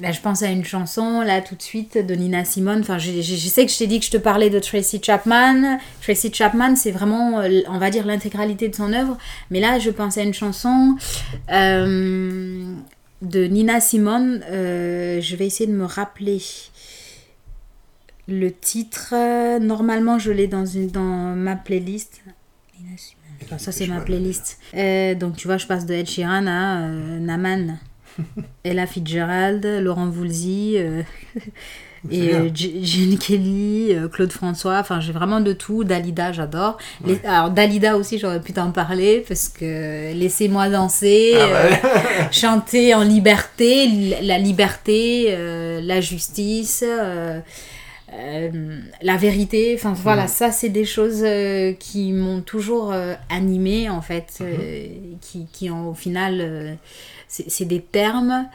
là, 0.00 0.10
je 0.12 0.20
pense 0.20 0.42
à 0.42 0.48
une 0.50 0.64
chanson, 0.64 1.20
là, 1.20 1.40
tout 1.42 1.54
de 1.54 1.62
suite, 1.62 1.98
de 1.98 2.14
Nina 2.14 2.44
Simone. 2.44 2.80
Enfin, 2.80 2.98
je, 2.98 3.10
je- 3.12 3.36
je 3.36 3.48
sais 3.48 3.66
que 3.66 3.72
je 3.72 3.78
t'ai 3.78 3.86
dit 3.86 3.98
que 4.00 4.06
je 4.06 4.10
te 4.10 4.16
parlais 4.16 4.48
de 4.50 4.58
Tracy 4.58 5.00
Chapman. 5.02 5.78
Tracy 6.00 6.32
Chapman, 6.32 6.76
c'est 6.76 6.90
vraiment, 6.92 7.40
euh, 7.40 7.60
on 7.68 7.78
va 7.78 7.90
dire, 7.90 8.06
l'intégralité 8.06 8.68
de 8.68 8.74
son 8.74 8.92
œuvre. 8.92 9.18
Mais 9.50 9.60
là, 9.60 9.78
je 9.78 9.90
pense 9.90 10.16
à 10.18 10.22
une 10.22 10.32
chanson 10.34 10.96
euh, 11.50 12.74
de 13.22 13.44
Nina 13.44 13.80
Simone. 13.80 14.42
euh, 14.50 15.20
je 15.20 15.36
vais 15.36 15.46
essayer 15.46 15.66
de 15.70 15.76
me 15.76 15.84
rappeler. 15.84 16.40
Le 18.28 18.50
titre, 18.52 19.14
normalement, 19.58 20.18
je 20.18 20.30
l'ai 20.30 20.46
dans, 20.46 20.64
une, 20.64 20.88
dans 20.88 21.34
ma 21.36 21.56
playlist. 21.56 22.22
Nina 22.78 22.96
Simone. 22.96 23.18
Enfin, 23.44 23.58
ça, 23.58 23.72
c'est 23.72 23.88
ma 23.88 24.00
playlist. 24.00 24.58
Euh, 24.74 25.14
donc, 25.16 25.36
tu 25.36 25.48
vois, 25.48 25.58
je 25.58 25.66
passe 25.66 25.84
de 25.86 25.94
Ed 25.94 26.08
Sheeran 26.08 26.46
à 26.46 26.86
Naman, 26.88 27.78
Ella 28.64 28.86
Fitzgerald, 28.86 29.64
Laurent 29.64 30.08
Voulzy, 30.08 30.74
euh, 30.76 31.02
et 32.10 32.34
euh, 32.34 32.50
Kelly, 33.20 33.94
euh, 33.94 34.08
Claude 34.08 34.32
François. 34.32 34.78
Enfin, 34.78 35.00
j'ai 35.00 35.12
vraiment 35.12 35.40
de 35.40 35.52
tout. 35.52 35.84
Dalida, 35.84 36.32
j'adore. 36.32 36.78
Alors, 37.24 37.50
Dalida 37.50 37.96
aussi, 37.96 38.18
j'aurais 38.18 38.40
pu 38.40 38.52
t'en 38.52 38.70
parler 38.70 39.24
parce 39.26 39.48
que 39.48 40.12
laissez-moi 40.12 40.68
danser. 40.68 41.34
Ah 41.36 41.44
euh, 41.44 41.70
ouais. 41.70 41.80
chanter 42.32 42.94
en 42.94 43.02
liberté, 43.02 43.88
la 44.22 44.38
liberté, 44.38 45.26
euh, 45.28 45.80
la 45.80 46.00
justice, 46.00 46.84
euh, 46.86 47.40
euh, 48.14 48.80
la 49.00 49.16
vérité. 49.16 49.74
Enfin 49.74 49.94
voilà, 49.94 50.26
ça 50.26 50.50
c'est 50.50 50.68
des 50.68 50.84
choses 50.84 51.22
euh, 51.24 51.72
qui 51.72 52.12
m'ont 52.12 52.42
toujours 52.42 52.92
euh, 52.92 53.14
animée 53.30 53.88
en 53.88 54.02
fait, 54.02 54.38
euh, 54.40 54.86
qui, 55.20 55.46
qui 55.52 55.70
ont 55.70 55.90
au 55.90 55.94
final, 55.94 56.38
euh, 56.40 56.74
c'est 57.48 57.64
des 57.64 57.80
termes 57.80 58.48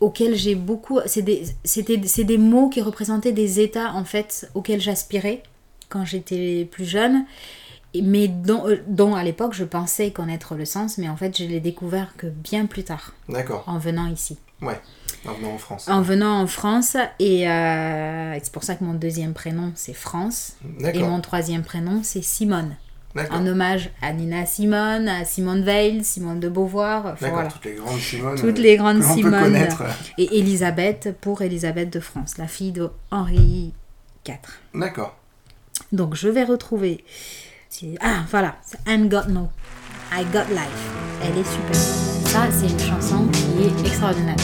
auxquels 0.00 0.34
j'ai 0.34 0.54
beaucoup... 0.54 0.98
C'est 1.06 1.22
des, 1.22 1.44
des 2.24 2.38
mots 2.38 2.68
qui 2.68 2.82
représentaient 2.82 3.32
des 3.32 3.60
états 3.60 3.92
en 3.94 4.04
fait 4.04 4.50
auxquels 4.54 4.80
j'aspirais 4.80 5.42
quand 5.88 6.04
j'étais 6.04 6.66
plus 6.70 6.84
jeune. 6.84 7.24
Mais 8.00 8.28
dont, 8.28 8.68
euh, 8.68 8.82
dont 8.86 9.16
à 9.16 9.24
l'époque 9.24 9.52
je 9.52 9.64
pensais 9.64 10.12
connaître 10.12 10.54
le 10.54 10.64
sens, 10.64 10.96
mais 10.96 11.08
en 11.08 11.16
fait 11.16 11.36
je 11.36 11.44
l'ai 11.44 11.58
découvert 11.58 12.14
que 12.16 12.28
bien 12.28 12.66
plus 12.66 12.84
tard, 12.84 13.14
D'accord. 13.28 13.64
en 13.66 13.78
venant 13.78 14.06
ici. 14.06 14.38
Ouais. 14.62 14.80
En 15.26 15.32
venant 15.32 15.54
en 15.54 15.58
France. 15.58 15.88
En 15.88 16.00
venant 16.00 16.40
en 16.40 16.46
France, 16.46 16.96
et, 17.18 17.50
euh, 17.50 18.38
c'est 18.40 18.52
pour 18.52 18.62
ça 18.62 18.76
que 18.76 18.84
mon 18.84 18.94
deuxième 18.94 19.34
prénom 19.34 19.72
c'est 19.74 19.92
France, 19.92 20.52
et 20.84 21.02
mon 21.02 21.20
troisième 21.20 21.64
prénom 21.64 22.02
c'est 22.04 22.22
Simone. 22.22 22.76
En 23.30 23.44
hommage 23.46 23.90
à 24.02 24.12
Nina 24.12 24.46
Simone, 24.46 25.08
à 25.08 25.24
Simone 25.24 25.62
Veil, 25.62 26.04
Simone 26.04 26.38
de 26.38 26.48
Beauvoir, 26.48 27.16
voilà. 27.18 27.48
Toutes 27.48 27.64
les 27.64 27.74
grandes 27.74 27.98
Simone. 27.98 28.36
Toutes 28.36 28.58
les 28.58 28.76
grandes. 28.76 29.02
Et 30.16 30.38
Elisabeth 30.38 31.16
pour 31.20 31.42
Elisabeth 31.42 31.90
de 31.92 31.98
France, 31.98 32.38
la 32.38 32.46
fille 32.46 32.72
de 32.72 32.88
Henri 33.10 33.72
IV. 34.26 34.36
D'accord. 34.74 35.16
Donc 35.90 36.14
je 36.14 36.28
vais 36.28 36.44
retrouver. 36.44 37.04
Ah 38.00 38.24
voilà, 38.30 38.56
c'est 38.62 38.78
I'm 38.86 39.08
Got 39.08 39.28
No. 39.28 39.48
I 40.12 40.24
Got 40.32 40.48
Life. 40.50 40.90
Elle 41.22 41.38
est 41.38 41.44
super. 41.44 41.74
Ça, 42.30 42.48
c'est 42.50 42.68
une 42.70 42.78
chanson 42.78 43.26
qui 43.28 43.62
est 43.64 43.86
extraordinaire. 43.86 44.36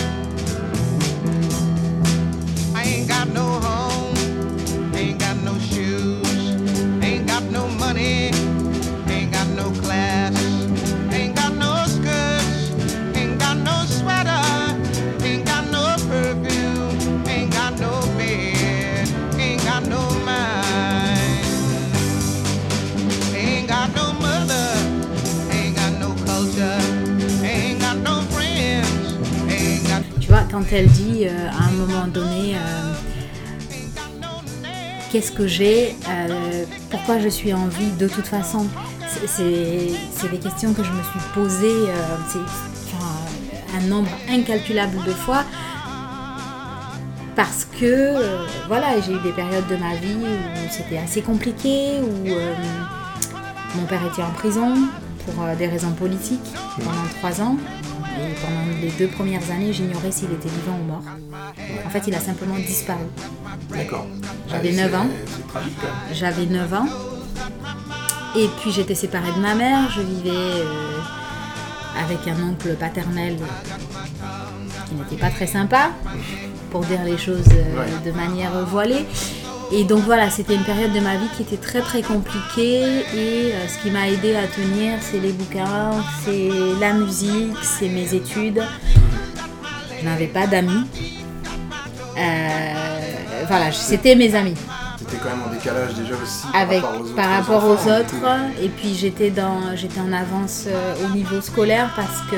Quand 30.57 30.65
elle 30.73 30.87
dit 30.87 31.27
euh, 31.27 31.51
à 31.51 31.65
un 31.69 31.71
moment 31.73 32.07
donné 32.07 32.55
euh, 32.55 32.95
qu'est-ce 35.13 35.31
que 35.31 35.47
j'ai, 35.47 35.95
euh, 36.09 36.65
pourquoi 36.91 37.19
je 37.19 37.29
suis 37.29 37.53
en 37.53 37.67
vie 37.67 37.91
de 37.99 38.09
toute 38.09 38.27
façon, 38.27 38.67
c'est- 39.27 40.29
des 40.31 40.39
questions 40.39 40.73
que 40.73 40.83
je 40.83 40.91
me 40.91 41.03
suis 41.03 41.21
posées 41.35 41.91
un 43.77 43.87
nombre 43.87 44.09
incalculable 44.31 44.97
de 45.07 45.13
fois. 45.13 45.45
Parce 47.37 47.67
que, 47.79 48.15
voilà, 48.67 48.99
j'ai 49.03 49.13
eu 49.13 49.21
des 49.21 49.33
périodes 49.33 49.69
de 49.69 49.77
ma 49.77 49.95
vie 49.95 50.17
où 50.17 50.71
c'était 50.71 50.97
assez 50.99 51.21
compliqué, 51.21 52.01
où 52.03 52.29
mon 53.77 53.85
père 53.85 54.01
était 54.11 54.23
en 54.23 54.31
prison 54.31 54.75
pour 55.27 55.45
des 55.59 55.67
raisons 55.69 55.93
politiques 55.93 56.51
pendant 56.79 57.07
trois 57.21 57.41
ans. 57.47 57.57
Et 58.19 58.35
pendant 58.41 58.81
les 58.81 58.91
deux 58.91 59.09
premières 59.09 59.51
années, 59.51 59.73
j'ignorais 59.73 60.11
s'il 60.11 60.33
était 60.33 60.49
vivant 60.49 60.79
ou 60.81 60.85
mort. 60.85 61.03
En 61.87 61.91
fait, 61.91 62.03
il 62.07 62.15
a 62.15 62.21
simplement 62.21 62.57
disparu. 62.57 63.05
D'accord. 63.71 64.07
J'avais 64.49 64.69
Ouais, 64.71 64.75
c'est- 64.75 64.83
9 64.83 64.95
ans. 64.95 65.07
C'est 65.27 65.47
tragique. 65.49 65.79
J'avais 66.13 66.47
9 66.47 66.73
ans. 66.75 66.87
Et 68.37 68.49
puis 68.61 68.71
j'étais 68.71 68.95
séparée 68.95 69.33
de 69.33 69.39
ma 69.41 69.55
mère. 69.55 69.91
Je 69.91 70.01
vivais 70.03 70.31
euh, 70.31 70.99
avec 72.03 72.27
un 72.29 72.43
oncle 72.43 72.75
paternel 72.77 73.37
qui 74.89 74.95
n'était 74.95 75.17
pas 75.17 75.31
très 75.31 75.47
sympa, 75.47 75.91
pour 76.71 76.83
dire 76.85 77.03
les 77.05 77.17
choses 77.19 77.45
euh, 77.53 77.79
Ouais. 77.81 78.11
de 78.11 78.17
manière 78.17 78.53
voilée. 78.67 79.07
Et 79.73 79.83
donc 79.85 80.01
voilà, 80.05 80.31
c'était 80.31 80.55
une 80.55 80.63
période 80.65 80.93
de 80.93 81.01
ma 81.01 81.17
vie 81.17 81.27
qui 81.37 81.43
était 81.43 81.57
très 81.57 81.81
très 81.81 82.01
compliquée 82.03 82.83
et 83.15 83.53
euh, 83.53 83.67
ce 83.69 83.79
qui 83.83 83.91
m'a 83.91 84.09
aidé 84.09 84.37
à 84.37 84.47
tenir, 84.47 84.99
c'est 85.01 85.19
les 85.19 85.33
bouquins, 85.33 85.91
c'est 86.25 86.51
la 86.81 86.93
musique, 86.93 87.57
c'est 87.63 87.89
mes 87.89 88.15
études. 88.15 88.63
Je 90.01 90.05
n'avais 90.05 90.29
pas 90.29 90.47
d'amis. 90.47 90.85
Euh, 92.17 93.45
voilà, 93.49 93.73
c'était 93.73 94.15
mes 94.15 94.35
amis 94.35 94.55
T'étais 94.99 95.17
quand 95.23 95.29
même 95.31 95.43
en 95.49 95.53
décalage 95.53 95.95
déjà 95.95 96.15
aussi 96.15 96.47
avec 96.55 96.81
par 96.81 96.91
rapport 96.91 97.01
aux 97.01 97.05
autres. 97.05 97.15
par 97.17 97.29
rapport 97.31 97.65
aux 97.65 97.73
enfants, 97.75 98.01
autres 98.01 98.63
et 98.63 98.69
puis 98.69 98.95
j'étais 98.95 99.31
dans 99.31 99.77
j'étais 99.77 100.01
en 100.01 100.13
avance 100.13 100.65
euh, 100.67 100.95
au 101.05 101.09
niveau 101.15 101.41
scolaire 101.41 101.91
parce 101.95 102.23
que 102.31 102.37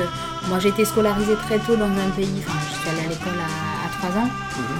moi 0.49 0.59
j'ai 0.59 0.69
été 0.69 0.83
scolarisée 0.85 1.35
très 1.47 1.57
tôt 1.59 1.75
dans 1.77 1.85
un 1.85 2.09
pays 2.15 2.43
enfin 2.45 2.59
je 2.69 2.75
suis 2.75 2.89
allée 2.89 3.07
à 3.07 3.09
l'école 3.09 3.39
à, 3.39 4.05
à 4.07 4.09
3 4.11 4.21
ans 4.21 4.25
Mhm. 4.27 4.78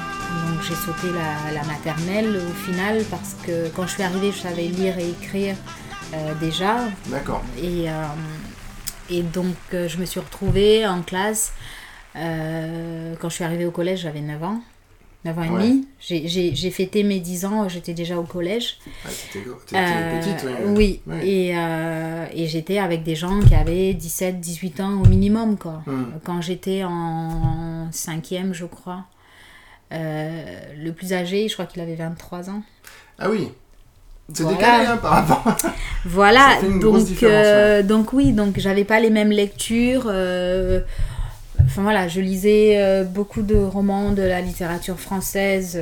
Donc 0.59 0.67
j'ai 0.67 0.75
sauté 0.75 1.07
la, 1.13 1.53
la 1.53 1.63
maternelle 1.65 2.35
au 2.37 2.53
final 2.53 3.03
parce 3.09 3.35
que 3.45 3.69
quand 3.69 3.83
je 3.87 3.93
suis 3.93 4.03
arrivée 4.03 4.31
je 4.31 4.39
savais 4.39 4.63
lire 4.67 4.97
et 4.99 5.09
écrire 5.09 5.55
euh, 6.13 6.33
déjà 6.39 6.77
D'accord. 7.07 7.41
et, 7.61 7.89
euh, 7.89 7.93
et 9.09 9.21
donc 9.21 9.55
euh, 9.73 9.87
je 9.87 9.97
me 9.97 10.05
suis 10.05 10.19
retrouvée 10.19 10.85
en 10.85 11.01
classe 11.01 11.53
euh, 12.15 13.15
quand 13.19 13.29
je 13.29 13.35
suis 13.35 13.43
arrivée 13.43 13.65
au 13.65 13.71
collège 13.71 14.01
j'avais 14.01 14.19
9 14.21 14.43
ans 14.43 14.59
9 15.25 15.37
ans 15.39 15.43
et 15.43 15.49
Ouais. 15.49 15.59
demi 15.63 15.87
J'ai- 15.99 16.71
fêté 16.71 17.03
mes 17.03 17.19
10 17.19 17.45
ans 17.45 17.69
j'étais 17.69 17.93
déjà 17.93 18.17
au 18.19 18.23
collège 18.23 18.79
Ah, 19.05 19.09
t'étais 19.31 19.45
euh, 19.77 20.19
petite, 20.19 20.45
oui. 20.45 20.73
oui, 20.75 21.01
Oui. 21.07 21.29
et, 21.29 21.51
euh, 21.57 22.25
et 22.33 22.47
j'étais 22.47 22.79
avec 22.79 23.03
des 23.03 23.15
gens 23.15 23.39
qui 23.41 23.55
avaient 23.55 23.93
17, 23.93 24.39
18 24.41 24.79
ans 24.81 25.01
au 25.01 25.07
minimum, 25.07 25.57
quoi. 25.57 25.83
Hmm. 25.85 26.05
Quand 26.23 26.41
j'étais 26.41 26.83
en 26.85 27.89
cinquième, 27.91 28.53
je 28.53 28.65
crois, 28.65 29.03
euh, 29.91 30.59
le 30.77 30.91
plus 30.91 31.13
âgé, 31.13 31.47
je 31.47 31.53
crois 31.53 31.65
qu'il 31.65 31.81
avait 31.81 31.95
23 31.95 32.49
ans. 32.49 32.61
Ah 33.17 33.29
oui. 33.29 33.49
C'est 34.33 34.43
Voilà. 34.43 34.57
décalé 34.57 34.85
hein, 34.85 34.97
par 34.97 35.11
rapport. 35.25 35.55
Voilà, 36.05 36.55
donc, 36.81 37.07
euh, 37.23 37.83
donc 37.83 38.13
oui, 38.13 38.31
donc 38.31 38.57
j'avais 38.59 38.83
pas 38.85 38.99
les 38.99 39.09
mêmes 39.09 39.31
lectures. 39.31 40.05
euh, 40.07 40.81
Enfin 41.65 41.81
voilà, 41.81 42.07
je 42.07 42.21
lisais 42.21 43.03
beaucoup 43.05 43.41
de 43.41 43.55
romans 43.57 44.11
de 44.11 44.21
la 44.21 44.39
littérature 44.39 44.97
française, 44.99 45.77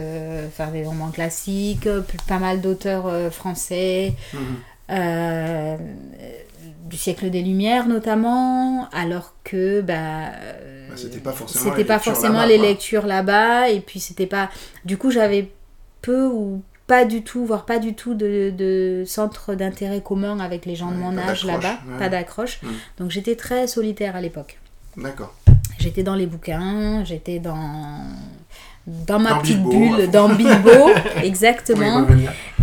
enfin 0.47 0.67
des 0.71 0.83
romans 0.83 1.09
classiques, 1.11 1.87
pas 2.27 2.39
mal 2.39 2.61
d'auteurs 2.61 3.31
français, 3.31 4.13
Mhm. 4.33 4.39
Du 6.87 6.97
siècle 6.97 7.29
des 7.29 7.41
Lumières 7.41 7.87
notamment, 7.87 8.87
alors 8.91 9.33
que 9.43 9.81
bah, 9.81 10.31
Bah, 10.89 10.95
c'était 10.95 11.19
pas 11.19 11.31
forcément 11.31 11.65
c'était 11.65 11.77
les 11.77 11.85
pas 11.85 11.95
lectures 11.95 12.13
forcément 12.13 12.39
là-bas, 12.39 12.47
les 12.47 12.57
lectures 12.57 13.05
là-bas, 13.05 13.69
et 13.69 13.79
puis 13.79 13.99
c'était 13.99 14.25
pas. 14.27 14.49
Du 14.85 14.97
coup, 14.97 15.11
j'avais 15.11 15.51
peu 16.01 16.25
ou 16.25 16.61
pas 16.87 17.03
du 17.03 17.21
tout, 17.21 17.45
voire 17.45 17.65
pas 17.65 17.79
du 17.79 17.93
tout 17.93 18.13
de, 18.13 18.53
de 18.57 19.03
centre 19.05 19.55
d'intérêt 19.55 20.01
commun 20.01 20.39
avec 20.39 20.65
les 20.65 20.75
gens 20.75 20.91
de 20.91 20.95
mon 20.95 21.17
âge 21.17 21.43
là-bas, 21.43 21.79
ouais. 21.87 21.99
pas 21.99 22.09
d'accroche. 22.09 22.61
Mm. 22.63 22.67
Donc 22.99 23.11
j'étais 23.11 23.35
très 23.35 23.67
solitaire 23.67 24.15
à 24.15 24.21
l'époque. 24.21 24.57
D'accord. 24.95 25.35
J'étais 25.79 26.03
dans 26.03 26.15
les 26.15 26.25
bouquins, 26.25 27.03
j'étais 27.03 27.39
dans 27.39 28.05
dans 28.87 29.19
ma 29.19 29.31
Dans 29.31 29.41
petite 29.41 29.61
Bilbo, 29.61 29.97
bulle, 29.97 30.09
dans 30.09 30.29
Bilbo, 30.29 30.89
exactement. 31.23 32.07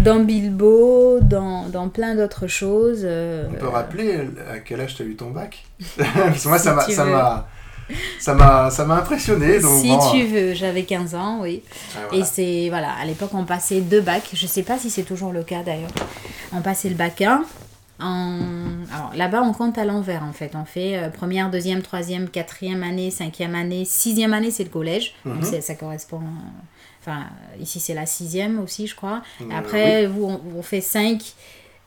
Dans 0.04 0.20
Bilbo, 0.20 1.18
dans, 1.20 1.68
dans 1.68 1.88
plein 1.88 2.14
d'autres 2.14 2.46
choses. 2.46 3.00
euh, 3.04 3.46
On 3.50 3.54
peut 3.54 3.68
rappeler 3.68 4.28
à 4.52 4.58
quel 4.58 4.80
âge 4.80 4.94
t'as 4.96 5.04
eu 5.04 5.16
ton 5.16 5.30
bac 5.30 5.64
Parce 5.96 6.42
que 6.42 6.48
moi, 6.48 6.58
Si 6.58 6.64
ça 6.64 6.74
m'a, 6.74 6.84
tu 6.84 6.92
ça 6.92 8.34
m'a, 8.34 8.70
ça 8.70 8.84
m'a, 8.86 8.94
impressionné. 8.96 9.60
Donc 9.60 9.80
si 9.80 9.88
bon, 9.88 10.10
tu 10.12 10.24
veux, 10.26 10.54
j'avais 10.54 10.84
15 10.84 11.14
ans, 11.14 11.40
oui. 11.42 11.62
euh, 11.98 12.16
Et 12.18 12.24
c'est, 12.24 12.68
voilà, 12.70 12.92
à 12.92 13.04
l'époque, 13.04 13.30
on 13.34 13.44
passait 13.44 13.80
deux 13.80 14.00
bacs. 14.00 14.30
Je 14.32 14.46
sais 14.46 14.62
pas 14.62 14.78
si 14.78 14.90
c'est 14.90 15.02
toujours 15.02 15.32
le 15.32 15.42
cas 15.42 15.62
d'ailleurs. 15.62 15.90
On 16.52 16.60
passait 16.60 16.88
le 16.88 16.94
bac 16.94 17.20
1. 17.20 17.42
En... 18.00 18.38
Alors 18.92 19.12
là-bas, 19.14 19.42
on 19.42 19.52
compte 19.52 19.78
à 19.78 19.84
l'envers 19.84 20.24
en 20.24 20.32
fait. 20.32 20.52
On 20.54 20.64
fait 20.64 20.96
euh, 20.98 21.10
première, 21.10 21.48
deuxième, 21.50 21.80
troisième, 21.80 22.28
quatrième 22.28 22.82
année, 22.82 23.10
cinquième 23.12 23.54
année, 23.54 23.84
sixième 23.84 24.34
année, 24.34 24.50
c'est 24.50 24.64
le 24.64 24.70
collège. 24.70 25.14
Donc 25.24 25.42
Mhm. 25.42 25.60
ça 25.60 25.74
correspond. 25.74 26.20
Euh, 27.08 27.12
Enfin, 27.12 27.26
ici 27.60 27.80
c'est 27.80 27.94
la 27.94 28.06
sixième 28.06 28.58
aussi, 28.60 28.86
je 28.86 28.94
crois. 28.96 29.22
Euh, 29.40 29.44
Après, 29.54 30.06
vous, 30.06 30.24
on, 30.24 30.40
on 30.58 30.62
fait 30.62 30.80
5. 30.80 31.12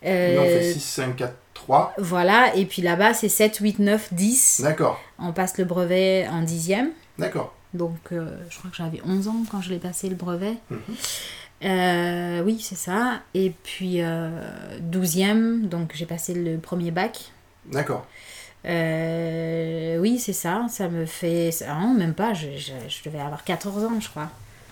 Nous, 0.03 0.10
on 0.10 0.43
fait 0.45 0.73
6, 0.73 0.80
5, 0.80 1.15
4, 1.15 1.34
3. 1.53 1.93
Voilà, 1.97 2.56
et 2.56 2.65
puis 2.65 2.82
là-bas, 2.82 3.13
c'est 3.13 3.30
7, 3.30 3.58
8, 3.58 3.80
9, 3.80 4.13
10. 4.13 4.62
D'accord. 4.63 5.01
On 5.19 5.34
passe 5.34 5.58
le 5.58 5.65
brevet 5.65 6.27
en 6.30 6.41
dixième. 6.43 6.91
D'accord. 7.17 7.53
Donc, 7.73 7.97
euh, 8.12 8.38
je 8.49 8.58
crois 8.60 8.69
que 8.69 8.77
j'avais 8.77 9.01
11 9.06 9.27
ans 9.27 9.43
quand 9.51 9.62
je 9.62 9.69
l'ai 9.71 9.80
passé 9.80 10.08
le 10.08 10.15
brevet. 10.15 10.53
Mhm. 10.69 10.80
Euh, 11.65 12.43
oui, 12.43 12.60
c'est 12.62 12.75
ça. 12.77 13.21
Et 13.34 13.51
puis, 13.63 14.01
euh, 14.01 14.30
12e, 14.91 15.67
donc 15.67 15.91
j'ai 15.95 16.06
passé 16.06 16.34
le 16.36 16.58
premier 16.60 16.91
bac. 16.91 17.32
D'accord. 17.71 18.06
Euh, 18.65 19.97
oui, 19.99 20.19
c'est 20.19 20.34
ça. 20.34 20.65
Ça 20.69 20.88
me 20.89 21.06
fait. 21.06 21.49
ah 21.67 21.80
non, 21.82 21.93
même 21.93 22.13
pas. 22.13 22.34
Je, 22.34 22.47
je, 22.58 22.71
je 22.88 23.03
devais 23.03 23.19
avoir 23.19 23.43
14 23.43 23.84
ans, 23.86 23.99
je 23.99 24.10
crois. 24.10 24.30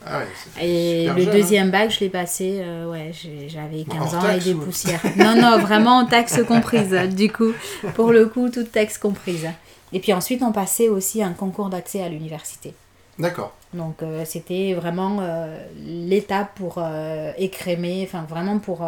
Ah 0.08 0.20
ouais, 0.20 0.64
Et 0.64 1.08
le 1.08 1.18
jeune, 1.20 1.28
hein. 1.30 1.32
deuxième 1.32 1.72
bac, 1.72 1.90
je 1.92 2.00
l'ai 2.02 2.10
passé. 2.10 2.60
euh, 2.64 2.90
ouais, 2.92 3.12
j'avais 3.48 3.84
15 3.84 3.98
Hors 4.00 4.16
ans 4.24 4.28
et 4.30 4.34
taxe 4.34 4.46
des 4.46 4.54
ou- 4.54 4.60
poussières. 4.62 5.02
Non, 5.18 5.36
non, 5.36 5.58
vraiment 5.60 6.06
taxe 6.06 6.42
comprise. 6.48 6.92
Du 7.16 7.32
coup, 7.32 7.54
pour 7.96 8.12
le 8.12 8.28
coup, 8.28 8.50
toute 8.50 8.72
taxe 8.72 8.98
comprise. 8.98 9.48
Et 9.94 10.00
puis 10.00 10.14
ensuite, 10.14 10.42
on 10.44 10.52
passait 10.52 10.90
aussi 10.90 11.24
un 11.24 11.34
concours 11.34 11.70
d'accès 11.70 12.04
à 12.04 12.10
l'université. 12.10 12.74
D'accord. 13.18 13.54
Donc 13.74 14.04
euh, 14.04 14.24
c'était 14.26 14.74
vraiment 14.74 15.18
euh, 15.22 15.58
l'étape 15.86 16.54
pour 16.56 16.82
écrémer, 17.38 18.08
enfin 18.08 18.26
vraiment 18.30 18.60
pour... 18.60 18.84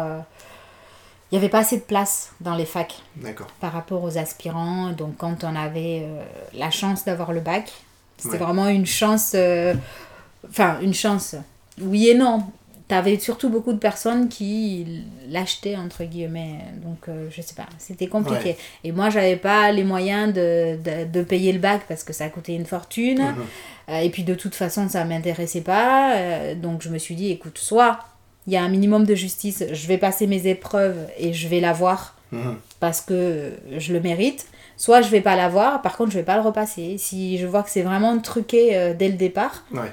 Il 1.30 1.34
n'y 1.34 1.38
avait 1.38 1.50
pas 1.50 1.58
assez 1.58 1.76
de 1.76 1.82
place 1.82 2.30
dans 2.40 2.54
les 2.54 2.64
facs 2.64 3.02
D'accord. 3.16 3.48
par 3.60 3.72
rapport 3.72 4.02
aux 4.02 4.16
aspirants. 4.18 4.92
Donc 4.92 5.16
quand 5.18 5.44
on 5.44 5.54
avait 5.56 6.06
la 6.54 6.70
chance 6.70 7.04
d'avoir 7.04 7.32
le 7.32 7.40
bac, 7.40 7.70
c'était 8.18 8.32
Ouais. 8.32 8.38
vraiment 8.38 8.68
une 8.68 8.86
chance... 8.86 9.34
Enfin, 10.50 10.78
une 10.82 10.94
chance. 10.94 11.34
Oui 11.80 12.08
et 12.08 12.14
non. 12.14 12.42
Tu 12.88 12.94
avais 12.94 13.18
surtout 13.18 13.50
beaucoup 13.50 13.74
de 13.74 13.78
personnes 13.78 14.28
qui 14.30 15.02
l'achetaient, 15.28 15.76
entre 15.76 16.04
guillemets. 16.04 16.60
Donc, 16.82 17.08
euh, 17.08 17.28
je 17.30 17.42
sais 17.42 17.54
pas, 17.54 17.66
c'était 17.78 18.06
compliqué. 18.06 18.50
Ouais. 18.50 18.56
Et 18.84 18.92
moi, 18.92 19.10
j'avais 19.10 19.36
pas 19.36 19.70
les 19.72 19.84
moyens 19.84 20.32
de, 20.32 20.76
de, 20.82 21.04
de 21.04 21.22
payer 21.22 21.52
le 21.52 21.58
bac 21.58 21.82
parce 21.86 22.02
que 22.02 22.14
ça 22.14 22.28
coûtait 22.30 22.54
une 22.54 22.64
fortune. 22.64 23.20
Mhm. 23.22 23.34
Euh, 23.90 23.98
et 24.00 24.08
puis 24.08 24.22
de 24.24 24.34
toute 24.34 24.54
façon, 24.54 24.88
ça 24.88 25.04
m'intéressait 25.04 25.60
pas. 25.60 26.14
Euh, 26.16 26.54
donc 26.54 26.80
je 26.82 26.88
me 26.88 26.96
suis 26.98 27.14
dit, 27.14 27.30
écoute, 27.30 27.58
soit 27.58 27.98
il 28.46 28.54
y 28.54 28.56
a 28.56 28.62
un 28.62 28.68
minimum 28.70 29.04
de 29.04 29.14
justice, 29.14 29.62
je 29.70 29.86
vais 29.86 29.98
passer 29.98 30.26
mes 30.26 30.46
épreuves 30.46 30.96
et 31.18 31.34
je 31.34 31.48
vais 31.48 31.60
l'avoir 31.60 32.14
Mhm. 32.32 32.56
parce 32.80 33.00
que 33.02 33.52
je 33.76 33.92
le 33.92 34.00
mérite. 34.00 34.46
Soit 34.78 35.00
je 35.02 35.08
vais 35.08 35.20
pas 35.22 35.34
l'avoir, 35.36 35.82
par 35.82 35.96
contre 35.96 36.12
je 36.12 36.18
vais 36.18 36.24
pas 36.24 36.36
le 36.36 36.42
repasser. 36.42 36.96
Si 36.98 37.36
je 37.38 37.46
vois 37.46 37.62
que 37.62 37.70
c'est 37.70 37.82
vraiment 37.82 38.18
truqué 38.18 38.76
euh, 38.76 38.94
dès 38.94 39.08
le 39.08 39.14
départ, 39.14 39.64
Ouais. 39.72 39.92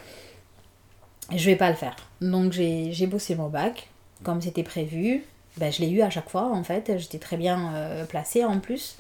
Je 1.33 1.45
vais 1.45 1.55
pas 1.55 1.69
le 1.69 1.75
faire. 1.75 1.95
Donc 2.21 2.51
j'ai 2.51 3.07
bossé 3.07 3.35
mon 3.35 3.49
bac 3.49 3.89
comme 4.23 4.41
c'était 4.41 4.63
prévu. 4.63 5.23
Ben, 5.57 5.71
je 5.71 5.79
l'ai 5.81 5.89
eu 5.89 6.01
à 6.01 6.09
chaque 6.09 6.29
fois 6.29 6.51
en 6.51 6.63
fait. 6.63 6.91
J'étais 6.97 7.19
très 7.19 7.37
bien 7.37 7.73
euh, 7.75 8.05
placée 8.05 8.43
en 8.43 8.59
plus. 8.59 8.97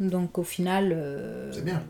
Donc 0.00 0.38
au 0.38 0.44
final, 0.44 0.92
euh, 0.94 1.50
C'est 1.52 1.64
bien. 1.64 1.82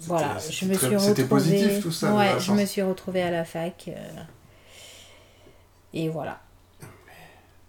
voilà, 0.00 0.38
C'était- 0.38 0.54
je 0.54 0.64
me 0.66 0.74
suis 0.74 0.96
retrouvée. 0.96 1.24
positif 1.24 1.82
tout 1.82 1.90
ça. 1.90 2.14
Ouais, 2.14 2.38
je 2.38 2.52
me 2.52 2.64
suis 2.64 2.82
retrouvée 2.82 3.22
à 3.22 3.30
la 3.30 3.44
fac. 3.44 3.84
euh, 3.88 3.92
Et 5.94 6.08
voilà. 6.08 6.40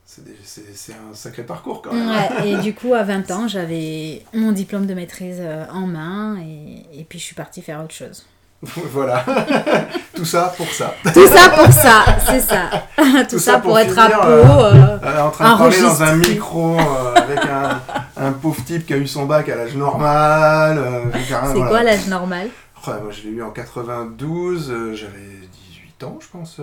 C'est 0.05 0.93
un 0.93 1.13
sacré 1.15 1.43
parcours 1.43 1.81
quand 1.81 1.91
même. 1.93 2.07
Ouais, 2.07 2.47
et 2.51 2.57
du 2.61 2.73
coup, 2.75 2.93
à 2.93 3.01
20 3.03 3.31
ans, 3.31 3.47
j'avais 3.47 4.23
mon 4.33 4.51
diplôme 4.51 4.85
de 4.85 4.93
maîtrise 4.93 5.39
euh, 5.39 5.65
en 5.71 5.87
main 5.87 6.39
et, 6.39 6.99
et 6.99 7.03
puis 7.03 7.17
je 7.17 7.23
suis 7.23 7.35
partie 7.35 7.61
faire 7.63 7.81
autre 7.83 7.95
chose. 7.95 8.25
voilà. 8.91 9.25
tout 10.15 10.25
ça 10.25 10.53
pour 10.55 10.67
ça. 10.67 10.93
Tout 11.13 11.27
ça 11.27 11.49
pour 11.49 11.71
ça, 11.73 12.05
c'est 12.25 12.39
ça. 12.39 12.69
Tout, 13.29 13.39
ça, 13.39 13.59
pour, 13.59 13.77
être 13.77 13.97
à 13.99 14.03
finir, 14.03 14.21
peau. 14.21 14.27
euh, 14.27 14.73
euh, 14.73 14.97
Euh, 15.03 15.21
en 15.23 15.29
train 15.31 15.53
de 15.53 15.57
parler 15.57 15.81
dans 15.81 16.03
un 16.03 16.15
micro 16.15 16.77
euh, 16.79 17.13
avec 17.15 17.39
un, 17.45 17.81
un 18.17 18.31
pauvre 18.31 18.63
type 18.63 18.85
qui 18.85 18.93
a 18.93 18.97
eu 18.97 19.07
son 19.07 19.25
bac 19.25 19.49
à 19.49 19.55
l'âge 19.55 19.75
normal. 19.75 20.79
rien, 21.13 21.41
c'est 21.45 21.53
voilà. 21.53 21.67
quoi 21.69 21.83
l'âge 21.83 22.07
normal 22.07 22.49
Ouais, 22.87 22.93
moi 23.01 23.11
je 23.11 23.23
l'ai 23.23 23.29
eu 23.29 23.43
en 23.43 23.51
92, 23.51 24.69
euh, 24.71 24.93
j'avais 24.93 25.11
18 25.97 26.03
ans 26.03 26.17
je 26.21 26.27
pense. 26.27 26.57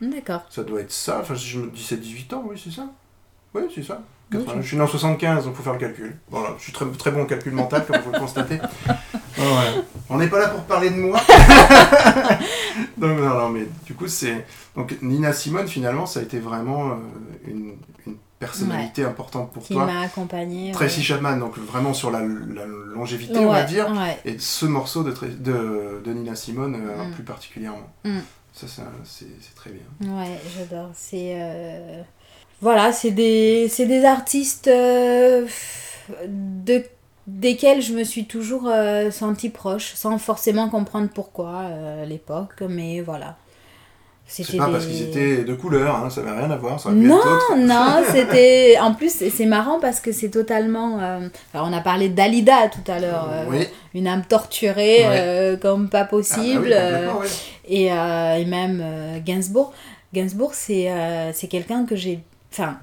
D'accord. 0.00 0.42
ça 0.50 0.62
doit 0.62 0.80
être 0.80 0.92
ça, 0.92 1.18
enfin 1.20 1.34
je 1.34 1.58
me 1.60 1.70
dis 1.70 1.82
c'est 1.82 2.00
18 2.00 2.32
ans, 2.34 2.44
oui 2.46 2.60
c'est 2.62 2.72
ça. 2.74 2.86
Oui 3.54 3.62
c'est 3.74 3.82
ça. 3.82 4.00
Oui, 4.32 4.38
80. 4.44 4.60
Je 4.62 4.66
suis 4.66 4.76
né 4.76 4.82
en 4.82 4.86
75, 4.86 5.44
donc 5.44 5.54
faut 5.54 5.62
faire 5.62 5.72
le 5.74 5.78
calcul. 5.78 6.16
Voilà, 6.30 6.54
je 6.58 6.62
suis 6.64 6.72
très, 6.72 6.86
très 6.92 7.10
bon 7.10 7.22
en 7.22 7.26
calcul 7.26 7.52
mental 7.52 7.84
comme 7.86 8.00
vous 8.00 8.12
le 8.12 8.18
constatez. 8.18 8.58
Ouais. 9.36 9.82
On 10.08 10.16
n'est 10.18 10.28
pas 10.28 10.38
là 10.38 10.48
pour 10.48 10.62
parler 10.62 10.90
de 10.90 10.94
moi. 10.94 11.20
donc 12.96 13.18
non, 13.18 13.34
non, 13.34 13.48
mais 13.50 13.66
du 13.84 13.94
coup 13.94 14.06
c'est... 14.06 14.46
Donc 14.76 14.96
Nina 15.02 15.32
Simone 15.32 15.66
finalement 15.68 16.06
ça 16.06 16.20
a 16.20 16.22
été 16.22 16.38
vraiment 16.38 16.90
euh, 16.90 16.94
une, 17.48 17.74
une 18.06 18.16
personnalité 18.38 19.04
importante 19.04 19.52
pour 19.52 19.62
Qui 19.64 19.74
toi. 19.74 19.86
m'a 19.86 20.00
accompagnée. 20.02 20.72
Tracy 20.72 20.98
ouais. 21.00 21.04
Chapman, 21.04 21.36
donc 21.38 21.58
vraiment 21.58 21.94
sur 21.94 22.10
la, 22.10 22.20
la 22.20 22.64
longévité, 22.94 23.38
on 23.40 23.50
va 23.50 23.64
dire. 23.64 23.88
Et 24.24 24.38
ce 24.38 24.66
morceau 24.66 25.02
de, 25.02 25.12
de, 25.12 26.00
de 26.04 26.12
Nina 26.12 26.34
Simone 26.36 26.76
euh, 26.76 27.04
Mm. 27.08 27.12
plus 27.12 27.24
particulièrement. 27.24 27.92
Mm. 28.04 28.18
Ça, 28.52 28.66
c'est 29.04 29.54
très 29.56 29.70
bien. 29.70 30.14
Ouais, 30.16 30.38
j'adore. 30.56 30.90
C'est. 30.94 31.34
euh, 31.36 32.02
Voilà, 32.60 32.92
c'est 32.92 33.10
des, 33.10 33.66
c'est 33.68 33.86
des 33.86 34.04
artistes 34.04 34.68
euh, 34.68 35.46
de, 36.26 36.82
desquels 37.26 37.82
je 37.82 37.92
me 37.92 38.04
suis 38.04 38.24
toujours 38.26 38.68
euh, 38.68 39.10
sentie 39.10 39.50
proche, 39.50 39.92
sans 39.94 40.16
forcément 40.18 40.68
comprendre 40.70 41.08
pourquoi 41.14 41.62
euh, 41.64 42.02
à 42.02 42.06
l'époque, 42.06 42.62
mais 42.68 43.00
voilà. 43.00 43.36
C'est 44.26 44.56
pas 44.56 44.68
parce 44.70 44.86
qu'ils 44.86 45.02
étaient 45.02 45.44
de 45.44 45.54
couleur, 45.54 45.96
hein, 45.96 46.08
ça 46.08 46.22
n'avait 46.22 46.40
rien 46.40 46.50
à 46.50 46.56
voir, 46.56 46.80
ça 46.80 46.90
Non, 46.90 47.20
non, 47.58 47.96
c'était. 48.10 48.78
En 48.80 48.94
plus, 48.94 49.10
c'est 49.30 49.44
marrant 49.44 49.78
parce 49.80 50.00
que 50.00 50.12
c'est 50.12 50.30
totalement. 50.30 50.98
euh, 51.02 51.28
enfin, 51.52 51.68
on 51.70 51.72
a 51.76 51.82
parlé 51.82 52.08
Dalida 52.08 52.68
tout 52.70 52.90
à 52.90 53.00
l'heure. 53.00 53.28
euh, 53.30 53.44
Oui. 53.50 53.68
Une 53.94 54.06
âme 54.08 54.22
torturée 54.26 55.00
Ouais. 55.06 55.18
euh, 55.20 55.56
comme 55.58 55.90
pas 55.90 55.98
Ah 55.98 56.02
bah 56.04 56.08
possible. 56.08 56.68
oui, 56.68 56.72
complètement, 56.72 57.20
ouais. 57.20 57.26
et, 57.68 58.40
et 58.40 58.44
même 58.46 58.82
Gainsbourg. 59.26 59.74
Gainsbourg, 60.14 60.54
c'est 60.54 60.90
c'est 61.34 61.48
quelqu'un 61.48 61.84
que 61.84 61.94
j'ai. 61.94 62.20
Enfin, 62.54 62.78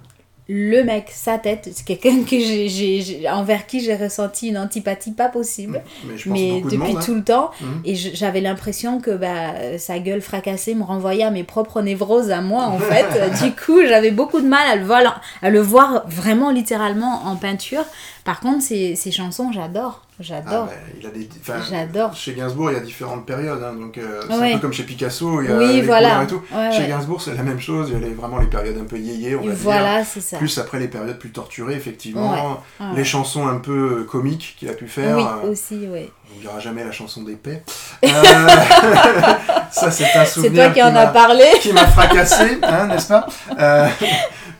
le 0.53 0.83
mec, 0.83 1.05
sa 1.13 1.37
tête, 1.37 1.69
c'est 1.71 1.85
quelqu'un 1.85 2.23
que 2.23 2.37
j'ai, 2.37 3.23
envers 3.29 3.65
qui 3.67 3.79
j'ai 3.79 3.95
ressenti 3.95 4.49
une 4.49 4.57
antipathie 4.57 5.13
pas 5.13 5.29
possible. 5.29 5.81
Mais 6.05 6.17
je 6.17 6.27
pense 6.29 6.37
mais 6.37 6.59
de 6.59 6.65
depuis 6.65 6.77
monde. 6.77 6.97
hein. 6.97 6.99
tout 7.05 7.13
le 7.15 7.23
temps. 7.23 7.51
Mhm. 7.61 7.81
Et 7.85 7.95
j'avais 7.95 8.41
l'impression 8.41 8.99
que 8.99 9.11
bah, 9.11 9.77
sa 9.77 9.99
gueule 9.99 10.19
fracassée 10.21 10.75
me 10.75 10.83
renvoyait 10.83 11.23
à 11.23 11.31
mes 11.31 11.45
propres 11.45 11.81
névroses 11.81 12.31
à 12.31 12.41
moi, 12.41 12.65
en 12.65 12.79
fait. 12.79 13.05
du 13.45 13.51
coup, 13.55 13.79
j'avais 13.87 14.11
beaucoup 14.11 14.41
de 14.41 14.47
mal 14.47 14.67
à 14.69 14.75
le, 14.75 14.83
voir, 14.83 15.21
à 15.41 15.49
le 15.49 15.61
voir 15.61 16.03
vraiment 16.09 16.51
littéralement 16.51 17.23
en 17.27 17.37
peinture. 17.37 17.85
Par 18.25 18.41
contre, 18.41 18.61
ses, 18.61 18.95
ses 18.95 19.11
chansons, 19.11 19.51
j'adore. 19.53 20.01
Ah 20.21 20.41
J'adore. 20.45 20.65
bah, 20.65 20.71
il 20.99 21.07
a 21.07 21.09
des, 21.09 21.27
enfin, 21.41 21.53
J'adore. 21.69 22.13
Chez 22.15 22.33
Gainsbourg, 22.33 22.71
il 22.71 22.75
y 22.75 22.77
a 22.77 22.81
différentes 22.81 23.25
périodes, 23.25 23.61
hein, 23.63 23.73
donc 23.73 23.97
euh, 23.97 24.21
c'est 24.29 24.35
Ouais. 24.37 24.51
un 24.51 24.55
peu 24.55 24.61
comme 24.61 24.73
chez 24.73 24.83
Picasso, 24.83 25.41
il 25.41 25.49
y 25.49 25.53
a 25.53 25.57
oui, 25.57 25.73
les 25.73 25.81
voilà. 25.81 26.23
et 26.23 26.27
tout. 26.27 26.41
Ouais, 26.53 26.71
Chez 26.71 26.79
ouais. 26.83 26.87
Gainsbourg, 26.87 27.21
c'est 27.21 27.33
la 27.35 27.43
même 27.43 27.59
chose, 27.59 27.89
il 27.89 27.99
y 27.99 28.03
a 28.03 28.07
les- 28.07 28.13
vraiment 28.13 28.37
les 28.37 28.47
périodes 28.47 28.77
un 28.79 28.85
peu 28.85 28.97
yéyé, 28.97 29.35
on 29.35 29.41
Et 29.43 29.47
va 29.47 29.53
dire. 29.53 29.61
voilà, 29.63 30.03
c'est 30.05 30.21
ça. 30.21 30.37
Plus 30.37 30.57
après 30.57 30.79
les 30.79 30.87
périodes 30.87 31.17
plus 31.19 31.31
torturées, 31.31 31.75
effectivement. 31.75 32.61
Les 32.95 33.03
chansons 33.03 33.47
un 33.47 33.57
peu 33.57 34.01
euh, 34.01 34.03
comiques 34.03 34.55
qu'il 34.57 34.69
a 34.69 34.73
pu 34.73 34.87
faire. 34.87 35.17
Oui, 35.17 35.23
euh, 35.45 35.51
aussi, 35.51 35.87
oui. 35.91 36.09
on 36.29 36.33
n'oubliera 36.35 36.59
jamais 36.59 36.83
la 36.83 36.91
chanson 36.91 37.23
d'épée. 37.23 37.61
Euh, 38.05 38.07
ça, 39.71 39.91
c'est 39.91 40.05
un 40.05 40.25
C'est 40.25 40.25
souvenir 40.25 40.65
toi 40.65 40.73
qui 40.73 40.83
en 40.83 40.95
as 40.95 41.07
parlé. 41.07 41.45
qui 41.61 41.73
m'a 41.73 41.87
fracassé, 41.87 42.57
hein, 42.63 42.87
n'est-ce 42.87 43.07
pas? 43.07 43.25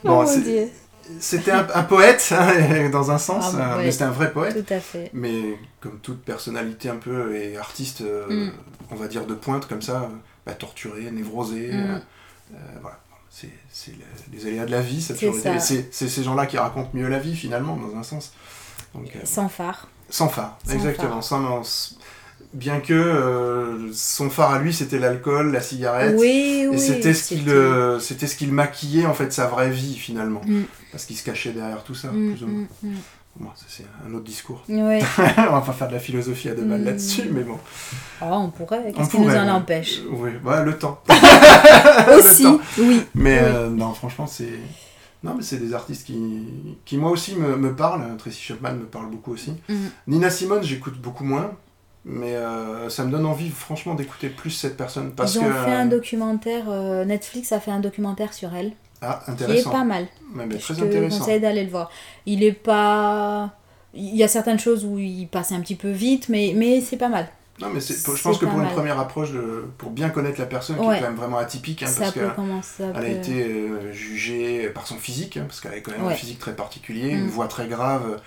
Oh 0.04 0.26
C'était 1.19 1.52
un, 1.52 1.67
un 1.74 1.84
poète, 1.84 2.34
hein, 2.38 2.89
dans 2.91 3.12
un 3.12 3.17
sens, 3.17 3.56
Ah, 3.60 3.78
mais 3.78 3.91
c'était 3.91 4.04
un 4.06 4.12
vrai 4.12 4.32
poète. 4.32 4.65
Tout 4.65 4.74
à 4.74 4.80
fait. 4.80 5.10
Mais 5.13 5.58
comme 5.80 6.00
toute 6.00 6.21
personnalité 6.24 6.89
un 6.89 6.95
peu 6.97 7.36
et 7.36 7.58
artiste, 7.58 8.02
euh, 8.02 8.47
Mm. 8.47 8.52
on 8.91 8.95
va 8.95 9.08
dire 9.08 9.26
de 9.26 9.34
pointe 9.34 9.67
comme 9.67 9.82
ça, 9.82 10.10
bah, 10.45 10.54
torturé, 10.54 11.10
névrosé, 11.12 11.71
Mm. 11.71 11.76
euh, 11.76 11.97
euh, 12.54 12.58
voilà. 12.82 13.00
C'est 13.30 13.50
c'est 13.71 13.91
le- 13.91 14.34
les 14.38 14.45
aléas 14.47 14.65
de 14.65 14.71
la 14.71 14.82
vie, 14.82 15.02
ça 15.02 15.13
C'est 15.15 15.91
ces 15.91 16.24
gens-là 16.24 16.45
qui 16.47 16.58
racontent 16.58 16.89
mieux 16.93 17.08
la 17.08 17.19
vie 17.19 17.36
finalement, 17.36 17.78
dans 17.78 17.97
un 17.97 18.04
sens. 18.04 18.34
Donc, 18.93 19.10
Sans 19.24 19.47
phare. 19.47 19.88
sans 20.10 20.28
phare, 20.28 20.58
Sans 20.65 20.74
exactement. 20.74 21.21
Sans, 21.21 21.63
bien 22.54 22.80
que 22.80 22.94
euh, 22.94 23.92
son 23.94 24.30
phare 24.30 24.52
à 24.54 24.60
lui, 24.60 24.74
c'était 24.74 25.00
l'alcool, 25.00 25.52
la 25.52 25.62
cigarette. 25.62 26.16
Oui, 26.20 26.66
oui. 26.70 26.76
Et 26.76 26.78
c'était 26.78 27.14
ce 27.14 27.28
qui 27.30 27.38
c'était- 27.40 27.52
le, 27.52 27.98
c'était 28.00 28.28
ce 28.28 28.36
qui 28.36 28.46
le 28.46 28.52
maquillait 28.54 29.06
en 29.06 29.14
fait 29.14 29.32
sa 29.32 29.48
vraie 29.48 29.70
vie 29.70 29.96
finalement, 29.96 30.42
Mm. 30.46 30.62
parce 30.92 31.06
qu'il 31.06 31.16
se 31.18 31.24
cachait 31.24 31.52
derrière 31.52 31.84
tout 31.84 31.96
ça, 31.96 32.10
Mm, 32.12 32.34
plus 32.34 32.44
ou 32.44 32.48
moins. 32.48 32.68
mm, 32.84 32.88
mm. 32.90 32.96
Bon, 33.40 33.48
ça 33.56 33.64
c'est 33.70 33.86
un 34.06 34.14
autre 34.14 34.26
discours. 34.26 34.62
Ouais. 34.68 35.00
on 35.38 35.52
va 35.54 35.62
pas 35.66 35.72
faire 35.72 35.88
de 35.88 35.94
la 35.94 36.00
philosophie 36.02 36.50
à 36.50 36.54
deux 36.54 36.66
balles 36.66 36.84
là-dessus, 36.84 37.30
mais 37.32 37.44
bon. 37.44 37.58
Oh, 38.22 38.26
on 38.30 38.50
pourrait. 38.50 38.92
Qu'est-ce 38.94 39.10
qui 39.12 39.20
nous 39.22 39.34
en 39.34 39.48
empêche 39.48 40.00
Euh, 40.00 40.10
Oui, 40.12 40.32
bah, 40.44 40.64
le 40.64 40.78
temps. 40.78 41.02
Aussi, 42.18 42.44
temps. 42.44 42.60
oui. 42.80 43.04
Mais 43.16 43.40
Oui. 43.40 43.46
euh, 43.46 43.70
non, 43.70 43.94
franchement, 43.94 44.28
c'est. 44.28 44.60
Non, 45.24 45.36
mais 45.38 45.44
c'est 45.44 45.58
des 45.58 45.74
artistes 45.74 46.08
qui, 46.08 46.18
qui 46.84 46.98
moi 46.98 47.12
aussi 47.12 47.36
me, 47.36 47.56
me 47.56 47.74
parlent. 47.76 48.18
Tracy 48.18 48.42
Chapman 48.42 48.74
me 48.74 48.86
parle 48.86 49.10
beaucoup 49.12 49.32
aussi. 49.34 49.54
Nina 50.08 50.30
Simone, 50.32 50.64
j'écoute 50.64 51.00
beaucoup 51.00 51.24
moins. 51.24 51.52
Mais 52.04 52.36
euh, 52.36 52.90
ça 52.90 53.04
me 53.06 53.12
donne 53.12 53.26
envie, 53.28 53.50
franchement, 53.50 53.94
d'écouter 53.94 54.30
plus 54.30 54.50
cette 54.50 54.76
personne. 54.76 55.12
Parce 55.12 55.36
Ils 55.36 55.40
ont 55.42 55.44
que. 55.48 55.54
fait 55.54 55.72
un 55.72 55.86
documentaire, 55.86 56.64
euh, 56.70 57.06
Netflix 57.06 57.52
a 57.52 57.60
fait 57.60 57.72
un 57.72 57.80
documentaire 57.80 58.34
sur 58.34 58.56
elle, 58.56 58.72
Ah, 59.02 59.22
qui 59.24 59.30
est 59.30 59.34
intéressant. 59.34 59.70
pas 59.72 59.84
mal. 59.84 60.08
Mais 60.34 60.46
Je 60.60 60.74
te 60.74 60.82
intéressant. 60.82 61.20
conseille 61.20 61.40
d'aller 61.40 61.64
le 61.64 61.70
voir. 61.70 61.92
Il 62.26 62.44
est 62.44 62.52
pas... 62.54 63.52
Il 63.94 64.16
y 64.16 64.24
a 64.24 64.28
certaines 64.28 64.58
choses 64.60 64.86
où 64.86 64.98
il 64.98 65.28
passe 65.28 65.52
un 65.52 65.60
petit 65.60 65.76
peu 65.76 65.92
vite, 65.92 66.30
mais, 66.30 66.54
mais 66.56 66.82
c'est 66.82 66.98
pas 66.98 67.10
mal. 67.10 67.28
Non, 67.60 67.68
mais 67.72 67.80
je 67.82 68.22
pense 68.24 68.40
que 68.40 68.46
pour 68.46 68.60
une 68.60 68.70
première 68.70 68.98
approche, 68.98 69.32
de, 69.34 69.66
pour 69.78 69.92
bien 69.92 70.10
connaître 70.10 70.40
la 70.40 70.48
personne, 70.48 70.78
qui 70.78 70.82
est 70.82 70.86
quand 71.00 71.02
même 71.02 71.16
vraiment 71.16 71.38
atypique, 71.38 71.84
hein, 71.84 71.86
parce 71.96 72.12
peut 72.14 72.20
qu'elle 72.22 72.32
ça 72.64 72.88
a 72.88 73.02
peut- 73.02 73.08
été 73.08 73.44
euh, 73.44 73.92
jugée 73.92 74.70
par 74.70 74.88
son 74.88 74.96
physique, 74.96 75.38
hein, 75.38 75.44
parce 75.48 75.60
qu'elle 75.62 75.74
avait 75.74 75.82
quand 75.84 75.92
même 75.92 76.06
un 76.08 76.12
physique 76.16 76.40
très 76.40 76.56
particulier, 76.56 77.14
Mm. 77.14 77.20
une 77.20 77.28
voix 77.30 77.48
très 77.48 77.68
grave, 77.68 78.04
euh, 78.14 78.18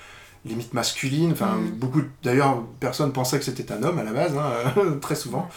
limite 0.44 0.74
masculine. 0.74 1.32
Enfin, 1.32 1.56
Mm. 1.56 1.70
beaucoup. 1.76 2.02
D'ailleurs, 2.22 2.62
personne 2.80 3.12
pensait 3.12 3.38
que 3.38 3.44
c'était 3.44 3.72
un 3.72 3.82
homme 3.82 3.98
à 3.98 4.04
la 4.04 4.12
base, 4.12 4.32
hein, 4.36 4.74
très 5.00 5.14
souvent. 5.14 5.48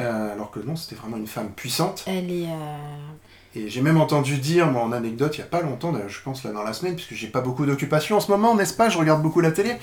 Euh, 0.00 0.32
alors 0.32 0.50
que 0.50 0.58
non, 0.60 0.74
c'était 0.76 0.96
vraiment 1.00 1.16
une 1.16 1.26
femme 1.28 1.50
puissante. 1.54 2.02
Elle 2.08 2.30
est... 2.30 2.46
euh, 2.46 2.76
Et 3.56 3.68
j'ai 3.70 3.80
même 3.82 4.00
entendu 4.00 4.38
dire, 4.38 4.66
moi 4.66 4.82
en 4.82 4.90
anecdote, 4.90 5.36
il 5.36 5.40
n'y 5.40 5.44
a 5.44 5.46
pas 5.48 5.60
longtemps, 5.62 5.92
je 6.08 6.18
pense 6.24 6.42
là 6.42 6.50
dans 6.50 6.64
la 6.64 6.72
semaine, 6.72 6.96
puisque 6.96 7.14
j'ai 7.14 7.28
pas 7.28 7.40
beaucoup 7.40 7.64
d'occupation 7.64 8.16
en 8.16 8.20
ce 8.20 8.28
moment, 8.32 8.56
n'est-ce 8.56 8.74
pas? 8.74 8.88
Je 8.88 8.98
regarde 8.98 9.22
beaucoup 9.22 9.40
la 9.40 9.52
télé. 9.52 9.76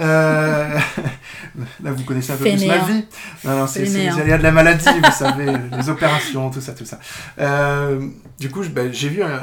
Euh, 0.00 0.76
là, 1.84 1.92
vous 1.92 2.02
connaissez 2.02 2.32
un 2.32 2.36
peu 2.36 2.42
plus 2.42 2.66
ma 2.66 2.78
vie. 2.78 3.04
Non, 3.44 3.58
non, 3.60 3.66
c'est 3.68 3.84
les 3.84 4.08
aléas 4.08 4.38
de 4.38 4.42
la 4.42 4.50
maladie, 4.50 4.88
vous 5.00 5.12
savez, 5.12 5.46
les 5.78 5.88
opérations, 5.88 6.50
tout 6.50 6.60
ça, 6.60 6.72
tout 6.72 6.84
ça. 6.84 6.98
Du 8.40 8.50
coup, 8.50 8.64
ben, 8.68 8.92
j'ai 8.92 9.08
vu 9.10 9.22
un- 9.22 9.42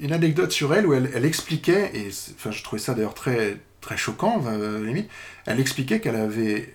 une 0.00 0.12
anecdote 0.14 0.50
sur 0.52 0.72
elle 0.74 0.86
où 0.86 0.94
elle, 0.94 1.10
elle 1.14 1.26
expliquait, 1.26 1.90
et 1.94 2.08
enfin, 2.36 2.50
je 2.52 2.62
trouvais 2.62 2.80
ça 2.80 2.94
d'ailleurs 2.94 3.12
très 3.14 3.58
très 3.88 3.96
choquant, 3.96 4.42
euh, 4.46 4.84
limite, 4.84 5.08
elle 5.46 5.60
expliquait 5.60 5.98
qu'elle 5.98 6.16
avait, 6.16 6.74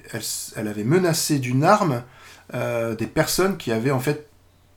elle, 0.55 0.67
avait 0.67 0.83
menacé 0.83 1.37
d'une 1.37 1.63
arme 1.63 2.01
euh, 2.55 2.95
des 2.95 3.05
personnes 3.05 3.57
qui 3.57 3.71
avaient 3.71 3.91
en 3.91 3.99
fait 3.99 4.27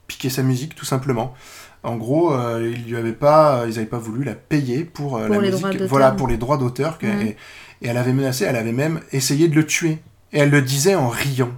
piqué 0.05 0.29
sa 0.29 0.43
musique, 0.43 0.75
tout 0.75 0.85
simplement. 0.85 1.33
En 1.81 1.95
gros, 1.95 2.31
euh, 2.31 2.71
ils 2.75 2.91
lui 2.91 2.95
avaient 2.95 3.11
pas, 3.11 3.63
ils 3.67 3.73
n'avaient 3.73 3.87
pas 3.87 3.97
voulu 3.97 4.23
la 4.23 4.35
payer 4.35 4.83
pour, 4.83 5.17
euh, 5.17 5.25
Pour 5.25 5.35
la 5.37 5.41
les 5.41 5.47
musique, 5.47 5.61
droits 5.61 5.71
d'auteur. 5.73 5.87
voilà, 5.87 6.11
pour 6.11 6.27
les 6.27 6.37
droits 6.37 6.57
d'auteur. 6.57 6.99
et 7.01 7.35
elle 7.81 7.97
avait 7.97 8.13
menacé, 8.13 8.45
elle 8.45 8.55
avait 8.55 8.71
même 8.71 8.99
essayé 9.11 9.47
de 9.47 9.55
le 9.55 9.65
tuer. 9.65 9.97
Et 10.31 10.37
elle 10.39 10.51
le 10.51 10.61
disait 10.61 10.93
en 10.93 11.09
riant. 11.09 11.51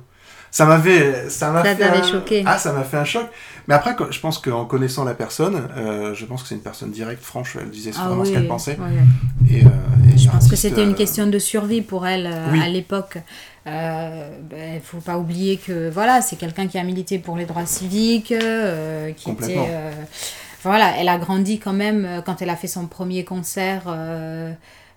Ça 0.52 0.66
m'avait, 0.66 1.30
ça 1.30 1.52
m'a 1.52 1.64
fait 1.64 1.84
un- 1.84 2.04
choqué. 2.04 2.44
Ah, 2.46 2.58
ça 2.58 2.74
m'a 2.74 2.84
fait 2.84 2.98
un 2.98 3.06
choc. 3.06 3.28
Mais 3.68 3.76
après, 3.76 3.96
je 4.10 4.20
pense 4.20 4.40
qu'en 4.40 4.66
connaissant 4.66 5.04
la 5.04 5.14
personne, 5.14 5.68
euh, 5.78 6.16
je 6.16 6.26
pense 6.26 6.42
que 6.42 6.50
c'est 6.50 6.56
une 6.56 6.62
personne 6.62 6.90
directe, 6.92 7.24
franche. 7.24 7.56
Elle 7.60 7.70
disait 7.70 7.92
Ah 8.00 8.08
vraiment 8.08 8.26
ce 8.26 8.32
qu'elle 8.32 8.48
pensait. 8.48 8.78
ouais. 8.80 9.52
Et, 9.60 9.64
euh, 9.64 9.70
et 10.14 10.18
Je 10.18 10.28
pense 10.30 10.48
que 10.48 10.56
c'était 10.56 10.84
une 10.84 10.92
euh, 10.92 10.96
question 10.96 11.28
de 11.28 11.38
survie 11.38 11.82
pour 11.84 12.08
elle 12.08 12.26
euh, 12.26 12.48
Oui. 12.52 12.62
à 12.64 12.68
l'époque. 12.68 13.18
Il 13.68 13.72
ne 13.72 14.80
faut 14.84 14.98
pas 14.98 15.20
oublier 15.20 15.58
que 15.58 15.90
voilà, 15.92 16.22
c'est 16.24 16.36
quelqu'un 16.36 16.66
qui 16.68 16.80
a 16.80 16.84
milité 16.84 17.20
pour 17.20 17.38
les 17.38 17.46
droits 17.46 17.68
civiques, 17.68 18.32
euh, 18.32 19.12
qui 19.12 19.30
était... 19.30 19.58
Euh, 19.60 19.92
voilà, 20.64 20.94
elle 20.98 21.08
a 21.08 21.18
grandi 21.20 21.60
quand 21.60 21.72
même 21.72 22.04
euh, 22.06 22.22
quand 22.22 22.42
elle 22.42 22.50
a 22.50 22.56
fait 22.56 22.68
son 22.68 22.88
premier 22.88 23.24
concert. 23.24 23.84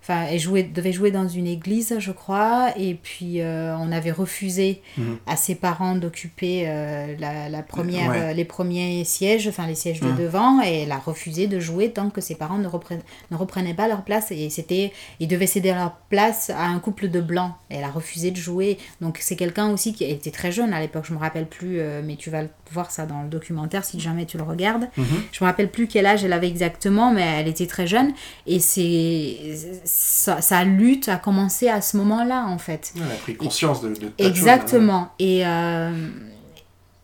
Enfin, 0.05 0.25
elle 0.29 0.37
jouait, 0.39 0.63
devait 0.63 0.91
jouer 0.91 1.11
dans 1.11 1.29
une 1.29 1.47
église, 1.47 1.95
je 1.97 2.11
crois, 2.11 2.73
et 2.77 2.93
puis 2.93 3.39
euh, 3.39 3.73
on 3.77 3.89
avait 3.91 4.11
refusé 4.11 4.81
Mhm. 4.97 5.17
à 5.27 5.37
ses 5.37 5.55
parents 5.55 5.95
d'occuper 5.95 6.65
euh, 6.67 7.15
la, 7.19 7.47
la 7.47 7.63
première, 7.63 8.09
Ouais. 8.11 8.19
euh, 8.19 8.33
les 8.33 8.43
premiers 8.43 9.05
sièges, 9.05 9.47
enfin 9.47 9.65
les 9.65 9.75
sièges 9.75 10.01
de 10.01 10.07
Mhm. 10.09 10.17
devant, 10.17 10.61
et 10.61 10.81
elle 10.81 10.91
a 10.91 10.97
refusé 10.99 11.47
de 11.47 11.57
jouer 11.61 11.91
tant 11.91 12.09
que 12.09 12.19
ses 12.19 12.35
parents 12.35 12.57
ne, 12.57 12.67
repre- 12.67 12.99
ne 13.31 13.37
reprenaient 13.37 13.73
pas 13.73 13.87
leur 13.87 14.03
place. 14.03 14.29
Et 14.31 14.49
c'était, 14.49 14.91
ils 15.21 15.27
devaient 15.29 15.47
céder 15.47 15.71
leur 15.73 15.93
place 16.09 16.49
à 16.49 16.65
un 16.65 16.79
couple 16.79 17.07
de 17.07 17.21
blancs. 17.21 17.53
Et 17.71 17.75
elle 17.75 17.83
a 17.85 17.89
refusé 17.91 18.31
de 18.31 18.35
jouer. 18.37 18.77
Donc 18.99 19.19
c'est 19.21 19.37
quelqu'un 19.37 19.69
aussi 19.71 19.93
qui 19.93 20.03
était 20.03 20.31
très 20.31 20.51
jeune 20.51 20.73
à 20.73 20.81
l'époque. 20.81 21.05
Je 21.07 21.13
me 21.13 21.17
rappelle 21.19 21.45
plus, 21.47 21.79
mais 22.03 22.17
tu 22.17 22.29
vas 22.29 22.41
voir 22.73 22.91
ça 22.91 23.05
dans 23.05 23.21
le 23.23 23.29
documentaire 23.29 23.85
si 23.85 23.99
jamais 24.01 24.25
tu 24.25 24.35
le 24.37 24.43
regardes. 24.43 24.89
Mhm. 24.97 25.05
Je 25.31 25.43
me 25.43 25.49
rappelle 25.49 25.71
plus 25.71 25.87
quel 25.87 26.05
âge 26.05 26.25
elle 26.25 26.33
avait 26.33 26.49
exactement, 26.49 27.13
mais 27.13 27.21
elle 27.39 27.47
était 27.47 27.67
très 27.67 27.87
jeune. 27.87 28.11
Et 28.47 28.59
c'est 28.59 29.81
sa, 29.95 30.41
sa 30.41 30.63
lutte 30.63 31.07
a 31.07 31.17
commencé 31.17 31.69
à 31.69 31.79
ce 31.79 31.97
moment-là 31.97 32.45
en 32.47 32.57
fait. 32.57 32.93
Elle 32.95 33.03
a 33.03 33.15
pris 33.15 33.35
conscience 33.35 33.79
de, 33.81 33.89
de 33.89 34.07
hein. 34.07 34.11
Exactement. 34.17 35.11
Et, 35.19 35.45
euh, 35.45 36.09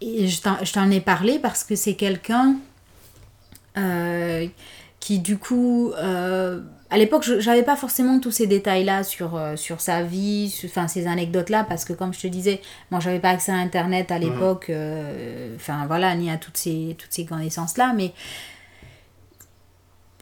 et 0.02 0.28
je 0.28 0.42
t'en- 0.42 0.90
ai 0.90 1.00
parlé 1.00 1.38
parce 1.38 1.64
que 1.64 1.76
c'est 1.76 1.94
quelqu'un 1.94 2.56
euh, 3.78 4.48
qui, 5.00 5.20
du 5.20 5.38
coup, 5.38 5.92
euh, 5.98 6.62
à 6.90 6.98
l'époque, 6.98 7.24
je 7.24 7.46
n'avais 7.48 7.62
pas 7.62 7.76
forcément 7.76 8.20
tous 8.20 8.32
ces 8.32 8.48
détails-là 8.48 9.04
sur, 9.04 9.36
euh, 9.36 9.56
sur 9.56 9.82
sa 9.82 10.02
vie, 10.02 10.52
enfin 10.66 10.88
ces 10.88 11.06
anecdotes-là, 11.06 11.66
parce 11.70 11.86
que 11.86 11.94
comme 11.94 12.12
je 12.12 12.22
te 12.22 12.28
disais, 12.28 12.60
moi, 12.90 13.00
j'avais 13.00 13.20
pas 13.20 13.30
accès 13.30 13.52
à 13.52 13.56
Internet 13.58 14.12
à 14.12 14.18
l'époque, 14.18 14.72
enfin 15.56 15.86
voilà, 15.86 16.16
ni 16.16 16.32
à 16.32 16.38
toutes 16.38 16.58
ces, 16.58 16.96
toutes 16.98 17.14
ces 17.14 17.26
connaissances-là, 17.26 17.94
mais 17.96 18.14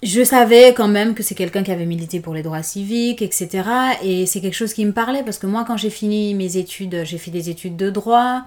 je 0.03 0.23
savais 0.23 0.73
quand 0.75 0.87
même 0.87 1.15
que 1.15 1.23
c'est 1.23 1.35
quelqu'un 1.35 1.63
qui 1.63 1.71
avait 1.71 1.85
milité 1.85 2.19
pour 2.19 2.33
les 2.33 2.43
droits 2.43 2.61
civiques, 2.63 3.21
etc. 3.23 3.67
Et 4.03 4.25
c'est 4.27 4.41
quelque 4.41 4.53
chose 4.53 4.73
qui 4.73 4.85
me 4.85 4.91
parlait 4.93 5.23
parce 5.23 5.39
que 5.39 5.47
moi, 5.47 5.63
quand 5.65 5.77
j'ai 5.77 5.89
fini 5.89 6.33
mes 6.35 6.57
études, 6.57 7.01
j'ai 7.03 7.17
fait 7.17 7.31
des 7.31 7.49
études 7.49 7.75
de 7.77 7.89
droit. 7.89 8.43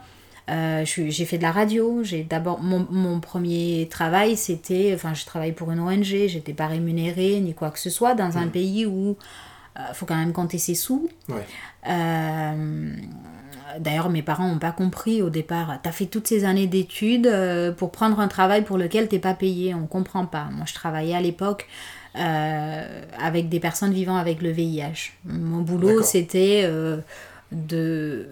euh, 0.48 0.84
j'ai 0.84 1.24
fait 1.24 1.38
de 1.38 1.42
la 1.42 1.53
radio. 1.53 2.03
J'ai 2.03 2.22
d'abord 2.24 2.61
mon, 2.61 2.86
mon 2.90 3.20
premier 3.20 3.88
travail, 3.90 4.36
c'était, 4.36 4.92
enfin, 4.94 5.14
je 5.14 5.24
travaillais 5.24 5.53
pour 5.53 5.70
une 5.72 5.80
ONG. 5.80 6.05
J'étais 6.05 6.55
pas 6.55 6.66
rémunérée 6.68 7.40
ni 7.40 7.55
quoi 7.55 7.70
que 7.70 7.78
ce 7.78 7.90
soit 7.90 8.14
dans 8.14 8.38
un 8.38 8.48
pays 8.48 8.86
où 8.86 9.16
il 9.78 9.94
faut 9.94 10.07
quand 10.07 10.16
même 10.16 10.32
compter 10.32 10.59
ses 10.59 10.74
sous. 10.74 11.09
Ouais. 11.28 11.46
Euh, 11.88 12.94
D'ailleurs, 13.78 14.10
mes 14.10 14.22
parents 14.22 14.48
n'ont 14.48 14.58
pas 14.58 14.72
compris 14.72 15.22
au 15.22 15.30
départ. 15.30 15.78
T'as 15.82 15.92
fait 15.92 16.06
toutes 16.06 16.26
ces 16.26 16.44
années 16.44 16.66
d'études 16.66 17.26
euh, 17.26 17.72
pour 17.72 17.92
prendre 17.92 18.20
un 18.20 18.28
travail 18.28 18.64
pour 18.64 18.78
lequel 18.78 19.08
t'es 19.08 19.18
pas 19.18 19.34
payé. 19.34 19.74
On 19.74 19.86
comprend 19.86 20.26
pas. 20.26 20.48
Moi, 20.52 20.64
je 20.66 20.74
travaillais 20.74 21.14
à 21.14 21.20
l'époque 21.20 21.66
euh, 22.16 23.02
avec 23.22 23.48
des 23.48 23.60
personnes 23.60 23.92
vivant 23.92 24.16
avec 24.16 24.42
le 24.42 24.50
VIH. 24.50 25.12
Mon 25.24 25.62
boulot, 25.62 26.02
c'était 26.02 26.62
euh, 26.64 26.98
de, 27.53 28.26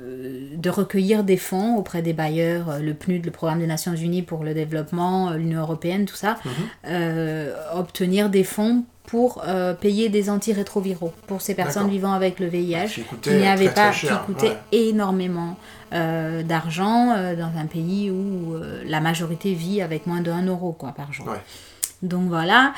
de 0.56 0.70
recueillir 0.70 1.24
des 1.24 1.36
fonds 1.36 1.76
auprès 1.76 2.02
des 2.02 2.12
bailleurs, 2.12 2.70
euh, 2.70 2.78
le 2.78 2.94
PNUD, 2.94 3.24
le 3.24 3.30
Programme 3.30 3.58
des 3.60 3.66
Nations 3.66 3.94
Unies 3.94 4.22
pour 4.22 4.44
le 4.44 4.54
développement, 4.54 5.30
euh, 5.30 5.36
l'Union 5.36 5.60
Européenne, 5.60 6.04
tout 6.06 6.14
ça, 6.16 6.36
Mhm. 6.44 6.50
euh, 6.86 7.54
obtenir 7.74 8.30
des 8.30 8.44
fonds 8.44 8.84
pour 9.06 9.42
euh, 9.46 9.72
payer 9.74 10.08
des 10.10 10.28
antirétroviraux 10.28 11.12
pour 11.26 11.40
ces 11.40 11.54
personnes 11.54 11.88
vivant 11.88 12.12
avec 12.12 12.38
le 12.40 12.46
VIH 12.46 12.86
Qui 12.88 13.02
qui 13.22 13.30
n'avaient 13.30 13.64
très 13.66 13.74
pas, 13.74 13.92
cher, 13.92 14.20
qui 14.20 14.26
coûtaient 14.32 14.48
ouais. 14.50 14.56
énormément 14.72 15.56
euh, 15.94 16.42
d'argent 16.42 17.14
euh, 17.16 17.34
dans 17.34 17.58
un 17.58 17.64
pays 17.66 18.10
où 18.10 18.54
euh, 18.54 18.82
la 18.86 19.00
majorité 19.00 19.54
vit 19.54 19.80
avec 19.80 20.06
moins 20.06 20.20
de 20.20 20.30
1 20.30 20.42
euro 20.46 20.72
quoi, 20.72 20.92
par 20.92 21.10
jour. 21.12 21.26
Ouais. 21.26 21.40
Donc 22.02 22.28
voilà, 22.28 22.74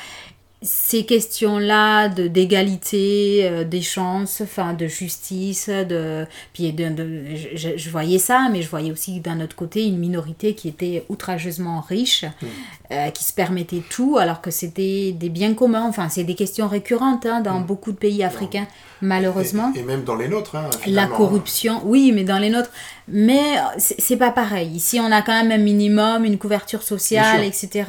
ces 0.63 1.05
questions-là 1.05 2.07
de 2.09 2.27
d'égalité, 2.27 3.41
euh, 3.49 3.63
des 3.63 3.81
chances, 3.81 4.41
enfin 4.41 4.73
de 4.73 4.85
justice, 4.87 5.69
de 5.69 6.25
puis 6.53 6.71
de, 6.71 6.89
de- 6.89 7.23
je, 7.55 7.89
voyais 7.89 8.19
ça, 8.19 8.47
mais 8.51 8.61
je 8.61 8.69
voyais 8.69 8.91
aussi 8.91 9.19
d'un 9.21 9.41
autre 9.41 9.55
côté 9.55 9.85
une 9.85 9.97
minorité 9.97 10.53
qui 10.53 10.67
était 10.67 11.03
outrageusement 11.09 11.81
riche, 11.81 12.25
Mm. 12.41 12.45
euh, 12.91 13.09
qui 13.09 13.23
se 13.23 13.33
permettait 13.33 13.81
tout, 13.89 14.17
alors 14.19 14.39
que 14.41 14.51
c'était 14.51 15.13
des 15.13 15.29
biens 15.29 15.53
communs. 15.55 15.85
Enfin, 15.87 16.09
c'est 16.09 16.23
des 16.23 16.35
questions 16.35 16.67
récurrentes 16.67 17.25
hein, 17.25 17.41
dans 17.41 17.59
beaucoup 17.61 17.91
de 17.91 17.97
pays 17.97 18.23
africains, 18.23 18.67
malheureusement. 19.01 19.69
Mm. 19.69 19.77
Et, 19.77 19.79
et 19.79 19.83
même 19.83 20.03
dans 20.03 20.15
les 20.15 20.27
nôtres, 20.27 20.55
hein, 20.55 20.69
La 20.85 21.07
corruption, 21.07 21.81
oui, 21.85 22.11
mais 22.13 22.23
dans 22.23 22.37
les 22.37 22.49
nôtres. 22.51 22.69
Mais 23.07 23.57
euh, 23.57 23.61
c'est 23.79 24.17
pas 24.17 24.31
pareil. 24.31 24.69
Ici, 24.69 24.99
on 24.99 25.11
a 25.11 25.21
quand 25.23 25.33
même 25.43 25.51
un 25.51 25.63
minimum, 25.63 26.23
une 26.23 26.37
couverture 26.37 26.83
sociale, 26.83 27.43
etc. 27.43 27.85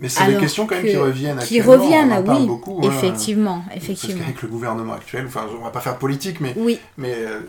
Mais 0.00 0.08
c'est 0.08 0.26
des 0.26 0.36
questions 0.36 0.66
quand 0.66 0.76
même 0.76 0.84
que- 0.84 0.90
qui 0.90 0.96
reviennent 0.96 1.38
Qui 1.38 1.60
reviennent, 1.60 2.12
on 2.12 2.18
en 2.18 2.22
parle 2.22 2.40
oui. 2.42 2.46
beaucoup, 2.46 2.80
hein. 2.84 2.88
effectivement, 2.88 3.62
Parce 3.66 3.78
effectivement. 3.82 4.20
qu'avec 4.20 4.42
le 4.42 4.48
gouvernement 4.48 4.92
actuel, 4.92 5.24
enfin, 5.26 5.44
on 5.60 5.64
va 5.64 5.70
pas 5.70 5.80
faire 5.80 5.98
politique, 5.98 6.40
mais, 6.40 6.54
Oui, 6.56 6.78
mais 6.96 7.14
euh, 7.16 7.40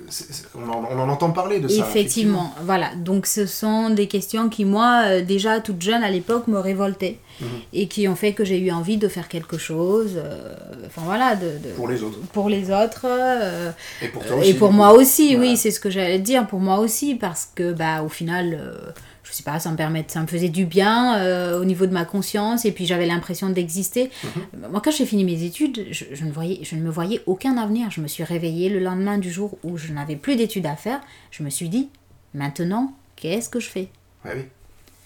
on, 0.56 0.68
en, 0.68 0.84
on 0.92 1.00
en 1.00 1.10
entend 1.10 1.30
parler 1.30 1.60
de 1.60 1.68
ça. 1.68 1.82
effectivement. 1.88 2.52
Voilà. 2.64 2.96
Donc, 2.96 3.28
ce 3.28 3.46
sont 3.46 3.92
des 3.92 4.08
questions 4.08 4.50
qui, 4.50 4.66
moi, 4.66 5.04
euh, 5.06 5.22
déjà 5.24 5.60
toute 5.60 5.80
jeune 5.82 6.04
à 6.04 6.10
l'époque, 6.10 6.48
me 6.48 6.58
révoltaient. 6.58 7.20
Mhm. 7.40 7.48
Et 7.72 7.88
qui 7.88 8.08
ont 8.08 8.16
fait 8.16 8.34
que 8.34 8.44
j'ai 8.44 8.60
eu 8.60 8.72
envie 8.72 8.98
de 8.98 9.08
faire 9.08 9.28
quelque 9.30 9.58
chose. 9.58 10.14
euh, 10.18 10.54
enfin, 10.88 11.04
voilà. 11.06 11.36
De, 11.36 11.46
de- 11.46 11.74
Pour 11.76 11.88
les 11.88 12.02
autres. 12.04 12.18
pour 12.34 12.50
les 12.50 12.70
autres. 12.72 13.06
euh, 13.06 13.72
Et 14.02 14.08
pour 14.10 14.26
toi 14.26 14.38
aussi. 14.38 14.50
Et 14.50 14.54
pour 14.56 14.74
moi 14.74 14.92
aussi, 14.92 15.36
Voilà. 15.36 15.52
oui, 15.52 15.56
c'est 15.58 15.72
ce 15.72 15.80
que 15.80 15.90
j'allais 15.90 16.20
dire, 16.20 16.48
pour 16.48 16.60
moi 16.60 16.80
aussi, 16.80 17.14
parce 17.16 17.48
que 17.56 17.72
bah 17.74 18.02
au 18.04 18.10
final, 18.10 18.58
euh, 18.60 18.92
je 19.30 19.36
sais 19.36 19.44
pas, 19.44 19.60
ça 19.60 19.70
me 19.72 19.76
permet, 19.76 20.04
ça 20.08 20.22
me 20.22 20.28
faisait 20.28 20.50
du 20.50 20.66
bien 20.66 21.18
euh, 21.20 21.62
au 21.62 21.66
niveau 21.66 21.86
de 21.86 21.94
ma 21.94 22.04
conscience, 22.06 22.66
et 22.66 22.72
puis 22.72 22.86
j'avais 22.88 23.06
l'impression 23.06 23.50
d'exister. 23.50 24.10
Mhm. 24.24 24.72
Moi, 24.72 24.82
quand 24.84 24.92
j'ai 24.92 25.06
fini 25.06 25.24
mes 25.24 25.44
études, 25.44 25.86
je, 25.92 26.06
je 26.12 26.26
ne 26.26 26.32
voyais, 26.32 26.60
je 26.64 26.76
ne 26.76 26.82
me 26.82 26.90
voyais 26.90 27.22
aucun 27.28 27.58
avenir. 27.58 27.92
Je 27.92 28.02
me 28.02 28.08
suis 28.08 28.24
réveillée 28.24 28.70
le 28.70 28.80
lendemain 28.80 29.18
du 29.20 29.32
jour 29.32 29.58
où 29.64 29.78
je 29.78 29.94
n'avais 29.94 30.16
plus 30.16 30.36
d'études 30.36 30.66
à 30.66 30.76
faire. 30.76 31.00
Je 31.32 31.44
me 31.44 31.50
suis 31.50 31.70
dit, 31.70 31.90
maintenant, 32.34 32.94
qu'est-ce 33.16 33.50
que 33.50 33.60
je 33.60 33.70
fais? 33.70 33.90
Ouais, 34.26 34.32
oui. 34.36 34.42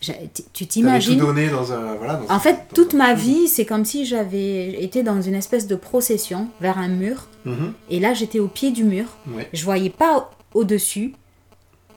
Tu 0.01 0.11
tout 0.53 0.65
t'imagines? 0.65 1.17
donné 1.17 1.47
dans 1.47 1.71
un. 1.71 1.95
Voilà, 1.95 2.15
dans 2.15 2.25
en 2.25 2.31
un- 2.35 2.39
fait, 2.39 2.53
dans 2.69 2.75
toute 2.75 2.93
un 2.93 2.97
ma 2.97 3.13
vie, 3.13 3.47
c'est 3.47 3.65
comme 3.65 3.85
si 3.85 4.05
j'avais 4.05 4.83
été 4.83 5.01
dans 5.01 5.21
une 5.21 5.33
espèce 5.35 5.65
de 5.65 5.75
procession 5.77 6.49
vers 6.59 6.77
un 6.77 6.89
mur. 6.89 7.27
Mhm. 7.45 7.73
Et 7.89 7.99
là, 8.01 8.13
j'étais 8.13 8.39
au 8.39 8.49
pied 8.49 8.71
du 8.71 8.83
mur. 8.83 9.05
Ouais. 9.29 9.47
Je 9.53 9.63
voyais 9.63 9.89
pas 9.89 10.29
au-dessus. 10.53 11.13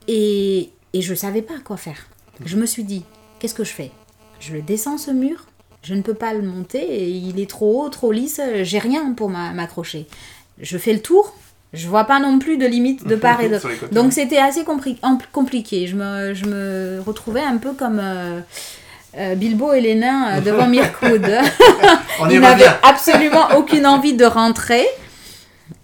Et, 0.07 0.69
et 0.93 1.01
je 1.01 1.13
savais 1.13 1.41
pas 1.41 1.55
quoi 1.63 1.75
faire. 1.75 2.07
Je 2.45 2.55
me 2.57 2.65
suis 2.65 2.83
dit, 2.83 3.03
qu'est-ce 3.39 3.53
que 3.55 3.63
je 3.63 3.73
fais? 3.73 3.91
Je 4.39 4.53
le 4.53 4.61
descends 4.61 4.97
ce 4.97 5.11
mur? 5.11 5.45
Je 5.83 5.93
ne 5.93 6.01
peux 6.01 6.13
pas 6.13 6.33
le 6.33 6.41
monter. 6.41 6.79
Et 6.79 7.07
il 7.09 7.39
est 7.39 7.49
trop 7.49 7.83
haut, 7.83 7.89
trop 7.89 8.11
lisse. 8.11 8.41
J'ai 8.63 8.79
rien 8.79 9.13
pour 9.13 9.29
m'a- 9.29 9.51
m'accrocher. 9.53 10.05
Je 10.59 10.77
fais 10.77 10.93
le 10.93 11.01
tour. 11.01 11.33
Je 11.73 11.87
vois 11.87 12.05
pas 12.05 12.19
non 12.19 12.39
plus 12.39 12.57
de 12.57 12.65
limite 12.65 13.05
de 13.05 13.15
part 13.15 13.41
et 13.41 13.49
d'autre. 13.49 13.67
Donc 13.91 14.13
c'était 14.13 14.37
assez 14.37 14.63
compliqué. 15.33 15.85
Je 15.87 15.95
me, 15.95 16.33
je 16.33 16.45
me 16.45 17.01
retrouvais 17.05 17.41
un 17.41 17.57
peu 17.57 17.73
comme 17.73 17.99
euh, 18.01 18.39
euh, 19.17 19.35
Bilbo 19.35 19.73
et 19.73 19.81
les 19.81 19.95
nains 19.95 20.37
euh, 20.37 20.41
devant 20.41 20.65
Mirkwood. 20.69 21.29
On 22.21 22.29
Il 22.29 22.39
n'avait 22.39 22.65
absolument 22.83 23.49
aucune 23.57 23.85
envie 23.85 24.13
de 24.13 24.25
rentrer. 24.25 24.85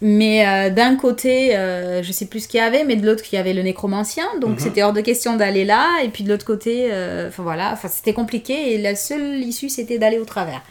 Mais 0.02 0.46
euh, 0.48 0.70
d'un 0.70 0.96
côté, 0.96 1.56
euh, 1.56 2.04
je 2.04 2.12
sais 2.12 2.26
plus 2.26 2.42
ce 2.42 2.48
qu'il 2.48 2.60
y 2.60 2.64
avait, 2.64 2.84
mais 2.84 2.96
de 2.96 3.06
l'autre, 3.06 3.24
il 3.32 3.36
y 3.36 3.38
avait 3.38 3.54
le 3.54 3.62
nécromancien. 3.62 4.26
Donc 4.40 4.52
Mhm. 4.52 4.60
c'était 4.60 4.84
hors 4.84 4.94
de 4.94 5.02
question 5.02 5.36
d'aller 5.36 5.66
là. 5.66 6.02
Et 6.04 6.10
puis 6.10 6.24
de 6.24 6.30
l'autre 6.30 6.46
côté, 6.46 6.90
euh, 6.92 7.28
enfin 7.30 7.44
voilà, 7.44 7.72
enfin, 7.74 7.88
c'était 7.88 8.14
compliqué. 8.14 8.74
Et 8.74 8.78
la 8.78 8.96
seule 8.96 9.40
issue, 9.44 9.70
c'était 9.70 9.98
d'aller 9.98 10.20
au 10.20 10.26
travers. 10.26 10.62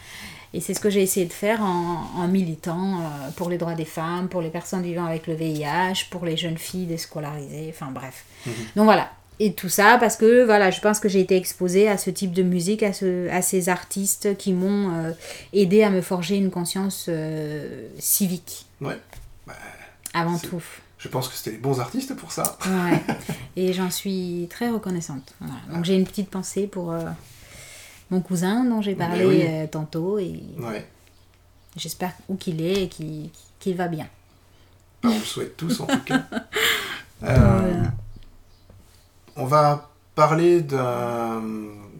Et 0.55 0.61
c'est 0.61 0.75
ce 0.75 0.79
que 0.79 0.91
j'ai 0.91 1.01
essayé 1.01 1.25
de 1.25 1.33
faire 1.33 1.61
en, 1.63 2.03
en 2.15 2.27
militant 2.27 2.99
euh, 2.99 3.29
pour 3.35 3.49
les 3.49 3.57
droits 3.57 3.73
des 3.73 3.85
femmes, 3.85 4.27
pour 4.29 4.41
les 4.41 4.49
personnes 4.49 4.83
vivant 4.83 5.05
avec 5.05 5.25
le 5.25 5.33
VIH, 5.33 6.05
pour 6.11 6.25
les 6.25 6.37
jeunes 6.37 6.59
filles 6.59 6.85
déscolarisées, 6.85 7.69
enfin 7.69 7.91
bref. 7.91 8.25
Donc 8.75 8.85
voilà. 8.85 9.09
Et 9.39 9.53
tout 9.53 9.67
ça 9.69 9.97
parce 9.99 10.15
que 10.15 10.43
voilà, 10.45 10.69
je 10.69 10.79
pense 10.79 10.99
que 10.99 11.09
j'ai 11.09 11.19
été 11.21 11.35
exposée 11.35 11.89
à 11.89 11.97
ce 11.97 12.11
type 12.11 12.33
de 12.33 12.43
musique, 12.43 12.83
à, 12.83 12.93
ce, 12.93 13.27
à 13.31 13.41
ces 13.41 13.67
artistes 13.67 14.37
qui 14.37 14.53
m'ont 14.53 14.91
aidé 15.53 15.81
à 15.81 15.89
me 15.89 16.01
forger 16.01 16.35
une 16.35 16.51
conscience 16.51 17.09
civique 17.97 18.67
Ouais. 18.83 18.99
Bah, 19.47 19.53
avant 20.13 20.37
tout. 20.37 20.61
je 20.99 21.07
pense 21.07 21.27
que 21.27 21.35
c'était 21.35 21.51
les 21.51 21.57
bons 21.57 21.79
artistes 21.79 22.15
pour 22.15 22.31
ça. 22.31 22.57
Ouais. 22.65 23.01
Et 23.55 23.73
j'en 23.73 23.89
suis 23.89 24.47
très 24.49 24.69
reconnaissante. 24.69 25.33
Voilà. 25.39 25.55
Donc 25.73 25.85
j'ai 25.85 25.95
une 25.95 26.05
petite 26.05 26.29
pensée 26.29 26.67
pour 26.67 26.91
euh, 26.91 27.03
mon 28.09 28.21
cousin 28.21 28.63
dont 28.65 28.81
j'ai 28.81 28.95
parlé 28.95 29.25
oui. 29.25 29.41
euh, 29.47 29.67
tantôt 29.67 30.19
et 30.19 30.41
Ouais. 30.59 30.87
j'espère 31.75 32.13
où 32.29 32.35
qu'il 32.35 32.61
est 32.61 32.83
et 32.83 32.87
qu'il 33.59 33.75
va 33.75 33.87
bien. 33.87 34.07
Bah, 35.01 35.09
on 35.11 35.17
le 35.19 35.25
souhaite 35.25 35.57
tous 35.57 35.79
en 35.81 35.87
tout 35.87 35.99
cas. 36.05 36.23
Euh. 37.23 37.83
On 39.37 39.45
va 39.45 39.89
parler 40.13 40.61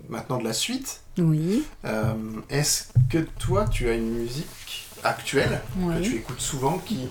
maintenant 0.10 0.38
de 0.38 0.44
la 0.44 0.52
suite. 0.52 1.02
Oui. 1.18 1.64
Euh, 1.86 2.14
Est-ce 2.50 2.88
que 3.10 3.20
toi, 3.40 3.66
tu 3.70 3.88
as 3.88 3.94
une 3.94 4.10
musique 4.10 4.90
actuelle 5.04 5.62
Oui. 5.78 5.96
que 5.96 6.02
tu 6.04 6.16
écoutes 6.18 6.40
souvent 6.40 6.78
qui, 6.80 7.08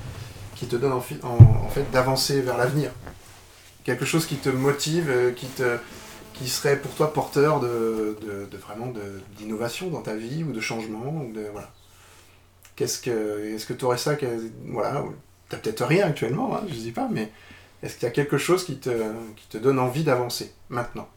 qui 0.57 0.67
te 0.67 0.77
donne 0.77 0.93
en, 0.93 1.01
fi- 1.01 1.19
en- 1.23 1.65
en 1.65 1.69
fait 1.69 1.91
d'avancer 1.91 2.41
vers 2.41 2.57
l'avenir 2.59 2.91
Quelque 3.85 4.05
chose 4.05 4.27
qui 4.27 4.37
te 4.37 4.49
motive, 4.49 5.11
euh, 5.11 5.33
qui, 5.33 5.47
te, 5.47 5.77
qui 6.35 6.49
serait 6.49 6.77
pour 6.79 6.93
toi 6.95 7.13
porteur 7.13 7.59
de, 7.59 8.17
de, 8.23 8.47
de 8.51 8.57
vraiment 8.57 8.93
d'innovation 9.39 9.89
dans 9.91 10.03
ta 10.03 10.15
vie 10.15 10.45
ou 10.45 10.53
de 10.53 10.61
changement 10.61 11.25
ou 11.29 11.33
de, 11.33 11.45
voilà. 11.53 11.71
Qu'est-ce 12.77 13.01
que, 13.01 13.55
Est-ce 13.55 13.67
que 13.67 13.73
tu 13.73 13.85
aurais 13.85 13.99
ça 13.99 14.15
que, 14.15 14.27
Voilà, 14.69 15.05
tu 15.51 15.57
peut-être 15.57 15.85
rien 15.85 16.07
actuellement, 16.07 16.57
hein, 16.57 16.63
je 16.69 16.75
dis 16.75 16.93
pas, 16.93 17.09
mais 17.11 17.31
est-ce 17.83 17.95
qu'il 17.97 18.05
y 18.05 18.07
a 18.07 18.13
quelque 18.13 18.39
chose 18.39 18.65
qui 18.65 18.77
te, 18.79 18.91
qui 19.37 19.47
te 19.49 19.59
donne 19.59 19.79
envie 19.81 20.05
d'avancer 20.05 20.53
maintenant? 20.69 21.09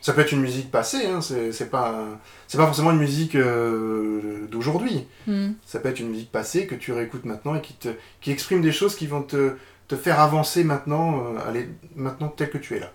Ça 0.00 0.12
peut 0.12 0.22
être 0.22 0.32
une 0.32 0.40
musique 0.40 0.70
passée, 0.70 1.06
hein, 1.06 1.20
c'est 1.20 1.70
pas, 1.70 2.06
c'est 2.48 2.58
pas 2.58 2.66
forcément 2.66 2.90
une 2.90 2.98
musique 2.98 3.34
euh, 3.34 4.46
d'aujourd'hui. 4.50 5.06
Hmm. 5.26 5.52
Ça 5.66 5.78
peut 5.78 5.88
être 5.88 6.00
une 6.00 6.10
musique 6.10 6.32
passée 6.32 6.66
que 6.66 6.74
tu 6.74 6.92
réécoutes 6.92 7.24
maintenant 7.24 7.54
et 7.54 7.60
qui, 7.60 7.74
te, 7.74 7.88
qui 8.20 8.30
exprime 8.30 8.62
des 8.62 8.72
choses 8.72 8.96
qui 8.96 9.06
vont 9.06 9.22
te, 9.22 9.56
te 9.88 9.96
faire 9.96 10.20
avancer 10.20 10.64
maintenant, 10.64 11.24
euh, 11.24 11.48
aller 11.48 11.68
maintenant 11.96 12.28
tel 12.28 12.50
que 12.50 12.58
tu 12.58 12.76
es 12.76 12.80
là. 12.80 12.90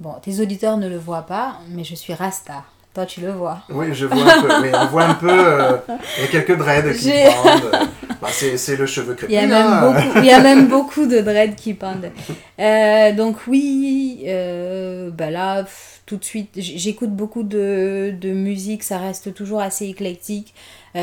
Bon, 0.00 0.14
tes 0.20 0.40
auditeurs 0.40 0.76
ne 0.76 0.88
le 0.88 0.96
voient 0.96 1.22
pas, 1.22 1.60
mais 1.70 1.84
je 1.84 1.94
suis 1.94 2.14
Rasta. 2.14 2.64
Toi, 2.98 3.06
tu 3.06 3.20
le 3.20 3.30
vois. 3.30 3.60
Oui, 3.68 3.94
je 3.94 4.06
vois 4.06 4.24
un 4.24 4.42
peu, 4.42 4.48
oui, 4.60 4.70
on 4.74 4.86
voit 4.86 5.04
un 5.04 5.14
peu, 5.14 5.30
euh, 5.30 5.76
il 6.16 6.24
y 6.24 6.24
a 6.24 6.26
quelques 6.32 6.58
dreads 6.58 6.92
qui 6.94 7.12
pendent. 7.12 7.86
bah, 8.20 8.26
c'est 8.32 8.74
le 8.76 8.86
cheveu 8.86 9.12
Il 9.12 9.16
crépus. 9.16 9.36
hein. 9.52 9.92
beaucoup, 9.92 10.18
il 10.18 10.24
y 10.24 10.32
a 10.32 10.40
même 10.42 10.66
beaucoup 10.66 11.06
de 11.06 11.20
dreads 11.20 11.54
qui 11.54 11.74
pendent. 11.74 12.10
Euh, 12.58 13.12
donc 13.12 13.36
oui, 13.46 14.24
euh, 14.26 15.10
bah 15.12 15.30
là, 15.30 15.62
pff, 15.62 16.00
tout 16.06 16.16
de 16.16 16.24
suite, 16.24 16.50
j'écoute 16.56 17.10
beaucoup 17.10 17.44
de, 17.44 18.12
de 18.20 18.32
musique, 18.32 18.82
ça 18.82 18.98
reste 18.98 19.32
toujours 19.32 19.60
assez 19.60 19.86
éclectique. 19.86 20.52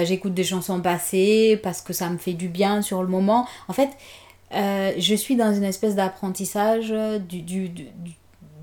J'écoute 0.04 0.34
des 0.34 0.44
chansons 0.44 0.82
passées 0.82 1.58
parce 1.64 1.80
que 1.80 1.94
ça 1.94 2.10
me 2.10 2.18
fait 2.18 2.34
du 2.34 2.50
bien 2.50 2.82
sur 2.82 3.02
le 3.04 3.08
moment. 3.08 3.48
En 3.70 3.74
fait, 3.74 3.88
je 4.52 5.16
suis 5.16 5.38
dans 5.38 5.54
une 5.54 5.64
espèce 5.64 5.96
d'apprentissage 5.96 6.94
du, 7.30 7.42
du, 7.42 7.70
du, 7.70 7.86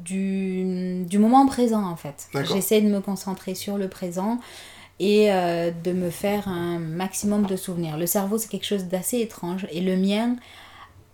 du, 0.04 1.04
du 1.04 1.18
moment 1.18 1.46
présent, 1.46 1.84
en 1.84 1.96
fait. 1.96 2.28
J'essaie 2.52 2.80
de 2.80 2.88
me 2.88 3.00
concentrer 3.00 3.54
sur 3.54 3.78
le 3.78 3.88
présent. 3.88 4.38
et 5.00 5.32
euh, 5.32 5.70
de 5.82 5.92
me 5.92 6.10
faire 6.10 6.46
un 6.48 6.78
maximum 6.78 7.46
de 7.46 7.56
souvenirs. 7.56 7.96
Le 7.96 8.06
cerveau, 8.06 8.38
c'est 8.38 8.48
quelque 8.48 8.66
chose 8.66 8.84
d'assez 8.84 9.18
étrange 9.20 9.66
et 9.72 9.80
le 9.80 9.96
mien 9.96 10.36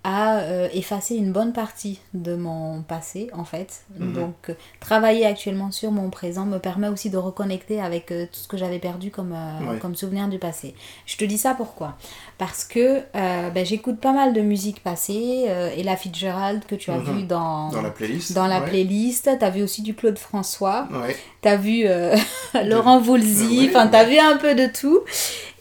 a 0.04 0.38
euh, 0.38 0.68
effacé 0.72 1.16
une 1.16 1.32
bonne 1.32 1.52
partie 1.52 1.98
de 2.14 2.34
mon 2.36 2.82
passé 2.82 3.28
en 3.34 3.44
fait. 3.44 3.82
Mhm. 3.98 4.12
Donc 4.12 4.34
euh, 4.48 4.54
travailler 4.80 5.26
actuellement 5.26 5.70
sur 5.72 5.90
mon 5.90 6.08
présent 6.08 6.46
me 6.46 6.58
permet 6.58 6.88
aussi 6.88 7.10
de 7.10 7.16
reconnecter 7.18 7.80
avec 7.80 8.12
euh, 8.12 8.24
tout 8.26 8.38
ce 8.38 8.48
que 8.48 8.56
j'avais 8.56 8.78
perdu 8.78 9.10
comme, 9.10 9.34
euh, 9.34 9.76
comme 9.78 9.94
souvenir 9.96 10.28
du 10.28 10.38
passé. 10.38 10.74
Je 11.04 11.16
te 11.16 11.24
dis 11.24 11.36
ça 11.36 11.54
pourquoi? 11.54 11.96
Parce 12.38 12.64
que 12.64 13.02
ben, 13.12 13.66
j'écoute 13.66 13.98
pas 14.00 14.12
mal 14.12 14.32
de 14.32 14.40
musique 14.40 14.82
passée, 14.82 15.46
euh, 15.48 15.70
Ella 15.76 15.96
Fitzgerald 15.96 16.64
que 16.64 16.76
tu 16.76 16.90
as 16.90 16.98
Mhm. 16.98 17.18
vu 17.18 17.22
dans, 17.24 17.68
Dans 17.70 17.82
la 17.82 17.90
playlist. 17.90 18.32
dans 18.34 18.46
la 18.46 18.60
ouais. 18.60 18.66
playlist, 18.68 19.28
t'as 19.38 19.50
vu 19.50 19.62
aussi 19.62 19.82
du 19.82 19.94
Claude 19.94 20.18
François, 20.18 20.86
Ouais. 20.92 21.16
t'as 21.42 21.56
vu 21.56 21.84
Laurent 22.64 23.00
Voulzy, 23.00 23.58
Ouais, 23.60 23.68
enfin 23.68 23.88
t'as 23.88 24.04
ouais. 24.04 24.10
vu 24.10 24.18
un 24.18 24.36
peu 24.36 24.54
de 24.54 24.66
tout. 24.66 25.00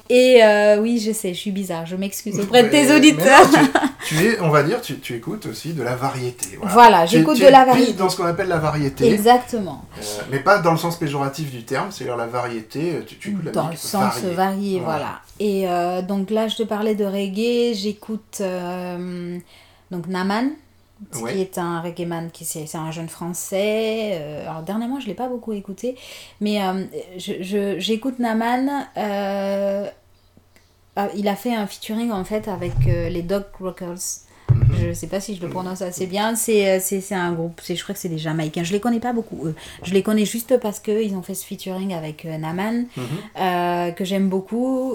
Et 0.09 0.43
euh, 0.43 0.79
oui, 0.79 0.99
je 0.99 1.11
sais, 1.11 1.33
je 1.33 1.39
suis 1.39 1.51
bizarre, 1.51 1.85
je 1.85 1.95
m'excuse 1.95 2.39
auprès 2.41 2.63
de 2.63 2.69
tes 2.69 2.95
auditeurs. 2.95 3.49
non, 3.51 3.59
tu, 4.05 4.15
tu 4.15 4.25
es, 4.25 4.39
on 4.39 4.49
va 4.49 4.63
dire, 4.63 4.81
tu, 4.81 4.99
tu 4.99 5.15
écoutes 5.15 5.45
aussi 5.47 5.73
de 5.73 5.83
la 5.83 5.95
variété. 5.95 6.57
Voilà, 6.61 7.05
j'écoute 7.05 7.39
de 7.39 7.47
la 7.47 7.65
variété. 7.65 7.93
dans 7.93 8.09
ce 8.09 8.17
qu'on 8.17 8.25
appelle 8.25 8.47
la 8.47 8.57
variété. 8.59 9.11
Exactement. 9.11 9.83
Euh, 9.97 10.01
mais 10.31 10.39
pas 10.39 10.59
dans 10.59 10.71
le 10.71 10.77
sens 10.77 10.97
péjoratif 10.97 11.51
du 11.51 11.63
terme, 11.63 11.91
c'est-à-dire 11.91 12.15
la 12.17 12.27
variété, 12.27 13.03
tu, 13.05 13.17
tu 13.17 13.29
écoutes 13.31 13.45
la 13.45 13.51
Dans 13.51 13.67
le 13.69 13.75
sens 13.75 14.19
varié, 14.23 14.79
Voilà. 14.79 14.97
voilà. 14.99 15.19
Et 15.39 15.67
euh, 15.69 16.01
donc 16.01 16.29
là, 16.29 16.47
je 16.47 16.55
te 16.55 16.63
parlais 16.63 16.95
de 16.95 17.05
reggae, 17.05 17.75
j'écoute 17.75 18.41
donc 19.91 20.07
Naman, 20.07 20.49
Ouais. 21.21 21.33
qui 21.33 21.41
est 21.41 21.57
un 21.57 21.81
reggaeman, 21.81 22.31
qui 22.31 22.43
c'est 22.45 22.65
c'est 22.65 22.77
un 22.77 22.91
jeune 22.91 23.09
français. 23.09 24.11
euh, 24.19 24.49
alors 24.49 24.63
dernièrement, 24.63 24.99
je 24.99 25.07
l'ai 25.07 25.13
pas 25.13 25.27
beaucoup 25.29 25.53
écouté, 25.53 25.95
mais 26.41 26.61
euh, 26.63 26.85
je- 27.17 27.41
je- 27.43 27.79
j'écoute 27.79 28.19
Naman. 28.19 28.85
euh, 28.97 29.87
ah, 30.95 31.07
il 31.15 31.27
a 31.27 31.35
fait 31.35 31.53
un 31.53 31.67
featuring 31.67 32.11
en 32.11 32.23
fait 32.23 32.47
avec 32.47 32.73
euh, 32.87 33.09
les 33.09 33.21
Dog 33.21 33.43
Rockers. 33.59 33.97
Mhm. 34.53 34.63
Je 34.87 34.93
sais 34.93 35.07
pas 35.07 35.19
si 35.19 35.35
je 35.35 35.41
le 35.41 35.49
prononce 35.49 35.81
assez 35.81 36.05
bien. 36.05 36.35
C'est 36.35 36.67
euh, 36.77 37.01
un 37.11 37.31
groupe, 37.33 37.61
je 37.67 37.81
crois 37.83 37.93
que 37.93 37.99
c'est 37.99 38.09
des 38.09 38.17
Jamaïcains. 38.17 38.63
Je 38.63 38.71
les 38.73 38.79
connais 38.79 38.99
pas 38.99 39.11
beaucoup, 39.13 39.45
eux. 39.45 39.55
Je 39.83 39.93
les 39.93 40.01
connais 40.03 40.25
juste 40.25 40.57
parce 40.59 40.79
qu'ils 40.79 41.13
ont 41.15 41.21
fait 41.21 41.33
ce 41.35 41.45
featuring 41.45 41.93
avec 41.93 42.25
euh, 42.25 42.37
Naman, 42.37 42.85
Mhm. 42.95 43.03
euh, 43.39 43.91
que 43.91 44.05
j'aime 44.05 44.29
beaucoup. 44.29 44.93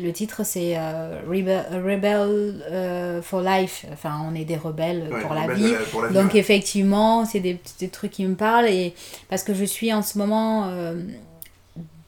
Le 0.00 0.10
titre, 0.12 0.42
c'est 0.44 0.74
euh, 0.76 1.20
Rebel, 1.28 1.64
Rebel, 1.72 2.62
euh, 2.70 3.22
for 3.22 3.40
Life. 3.42 3.84
Enfin, 3.92 4.12
on 4.30 4.34
est 4.34 4.44
des 4.44 4.56
rebelles 4.56 5.08
Ouais, 5.12 5.20
pour 5.20 5.34
la 5.34 5.46
vie. 5.54 5.62
de 5.62 5.72
la- 5.74 5.78
pour 5.80 6.02
la 6.02 6.08
vie, 6.08 6.14
Donc, 6.14 6.32
ouais. 6.34 6.40
effectivement, 6.40 7.24
c'est 7.24 7.40
des 7.40 7.58
des 7.80 7.88
trucs 7.88 8.10
qui 8.12 8.24
me 8.24 8.34
parlent. 8.34 8.68
Et 8.68 8.94
parce 9.28 9.42
que 9.44 9.54
je 9.54 9.64
suis 9.64 9.92
en 9.92 10.02
ce 10.02 10.18
moment. 10.18 10.66
euh, 10.68 10.94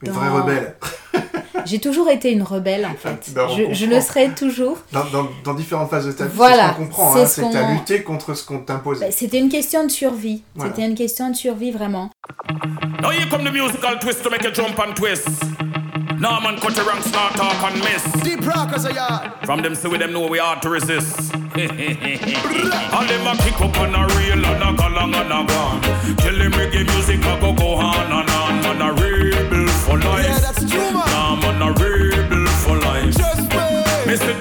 Une 0.03 0.07
dans- 0.07 0.13
vraie 0.13 0.29
rebelle. 0.29 0.75
J'ai 1.65 1.79
toujours 1.79 2.09
été 2.09 2.31
une 2.31 2.43
rebelle, 2.43 2.85
en 2.85 2.95
fait. 2.95 3.31
Ben, 3.33 3.47
je, 3.55 3.73
je 3.73 3.85
le 3.85 3.99
serai 4.01 4.29
toujours. 4.29 4.77
Dans, 4.91 5.05
dans, 5.05 5.27
dans 5.43 5.53
différentes 5.53 5.89
phases 5.89 6.07
de 6.07 6.11
ta 6.11 6.25
vie, 6.25 6.31
Voilà, 6.35 6.67
c'est 6.67 6.73
ce 6.73 6.77
qu'on 6.77 6.85
comprend. 6.85 7.13
c'est 7.13 7.21
hein, 7.21 7.25
ce 7.25 7.35
c'est 7.35 7.41
que 7.47 7.51
tu 7.51 7.57
as 7.57 7.71
lutté 7.73 8.03
contre 8.03 8.33
ce 8.33 8.45
qu'on 8.45 8.59
t'imposait. 8.59 9.05
Bah, 9.05 9.11
C'était 9.11 9.39
une 9.39 9.49
question 9.49 9.83
de 9.85 9.91
survie. 9.91 10.43
Voilà. 10.55 10.71
C'était 10.73 10.87
une 10.87 10.95
question 10.95 11.29
de 11.29 11.35
survie, 11.35 11.71
vraiment. 11.71 12.09
Now 13.01 13.09
here 13.11 13.27
come 13.29 13.43
the 13.43 13.51
musical 13.51 13.97
twist 13.99 14.23
to 14.23 14.29
make 14.29 14.43
you 14.43 14.51
jump 14.53 14.77
and 14.79 14.93
twist. 14.95 15.27
Nah 16.19 16.39
man 16.39 16.55
cut 16.59 16.75
your 16.77 16.85
ranks, 16.85 17.11
not 17.11 17.33
talk 17.35 17.55
and 17.63 17.79
miss. 17.79 18.03
Deep 18.23 18.45
rockers 18.45 18.85
a 18.85 18.93
yard. 18.93 19.31
From 19.43 19.61
them 19.63 19.73
say 19.73 19.87
we 19.89 19.97
them 19.97 20.11
know 20.13 20.27
we 20.29 20.37
hard 20.37 20.61
to 20.61 20.69
resist. 20.69 21.33
All 22.93 23.05
them 23.07 23.25
a 23.27 23.35
kick 23.37 23.59
up 23.59 23.75
on 23.79 23.95
a 23.95 24.05
reel 24.15 24.45
and 24.45 24.63
a 24.63 24.73
go 24.77 24.87
long 24.89 25.15
and 25.15 25.31
a. 25.31 25.45
Tell 26.21 26.37
them 26.37 26.51
reggae 26.51 26.85
music 26.93 27.19
a 27.25 27.39
go 27.41 27.53
go 27.53 27.73
on 27.75 28.11
and 28.11 28.29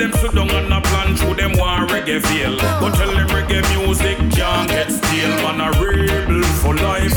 them 0.01 0.13
sit 0.15 0.35
down 0.35 0.49
and 0.49 0.73
a 0.73 0.81
plan 0.81 1.15
through 1.15 1.35
them 1.35 1.53
one 1.59 1.87
reggae 1.89 2.25
feel. 2.27 2.57
But 2.81 2.95
tell 2.95 3.13
them 3.13 3.29
reggae 3.29 3.61
music 3.77 4.17
can't 4.33 4.69
get 4.69 4.91
stale. 4.91 5.37
Man 5.45 5.61
a 5.61 5.69
rebel 5.79 6.43
for 6.63 6.75
life. 6.75 7.17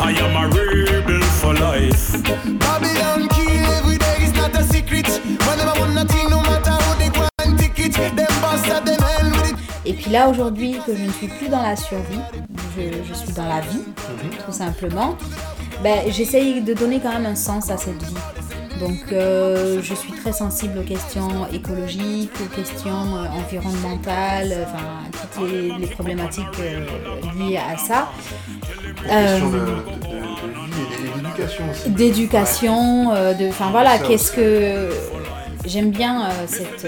I 0.00 0.12
am 0.24 0.34
a 0.42 0.48
rebel 0.48 1.22
for 1.40 1.52
life. 1.52 2.12
Babylon 2.58 3.28
kill 3.28 3.64
every 3.78 3.98
day 3.98 4.16
is 4.22 4.32
not 4.32 4.56
a 4.56 4.64
secret. 4.64 5.08
Whenever 5.46 5.78
one 5.78 5.94
nothing, 5.94 6.30
no 6.30 6.40
matter 6.40 6.70
how 6.70 6.94
they 6.94 7.10
go 7.10 7.28
and 7.44 7.58
ticket, 7.58 7.92
them 7.92 8.32
bastard 8.40 8.86
them 8.86 9.00
hell 9.00 9.30
with 9.30 9.52
it. 9.52 9.56
Et 9.84 9.92
puis 9.92 10.10
là, 10.10 10.28
aujourd'hui, 10.28 10.78
que 10.86 10.96
je 10.96 11.02
ne 11.02 11.12
suis 11.12 11.28
plus 11.28 11.48
dans 11.48 11.62
la 11.62 11.76
survie, 11.76 12.20
je, 12.76 12.82
je 13.06 13.14
suis 13.14 13.32
dans 13.32 13.48
la 13.48 13.60
vie, 13.60 13.82
tout 14.46 14.52
simplement, 14.52 15.16
ben, 15.82 16.10
j'essaye 16.10 16.62
de 16.62 16.72
donner 16.72 17.00
quand 17.00 17.12
même 17.12 17.26
un 17.26 17.34
sens 17.34 17.70
à 17.70 17.76
cette 17.76 18.02
vie. 18.02 18.14
Donc, 18.80 19.12
euh, 19.12 19.80
je 19.82 19.94
suis 19.94 20.12
très 20.12 20.32
sensible 20.32 20.78
aux 20.78 20.82
questions 20.82 21.46
écologiques, 21.52 22.32
aux 22.40 22.54
questions 22.56 23.16
euh, 23.16 23.26
environnementales, 23.38 24.52
euh, 24.52 24.64
enfin, 24.64 24.84
toutes 25.34 25.48
les, 25.50 25.72
les 25.78 25.86
problématiques 25.86 26.46
liées 27.38 27.58
à 27.58 27.76
ça. 27.76 28.08
D'éducation 31.22 31.64
aussi. 31.70 31.90
d'éducation, 31.90 33.10
de, 33.38 33.48
enfin 33.48 33.70
voilà, 33.70 33.98
qu'est-ce 33.98 34.32
que 34.32 34.90
j'aime 35.66 35.90
bien 35.90 36.28
cette- 36.46 36.86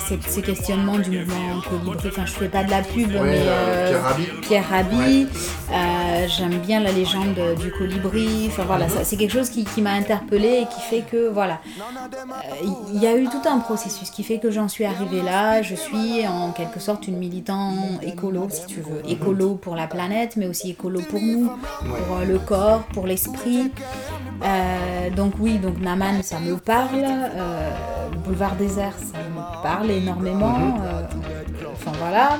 ces 0.00 0.42
questionnements 0.42 0.98
du 0.98 1.18
mouvement 1.18 1.60
colibri. 1.68 2.08
Enfin, 2.08 2.26
je 2.26 2.32
fais 2.32 2.48
pas 2.48 2.64
de 2.64 2.70
la 2.70 2.82
pub, 2.82 3.10
Ouais, 3.10 3.20
mais 3.22 3.42
euh, 3.46 3.48
euh, 3.48 3.90
Pierre 3.90 4.02
Rabhi. 4.02 4.26
Pierre 4.42 4.68
Rabhi, 4.68 5.26
euh, 5.70 6.26
j'aime 6.28 6.58
bien 6.58 6.80
la 6.80 6.92
légende 6.92 7.38
du 7.60 7.70
colibri. 7.70 8.46
Enfin 8.48 8.64
voilà, 8.66 8.88
ça, 8.88 9.04
c'est 9.04 9.16
quelque 9.16 9.32
chose 9.32 9.50
qui, 9.50 9.64
qui 9.64 9.82
m'a 9.82 9.92
interpellée 9.92 10.62
et 10.62 10.66
qui 10.66 10.80
fait 10.80 11.02
que 11.10 11.28
voilà, 11.28 11.60
Euh, 11.70 12.66
il 12.92 13.00
y 13.00 13.06
a 13.06 13.16
eu 13.16 13.24
tout 13.24 13.42
un 13.48 13.58
processus 13.58 14.10
qui 14.10 14.22
fait 14.24 14.38
que 14.38 14.50
j'en 14.50 14.68
suis 14.68 14.84
arrivée 14.84 15.22
là. 15.22 15.62
Je 15.62 15.74
suis 15.74 16.26
en 16.26 16.52
quelque 16.52 16.80
sorte 16.80 17.06
une 17.08 17.18
militant 17.18 17.74
écolo, 18.02 18.48
si 18.50 18.66
tu 18.66 18.80
veux, 18.80 19.02
écolo 19.08 19.54
pour 19.54 19.76
la 19.76 19.86
planète, 19.86 20.36
mais 20.36 20.46
aussi 20.46 20.70
écolo 20.70 21.00
pour 21.10 21.20
nous, 21.20 21.50
pour 22.06 22.18
le 22.26 22.38
corps, 22.38 22.82
pour 22.94 23.06
l'esprit. 23.06 23.70
Donc 25.16 25.34
oui, 25.40 25.58
donc 25.58 25.80
Naman, 25.80 26.22
ça 26.22 26.38
me 26.40 26.56
parle. 26.56 27.04
Boulevard 28.24 28.56
désert, 28.56 28.94
ça 28.98 29.18
me 29.18 29.29
parle 29.62 29.90
énormément. 29.90 30.80
Euh, 30.82 31.02
enfin 31.72 31.92
voilà, 31.98 32.38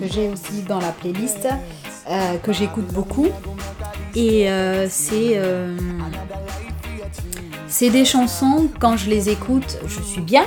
que 0.00 0.06
j'ai 0.06 0.28
aussi 0.28 0.62
dans 0.62 0.80
la 0.80 0.90
playlist, 0.90 1.48
euh, 2.08 2.36
que 2.38 2.52
j'écoute 2.52 2.92
beaucoup. 2.92 3.28
Et 4.14 4.50
euh, 4.50 4.86
c'est 4.88 5.40
c'est 7.68 7.88
des 7.88 8.04
chansons, 8.04 8.68
quand 8.78 8.98
je 8.98 9.08
les 9.08 9.30
écoute, 9.30 9.78
je 9.86 10.02
suis 10.02 10.20
bien, 10.20 10.44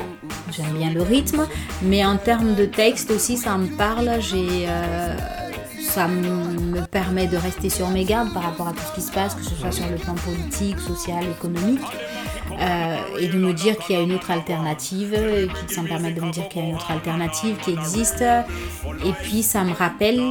j'aime 0.52 0.74
bien 0.78 0.92
le 0.92 1.02
rythme, 1.02 1.48
mais 1.82 2.06
en 2.06 2.18
termes 2.18 2.54
de 2.54 2.66
texte 2.66 3.10
aussi, 3.10 3.36
ça 3.36 3.58
me 3.58 3.68
parle. 3.68 4.22
J'ai, 4.22 4.68
ça 5.82 6.08
me 6.08 6.86
permet 6.86 7.26
de 7.26 7.38
rester 7.38 7.70
sur 7.70 7.90
mes 7.90 8.04
gardes 8.04 8.32
par 8.34 8.44
rapport 8.44 8.68
à 8.68 8.74
tout 8.74 8.84
ce 8.90 8.96
qui 8.96 9.02
se 9.02 9.12
passe, 9.12 9.34
que 9.34 9.44
ce 9.44 9.56
soit 9.56 9.72
sur 9.72 9.88
le 9.88 9.96
plan 9.96 10.14
politique, 10.14 10.80
social, 10.80 11.24
économique, 11.24 11.82
euh, 12.60 12.98
et 13.20 13.28
de 13.28 13.38
me 13.38 13.54
dire 13.54 13.78
qu'il 13.78 13.96
y 13.96 14.00
a 14.00 14.02
une 14.02 14.14
autre 14.14 14.32
alternative, 14.32 15.14
et 15.14 15.48
puis 15.48 15.74
ça 15.74 15.82
me 15.82 15.88
permet 15.88 16.12
de 16.12 16.22
me 16.22 16.32
dire 16.32 16.48
qu'il 16.48 16.62
y 16.62 16.66
a 16.66 16.70
une 16.70 16.76
autre 16.76 16.92
alternative 16.92 17.58
qui 17.64 17.72
existe, 17.72 18.22
et 18.24 19.12
puis 19.24 19.44
ça 19.44 19.64
me 19.64 19.74
rappelle 19.74 20.22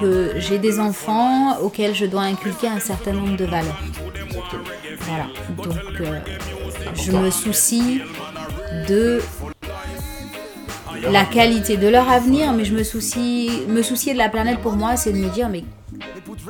que 0.00 0.32
j'ai 0.38 0.58
des 0.58 0.80
enfants 0.80 1.58
auxquels 1.60 1.94
je 1.94 2.06
dois 2.06 2.22
inculquer 2.22 2.68
un 2.68 2.80
certain 2.80 3.12
nombre 3.12 3.36
de 3.36 3.44
valeurs. 3.44 3.80
Voilà, 5.00 5.26
donc 5.56 6.00
euh, 6.00 6.20
je 6.94 7.12
me 7.12 7.30
soucie 7.30 8.00
de 8.88 9.20
la 11.10 11.24
qualité 11.24 11.76
de 11.76 11.88
leur 11.88 12.08
avenir, 12.08 12.52
mais 12.52 12.64
je 12.64 12.74
me 12.74 12.82
soucie, 12.82 13.50
me 13.68 13.82
soucier 13.82 14.14
de 14.14 14.18
la 14.18 14.28
planète 14.28 14.60
pour 14.60 14.72
moi, 14.72 14.96
c'est 14.96 15.12
de 15.12 15.18
me 15.18 15.28
dire 15.28 15.48
mais 15.48 15.64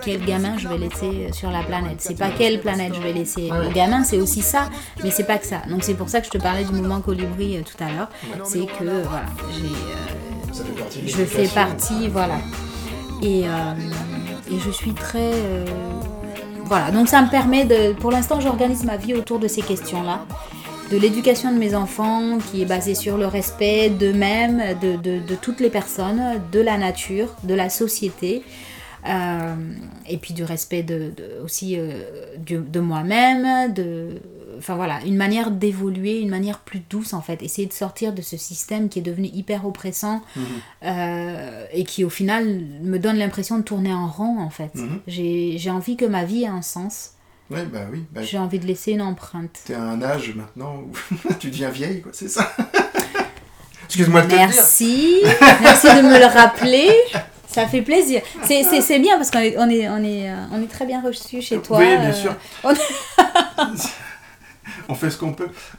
quel 0.02 0.24
gamin 0.24 0.56
je 0.58 0.68
vais 0.68 0.78
laisser 0.78 1.32
sur 1.32 1.50
la 1.50 1.62
planète? 1.62 1.96
C'est 1.98 2.18
pas 2.18 2.30
quelle 2.30 2.60
planète 2.60 2.94
je 2.94 3.00
vais 3.00 3.12
laisser. 3.12 3.50
Mon 3.50 3.70
gamin, 3.70 4.04
c'est 4.04 4.18
aussi 4.18 4.42
ça, 4.42 4.68
mais 5.02 5.10
c'est 5.10 5.24
pas 5.24 5.38
que 5.38 5.46
ça. 5.46 5.62
Donc 5.68 5.82
c'est 5.84 5.94
pour 5.94 6.08
ça 6.08 6.20
que 6.20 6.26
je 6.26 6.30
te 6.30 6.38
parlais 6.38 6.64
du 6.64 6.72
mouvement 6.72 7.00
colibri 7.00 7.56
euh, 7.56 7.62
tout 7.62 7.82
à 7.82 7.90
l'heure. 7.92 8.08
C'est 8.44 8.66
que 8.66 8.84
euh, 8.84 9.04
voilà, 9.08 9.26
j'ai 9.52 9.66
euh, 9.66 11.06
je 11.06 11.24
fais 11.24 11.48
partie, 11.48 12.08
voilà. 12.08 12.38
Et, 13.22 13.44
euh, 13.46 13.74
et 14.50 14.58
je 14.58 14.70
suis 14.70 14.92
très. 14.92 15.32
euh, 15.32 15.64
voilà, 16.64 16.90
donc 16.90 17.08
ça 17.08 17.20
me 17.22 17.28
permet 17.30 17.64
de. 17.64 17.92
Pour 17.94 18.10
l'instant, 18.10 18.40
j'organise 18.40 18.84
ma 18.84 18.96
vie 18.96 19.14
autour 19.14 19.38
de 19.38 19.48
ces 19.48 19.62
questions-là. 19.62 20.24
De 20.90 20.98
l'éducation 20.98 21.50
de 21.50 21.56
mes 21.58 21.74
enfants, 21.74 22.38
qui 22.50 22.60
est 22.60 22.66
basée 22.66 22.94
sur 22.94 23.16
le 23.16 23.26
respect 23.26 23.88
d'eux-mêmes, 23.88 24.62
de, 24.82 24.96
de, 24.96 25.18
de 25.18 25.34
toutes 25.34 25.60
les 25.60 25.70
personnes, 25.70 26.40
de 26.52 26.60
la 26.60 26.76
nature, 26.76 27.28
de 27.42 27.54
la 27.54 27.70
société. 27.70 28.42
Euh, 29.06 29.54
et 30.08 30.16
puis 30.18 30.34
du 30.34 30.44
respect 30.44 30.82
de, 30.82 31.12
de- 31.16 31.42
aussi 31.44 31.76
euh, 31.78 32.04
du- 32.38 32.58
de 32.58 32.80
moi-même, 32.80 33.72
de, 33.72 34.20
enfin 34.58 34.76
voilà, 34.76 35.00
une 35.04 35.16
manière 35.16 35.50
d'évoluer, 35.50 36.20
une 36.20 36.30
manière 36.30 36.60
plus 36.60 36.80
douce 36.88 37.12
en 37.12 37.20
fait, 37.20 37.42
essayer 37.42 37.66
de 37.66 37.72
sortir 37.72 38.12
de 38.12 38.22
ce 38.22 38.36
système 38.36 38.88
qui 38.88 38.98
est 39.00 39.02
devenu 39.02 39.28
hyper 39.32 39.66
oppressant 39.66 40.22
euh, 40.84 41.64
et 41.72 41.84
qui 41.84 42.04
au 42.04 42.10
final 42.10 42.46
me 42.82 42.98
donne 42.98 43.16
l'impression 43.16 43.58
de 43.58 43.62
tourner 43.64 43.92
en 43.92 44.06
rond 44.08 44.38
en 44.40 44.50
fait. 44.50 44.74
Mhm. 44.74 45.00
J'ai 45.06 45.58
j'ai 45.58 45.70
envie 45.70 45.96
que 45.96 46.04
ma 46.04 46.24
vie 46.24 46.44
ait 46.44 46.48
un 46.48 46.62
sens. 46.62 47.10
Ouais, 47.50 47.66
bah 47.66 47.80
oui. 47.92 48.04
Bah, 48.10 48.22
J'ai 48.22 48.38
envie 48.38 48.58
de 48.58 48.66
laisser 48.66 48.92
une 48.92 49.02
empreinte. 49.02 49.60
T'es 49.66 49.74
à 49.74 49.82
un 49.82 50.00
âge 50.02 50.32
maintenant 50.34 50.76
où 50.78 51.28
tu 51.38 51.50
deviens 51.50 51.68
vieille, 51.70 52.00
quoi, 52.00 52.12
c'est 52.14 52.28
ça 52.30 52.50
Excuse-moi 53.86 54.22
de 54.22 54.28
te. 54.30 54.34
Merci, 54.34 55.20
merci 55.60 55.86
de 55.88 56.02
me 56.02 56.18
le 56.18 56.24
rappeler. 56.26 56.88
Ça 57.54 57.66
fait 57.68 57.82
plaisir. 57.82 58.22
C'est- 58.42 58.98
bien 58.98 59.16
parce 59.16 59.30
qu'on 59.30 59.38
est, 59.40 59.56
on 59.58 59.68
est, 59.68 59.88
on 59.88 60.02
est, 60.04 60.30
euh, 60.30 60.34
on 60.52 60.62
est 60.62 60.66
très 60.68 60.86
bien 60.86 61.00
reçu 61.02 61.40
chez 61.42 61.60
toi. 61.60 61.78
Oui, 61.78 61.86
bien 61.86 62.10
euh, 62.10 62.12
sûr. 62.12 62.34
on- 62.64 62.74
On 64.88 64.94
fait 64.94 65.10
ce 65.10 65.16
qu'on 65.18 65.32
peut. 65.32 65.48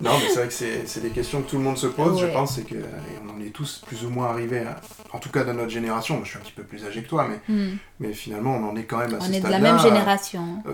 non, 0.00 0.10
mais 0.18 0.28
c'est 0.28 0.34
vrai 0.36 0.48
que 0.48 0.52
c'est 0.52 0.86
c'est 0.86 1.00
des 1.00 1.10
questions 1.10 1.42
que 1.42 1.50
tout 1.50 1.56
le 1.56 1.62
monde 1.62 1.78
se 1.78 1.86
pose, 1.86 2.20
je 2.20 2.26
pense, 2.26 2.58
et 2.58 2.62
que 2.62 2.74
et 2.74 2.84
on 3.26 3.30
en 3.36 3.40
est 3.40 3.50
tous 3.50 3.82
plus 3.86 4.04
ou 4.04 4.10
moins 4.10 4.28
arrivés, 4.28 4.60
à- 4.60 4.80
en 5.12 5.18
tout 5.18 5.30
cas 5.30 5.44
dans 5.44 5.54
notre 5.54 5.70
génération. 5.70 6.16
Moi, 6.16 6.24
je 6.24 6.30
suis 6.30 6.38
un 6.38 6.42
petit 6.42 6.52
peu 6.52 6.64
plus 6.64 6.84
âgé 6.84 7.02
que 7.02 7.08
toi, 7.08 7.26
mais, 7.28 7.40
Hmm. 7.54 7.76
mais 8.00 8.12
finalement, 8.12 8.56
on 8.56 8.70
en 8.70 8.76
est 8.76 8.84
quand 8.84 8.98
même 8.98 9.14
à 9.14 9.18
On 9.18 9.24
ce 9.24 9.32
est 9.32 9.40
de 9.40 9.48
la 9.48 9.58
même 9.58 9.78
génération. 9.78 10.42
hein. 10.66 10.72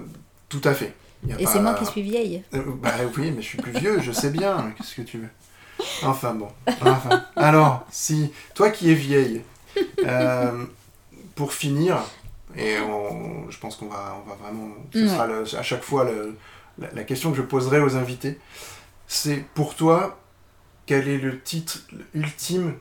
Tout 0.48 0.60
à 0.64 0.74
fait. 0.74 0.92
Et 1.38 1.44
pas- 1.44 1.50
c'est 1.50 1.60
moi 1.60 1.74
qui 1.74 1.86
suis 1.86 2.02
vieille. 2.02 2.42
Euh, 2.54 2.62
bah 2.82 2.92
oui, 3.16 3.32
mais 3.34 3.42
je 3.42 3.46
suis 3.46 3.58
plus 3.58 3.72
vieux, 3.72 4.00
je 4.00 4.10
sais 4.12 4.30
bien. 4.30 4.72
Qu'est-ce 4.76 4.94
que 4.96 5.02
tu 5.02 5.18
veux 5.18 5.28
Enfin 6.04 6.34
bon. 6.34 6.48
Enfin. 6.82 7.24
Alors, 7.36 7.86
si 7.90 8.32
toi 8.54 8.70
qui 8.70 8.90
es 8.90 8.94
vieille, 8.94 9.42
euh, 10.06 10.64
pour 11.34 11.52
finir, 11.52 11.98
et 12.56 12.78
on- 12.80 13.50
je 13.50 13.58
pense 13.58 13.76
qu'on 13.76 13.88
va, 13.88 14.16
on 14.24 14.28
va 14.28 14.36
vraiment, 14.36 14.68
ce 14.92 14.98
Ouais. 14.98 15.08
sera 15.08 15.26
le- 15.26 15.54
à 15.56 15.62
chaque 15.62 15.82
fois 15.82 16.04
le- 16.04 16.36
la, 16.78 16.90
la 16.92 17.04
question 17.04 17.30
que 17.30 17.36
je 17.36 17.42
poserai 17.42 17.80
aux 17.80 17.96
invités, 17.96 18.38
c'est 19.06 19.44
pour 19.54 19.74
toi 19.74 20.18
quel 20.86 21.08
est 21.08 21.18
le 21.18 21.40
titre 21.40 21.80
ultime 22.14 22.74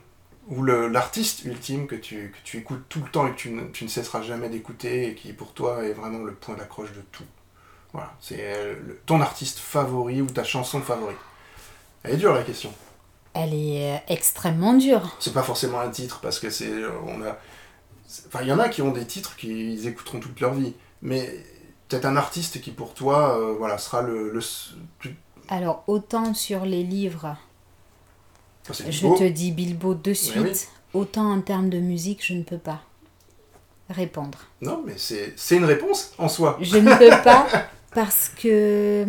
ou 0.48 0.64
l'artiste 0.64 1.44
ultime 1.44 1.86
que 1.86 1.94
tu, 1.94 2.32
que 2.32 2.38
tu 2.44 2.58
écoutes 2.58 2.82
tout 2.88 3.00
le 3.04 3.10
temps 3.10 3.26
et 3.28 3.30
que 3.32 3.36
tu 3.36 3.50
ne, 3.50 3.64
tu 3.68 3.84
ne 3.84 3.88
cesseras 3.88 4.22
jamais 4.22 4.48
d'écouter 4.48 5.08
et 5.08 5.14
qui 5.14 5.32
pour 5.32 5.52
toi 5.54 5.84
est 5.84 5.92
vraiment 5.92 6.24
le 6.24 6.32
point 6.34 6.56
d'accroche 6.56 6.92
de 6.92 7.02
tout? 7.12 7.24
Voilà, 7.92 8.12
c'est 8.20 8.38
euh, 8.40 8.74
ton 9.06 9.20
artiste 9.20 9.58
favori 9.58 10.22
ou 10.22 10.26
ta 10.26 10.44
chanson 10.44 10.80
favorite? 10.80 11.18
Elle 12.02 12.14
est 12.14 12.16
dure 12.18 12.34
la 12.34 12.42
question. 12.42 12.72
Elle 13.32 13.54
est 13.54 13.94
euh, 13.94 13.98
extrêmement 14.08 14.74
dure. 14.74 15.16
C'est 15.20 15.32
pas 15.32 15.42
forcément 15.42 15.80
un 15.80 15.90
titre 15.90 16.20
parce 16.20 16.38
que 16.40 16.50
c'est 16.50 16.70
euh, 16.70 16.90
on 17.06 17.22
a 17.22 17.36
enfin 18.26 18.40
il 18.42 18.48
y 18.48 18.52
en 18.52 18.58
a 18.58 18.68
qui 18.68 18.82
ont 18.82 18.90
des 18.90 19.04
titres 19.06 19.36
qu'ils 19.36 19.86
écouteront 19.86 20.18
toute 20.18 20.40
leur 20.40 20.52
vie 20.54 20.74
mais 21.00 21.44
peut-être 21.88 22.06
un 22.06 22.16
artiste 22.16 22.60
qui 22.60 22.72
pour 22.72 22.94
toi 22.94 23.38
euh, 23.38 23.54
voilà 23.56 23.78
sera 23.78 24.02
le, 24.02 24.30
le 24.32 24.40
Alors, 25.48 25.84
autant 25.86 26.34
sur 26.34 26.64
les 26.64 26.82
livres, 26.82 27.36
c'est 28.70 28.90
je 28.90 29.06
te 29.06 29.28
dis 29.28 29.52
Bilbo 29.52 29.94
de 29.94 30.12
suite, 30.12 30.36
oui. 30.42 31.00
autant 31.00 31.30
en 31.32 31.40
termes 31.40 31.70
de 31.70 31.78
musique, 31.78 32.24
je 32.26 32.34
ne 32.34 32.42
peux 32.42 32.58
pas 32.58 32.82
répondre. 33.88 34.38
non 34.60 34.82
mais 34.84 34.94
c'est 34.96 35.56
une 35.56 35.64
réponse 35.64 36.12
en 36.18 36.28
soi 36.28 36.58
Je 36.60 36.78
ne 36.78 36.94
peux 36.96 37.22
pas 37.24 37.46
parce 37.94 38.28
que 38.28 39.06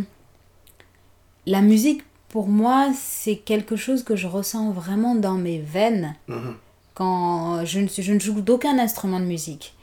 la 1.46 1.62
musique, 1.62 2.04
pour 2.32 2.48
moi, 2.48 2.90
c'est 2.98 3.36
quelque 3.36 3.76
chose 3.76 4.04
que 4.04 4.16
je 4.16 4.28
ressens 4.28 4.72
vraiment 4.72 5.16
dans 5.16 5.36
mes 5.36 5.60
veines 5.60 6.16
Mhm. 6.28 6.56
quand 6.94 7.66
je 7.66 7.80
ne, 7.80 7.88
suis- 7.88 8.04
je 8.04 8.14
ne 8.14 8.20
joue 8.20 8.42
d'aucun 8.42 8.78
instrument 8.80 9.20
de 9.20 9.26
musique. 9.26 9.74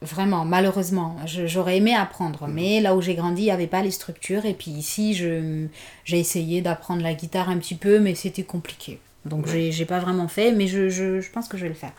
Vraiment, 0.00 0.44
malheureusement. 0.44 1.16
J'aurais 1.26 1.78
aimé 1.78 1.92
apprendre, 1.94 2.46
mais 2.46 2.80
là 2.80 2.94
où 2.94 3.02
j'ai 3.02 3.14
grandi, 3.16 3.42
il 3.42 3.46
n'y 3.46 3.50
avait 3.50 3.66
pas 3.66 3.82
les 3.82 3.90
structures. 3.90 4.46
Et 4.46 4.54
puis 4.54 4.70
ici, 4.70 5.12
j'ai 5.12 6.18
essayé 6.18 6.60
d'apprendre 6.62 7.02
la 7.02 7.14
guitare 7.14 7.48
un 7.48 7.58
petit 7.58 7.74
peu, 7.74 7.98
mais 7.98 8.14
c'était 8.14 8.44
compliqué. 8.44 9.00
Donc 9.24 9.48
j'ai 9.48 9.72
j'ai 9.72 9.84
pas 9.84 9.98
vraiment 9.98 10.28
fait, 10.28 10.52
mais 10.52 10.68
je, 10.68 10.88
je- 10.88 11.20
je 11.20 11.30
pense 11.30 11.48
que 11.48 11.56
je 11.56 11.64
vais 11.64 11.68
le 11.70 11.74
faire. 11.74 11.92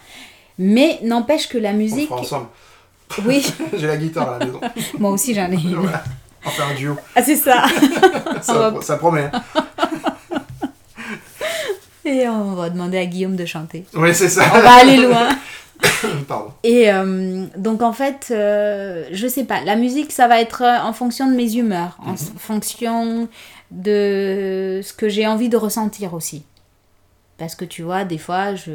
Mais 0.58 1.00
n'empêche 1.04 1.48
que 1.50 1.58
la 1.58 1.72
on 1.72 1.74
musique... 1.74 2.08
fera 2.08 2.22
ensemble 2.22 2.48
Oui, 3.26 3.46
j'ai 3.78 3.88
la 3.88 3.98
guitare 3.98 4.30
à 4.30 4.40
la 4.40 4.46
maison 4.46 4.62
moi 5.00 5.12
aussi 5.12 5.34
j'en 5.34 5.52
ai 5.52 5.56
une. 5.56 5.76
Voilà. 5.82 6.04
On 6.46 6.50
fait 6.50 6.62
un 6.64 6.74
duo 6.76 6.96
Ah 7.16 7.24
c'est 7.24 7.36
ça 7.36 7.66
ça, 8.82 8.98
promet 8.98 9.30
hein. 9.34 9.44
Et 12.06 12.28
on 12.28 12.54
va 12.56 12.70
demander 12.70 12.98
à 12.98 13.06
Guillaume 13.06 13.36
de 13.36 13.46
chanter. 13.46 13.86
oui 13.94 14.14
c'est 14.16 14.26
On 14.26 14.30
ça 14.30 14.44
va 14.62 14.74
aller 14.76 14.98
loin. 14.98 15.30
pardon 16.28 16.52
Et 16.64 16.92
euh, 16.92 17.46
donc 17.58 17.82
en 17.82 17.94
fait, 17.94 18.28
euh, 18.32 19.06
je 19.12 19.28
sais 19.28 19.44
pas, 19.44 19.62
la 19.62 19.76
musique 19.76 20.12
ça 20.12 20.28
va 20.28 20.42
être 20.42 20.64
euh, 20.64 20.80
en 20.82 20.92
fonction 20.94 21.30
de 21.30 21.36
mes 21.36 21.56
humeurs, 21.56 21.98
en 22.06 22.14
s- 22.16 22.32
fonction 22.38 23.28
de 23.72 24.82
ce 24.84 24.94
que 24.94 25.08
j'ai 25.08 25.28
envie 25.28 25.50
de 25.50 25.58
ressentir 25.58 26.14
aussi. 26.14 26.44
Parce 27.38 27.56
que 27.56 27.64
tu 27.66 27.84
vois, 27.84 28.04
des 28.06 28.18
fois, 28.18 28.56
je. 28.56 28.72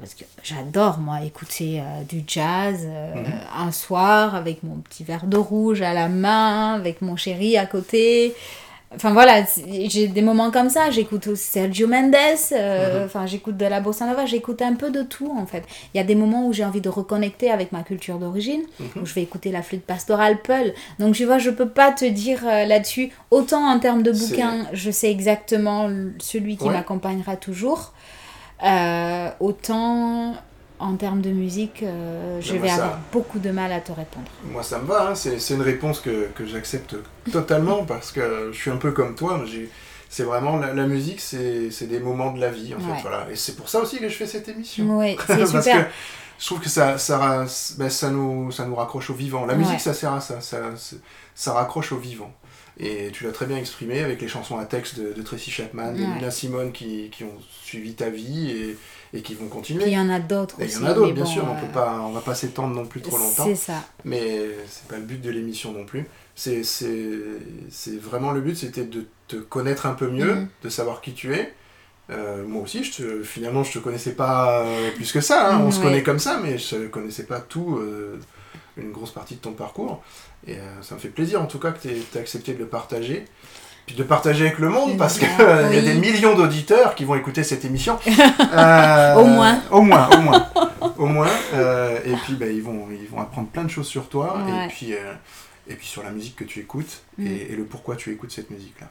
Parce 0.00 0.14
que 0.14 0.24
j'adore 0.42 0.98
moi 0.98 1.22
écouter 1.24 1.80
euh, 1.80 2.02
du 2.08 2.22
jazz 2.26 2.80
euh, 2.84 3.14
un 3.56 3.70
soir 3.72 4.34
avec 4.34 4.62
mon 4.62 4.76
petit 4.76 5.04
verre 5.04 5.26
de 5.26 5.36
rouge 5.36 5.82
à 5.82 5.94
la 5.94 6.08
main, 6.08 6.74
avec 6.74 7.00
mon 7.00 7.16
chéri 7.16 7.56
à 7.56 7.66
côté. 7.66 8.34
Enfin 8.94 9.12
voilà, 9.12 9.42
j'ai 9.88 10.06
des 10.06 10.22
moments 10.22 10.52
comme 10.52 10.68
ça. 10.70 10.90
J'écoute 10.92 11.26
aussi 11.26 11.42
Sergio 11.44 11.88
Mendes, 11.88 12.14
euh, 12.52 13.04
enfin 13.06 13.26
j'écoute 13.26 13.56
de 13.56 13.64
la 13.66 13.80
bossa 13.80 14.06
nova, 14.06 14.24
j'écoute 14.24 14.62
un 14.62 14.74
peu 14.74 14.90
de 14.90 15.02
tout 15.02 15.34
en 15.36 15.46
fait. 15.46 15.64
Il 15.92 15.96
y 15.96 16.00
a 16.00 16.04
des 16.04 16.14
moments 16.14 16.46
où 16.46 16.52
j'ai 16.52 16.64
envie 16.64 16.80
de 16.80 16.88
reconnecter 16.88 17.50
avec 17.50 17.72
ma 17.72 17.82
culture 17.82 18.18
d'origine, 18.18 18.62
où 19.00 19.04
je 19.04 19.12
vais 19.14 19.22
écouter 19.22 19.50
la 19.50 19.62
flûte 19.62 19.84
pastorale 19.84 20.40
Peul. 20.42 20.74
Donc 21.00 21.14
tu 21.16 21.24
vois, 21.24 21.38
je 21.38 21.50
peux 21.50 21.68
pas 21.68 21.90
te 21.90 22.04
dire 22.04 22.44
là-dessus. 22.44 23.10
Autant 23.32 23.66
en 23.68 23.80
termes 23.80 24.02
de 24.04 24.12
bouquins, 24.12 24.66
je 24.72 24.90
sais 24.92 25.10
exactement 25.10 25.88
celui 26.20 26.56
qui 26.56 26.64
Ouais. 26.64 26.74
m'accompagnera 26.74 27.36
toujours. 27.36 27.94
Euh, 28.62 29.30
autant 29.40 30.34
en 30.78 30.96
termes 30.96 31.20
de 31.22 31.30
musique, 31.30 31.82
euh, 31.82 32.40
je 32.40 32.54
vais 32.56 32.68
ça- 32.68 32.74
avoir 32.74 32.98
beaucoup 33.12 33.38
de 33.38 33.50
mal 33.50 33.72
à 33.72 33.80
te 33.80 33.92
répondre. 33.92 34.26
Moi, 34.44 34.62
ça 34.62 34.78
me 34.78 34.86
va, 34.86 35.10
hein. 35.10 35.14
c'est 35.14 35.54
une 35.54 35.62
réponse 35.62 36.00
que, 36.00 36.28
que 36.34 36.46
j'accepte 36.46 36.96
totalement 37.32 37.84
parce 37.86 38.12
que 38.12 38.50
je 38.52 38.56
suis 38.58 38.70
un 38.70 38.76
peu 38.76 38.92
comme 38.92 39.14
toi. 39.14 39.42
C'est 40.08 40.22
vraiment 40.24 40.58
la, 40.58 40.72
la 40.74 40.86
musique, 40.86 41.20
c'est 41.20 41.86
des 41.88 41.98
moments 42.00 42.32
de 42.32 42.40
la 42.40 42.50
vie 42.50 42.74
en 42.74 42.78
fait. 42.78 42.92
Ouais. 42.92 42.98
Voilà. 43.02 43.26
Et 43.30 43.36
c'est 43.36 43.56
pour 43.56 43.68
ça 43.68 43.80
aussi 43.80 43.98
que 43.98 44.08
je 44.08 44.14
fais 44.14 44.26
cette 44.26 44.48
émission. 44.48 44.98
Oui, 44.98 45.16
c'est 45.26 45.38
parce 45.38 45.50
super. 45.50 45.86
que 45.88 45.92
je 46.38 46.46
trouve 46.46 46.60
que 46.60 46.68
ça, 46.68 46.96
ben, 47.78 47.88
ça, 47.90 48.10
nous, 48.10 48.50
ça 48.52 48.64
nous 48.64 48.74
raccroche 48.76 49.10
au 49.10 49.14
vivant. 49.14 49.46
La 49.46 49.54
musique, 49.54 49.74
Ouais. 49.74 49.78
ça 49.80 49.94
sert 49.94 50.12
à 50.12 50.20
ça, 50.20 50.38
ça 51.34 51.52
raccroche 51.52 51.92
au 51.92 51.98
vivant. 51.98 52.30
Et 52.80 53.10
tu 53.12 53.22
l'as 53.24 53.30
très 53.30 53.46
bien 53.46 53.56
exprimé 53.56 54.00
avec 54.00 54.20
les 54.20 54.26
chansons 54.28 54.58
à 54.58 54.64
texte 54.64 54.98
de, 54.98 55.12
de 55.12 55.22
Tracy 55.22 55.50
Chapman, 55.50 55.92
de 55.92 56.00
Ouais. 56.00 56.06
Nina 56.06 56.30
Simone 56.30 56.72
qui, 56.72 57.08
qui 57.10 57.22
ont 57.22 57.38
suivi 57.62 57.94
ta 57.94 58.10
vie 58.10 58.50
et, 58.50 58.76
et 59.16 59.22
qui 59.22 59.34
vont 59.34 59.46
continuer. 59.46 59.84
il 59.86 59.92
y 59.92 59.98
en 59.98 60.10
a 60.10 60.18
d'autres 60.18 60.60
Et 60.60 60.64
il 60.64 60.68
aussi. 60.68 60.80
y 60.80 60.84
en 60.84 60.86
a 60.86 60.92
d'autres, 60.94 61.12
bien 61.12 61.22
bon, 61.24 61.30
sûr, 61.30 61.44
on 61.48 61.56
euh, 61.56 61.60
peut 61.60 61.72
pas, 61.72 62.00
on 62.00 62.10
va 62.10 62.20
pas 62.20 62.34
s'étendre 62.34 62.74
non 62.74 62.84
plus 62.86 63.00
trop 63.00 63.16
longtemps. 63.16 63.44
C'est 63.46 63.54
ça. 63.54 63.84
Mais 64.04 64.40
c'est 64.68 64.88
pas 64.88 64.96
le 64.96 65.04
but 65.04 65.20
de 65.22 65.30
l'émission 65.30 65.70
non 65.72 65.84
plus. 65.84 66.04
C'est 66.34 66.62
vraiment 68.00 68.32
le 68.32 68.40
but, 68.40 68.56
c'était 68.56 68.84
de 68.84 69.06
te 69.28 69.36
connaître 69.36 69.86
un 69.86 69.94
peu 69.94 70.08
mieux, 70.10 70.34
Mhm. 70.34 70.48
de 70.62 70.68
savoir 70.68 71.00
qui 71.00 71.12
tu 71.12 71.32
es. 71.34 71.54
Euh, 72.10 72.44
moi 72.46 72.62
aussi, 72.62 72.84
je 72.84 72.92
te, 72.92 73.22
finalement, 73.22 73.64
je 73.64 73.72
te 73.72 73.78
connaissais 73.78 74.12
pas 74.12 74.60
euh, 74.66 74.90
plus 74.90 75.10
que 75.12 75.20
ça. 75.20 75.54
hein. 75.54 75.60
On 75.64 75.70
se 75.70 75.78
Ouais. 75.78 75.84
connaît 75.84 76.02
comme 76.02 76.18
ça, 76.18 76.38
mais 76.42 76.58
je 76.58 76.86
connaissais 76.88 77.24
pas 77.24 77.40
tout, 77.40 77.76
euh, 77.78 78.18
une 78.76 78.90
grosse 78.92 79.12
partie 79.12 79.36
de 79.36 79.40
ton 79.40 79.52
parcours. 79.52 80.02
Et 80.46 80.54
euh, 80.56 80.82
ça 80.82 80.94
me 80.94 81.00
fait 81.00 81.08
plaisir 81.08 81.40
en 81.42 81.46
tout 81.46 81.58
cas 81.58 81.70
que 81.72 81.80
tu 81.80 81.88
aies 81.88 82.18
accepté 82.20 82.52
de 82.54 82.58
le 82.58 82.66
partager. 82.66 83.24
Puis 83.86 83.96
de 83.96 84.02
partager 84.02 84.46
avec 84.46 84.58
le 84.60 84.70
monde, 84.70 84.96
parce 84.96 85.18
qu'il 85.18 85.28
y 85.38 85.42
a 85.42 85.80
des 85.82 85.92
millions 85.94 86.34
d'auditeurs 86.34 86.94
qui 86.94 87.04
vont 87.04 87.16
écouter 87.16 87.42
cette 87.44 87.64
émission. 87.66 87.98
Euh, 88.56 89.14
Au 89.16 89.24
moins. 89.26 89.60
Au 89.70 89.82
moins, 89.82 90.08
au 90.16 90.20
moins. 90.22 90.48
au 90.98 91.06
moins. 91.06 91.28
euh, 91.54 91.98
et 92.06 92.12
puis, 92.24 92.34
bah, 92.34 92.46
ils, 92.46 92.62
vont, 92.62 92.86
ils 92.90 93.08
vont 93.08 93.20
apprendre 93.20 93.48
plein 93.48 93.64
de 93.64 93.68
choses 93.70 93.86
sur 93.88 94.08
toi. 94.08 94.38
Ouais. 94.46 94.64
Et, 94.64 94.68
puis, 94.68 94.92
et 95.68 95.74
puis 95.74 95.86
sur 95.86 96.02
la 96.02 96.10
musique 96.10 96.36
que 96.36 96.44
tu 96.44 96.60
écoutes 96.60 97.02
Mm. 97.18 97.26
et, 97.26 97.52
et 97.52 97.56
le 97.56 97.64
pourquoi 97.64 97.96
tu 97.96 98.10
écoutes 98.12 98.30
cette 98.32 98.50
musique-là. 98.50 98.88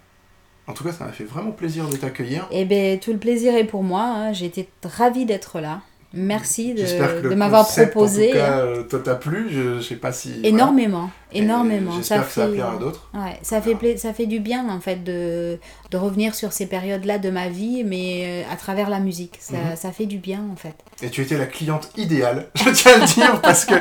En 0.67 0.73
tout 0.73 0.83
cas, 0.83 0.91
ça 0.93 1.03
m'a 1.05 1.11
fait 1.11 1.23
vraiment 1.25 1.51
plaisir 1.51 1.87
de 1.89 1.95
t'accueillir. 1.97 2.47
Eh 2.51 2.63
bien, 2.65 2.97
tout 2.97 3.11
le 3.11 3.17
plaisir 3.19 3.55
est 3.55 3.65
pour 3.65 3.83
moi. 3.83 4.01
hein. 4.03 4.33
J'ai 4.33 4.45
été 4.45 4.69
ravie 4.83 5.25
d'être 5.25 5.59
là. 5.59 5.81
Merci 6.15 6.75
de, 6.75 7.33
m'avoir 7.33 7.67
proposé. 7.67 8.27
En 8.29 8.31
tout 8.31 8.37
cas, 8.37 8.57
euh, 8.59 8.83
toi, 8.83 9.01
t'as 9.03 9.15
plu. 9.15 9.47
Je, 9.51 9.77
je 9.79 9.81
sais 9.81 9.95
pas 9.95 10.11
si. 10.11 10.41
Énormément, 10.43 11.09
énormément. 11.31 11.93
J'espère 11.97 12.19
Ça 12.19 12.23
que 12.27 12.31
ça 12.31 12.45
fait, 12.45 12.51
plaire 12.53 12.69
à 12.69 12.77
d'autres. 12.77 13.09
ouais, 13.15 13.39
ça, 13.41 13.61
fait 13.61 13.97
ça 13.97 14.13
fait 14.13 14.27
du 14.27 14.39
bien 14.39 14.69
en 14.69 14.79
fait 14.79 15.03
de, 15.03 15.57
de 15.89 15.97
revenir 15.97 16.35
sur 16.35 16.53
ces 16.53 16.67
périodes-là 16.67 17.17
de 17.17 17.31
ma 17.31 17.49
vie, 17.49 17.83
mais 17.83 18.43
euh, 18.45 18.53
à 18.53 18.55
travers 18.57 18.91
la 18.91 18.99
musique. 18.99 19.37
Ça, 19.39 19.53
Mhm. 19.57 19.75
ça 19.75 19.91
fait 19.91 20.05
du 20.05 20.19
bien 20.19 20.41
en 20.51 20.55
fait. 20.55 20.75
Et 21.01 21.09
tu 21.09 21.21
étais 21.21 21.37
la 21.37 21.47
cliente 21.47 21.89
idéale, 21.97 22.47
je 22.55 22.69
tiens 22.69 22.93
à 22.93 22.97
le 22.99 23.05
dire, 23.05 23.41
parce 23.41 23.65
que 23.65 23.75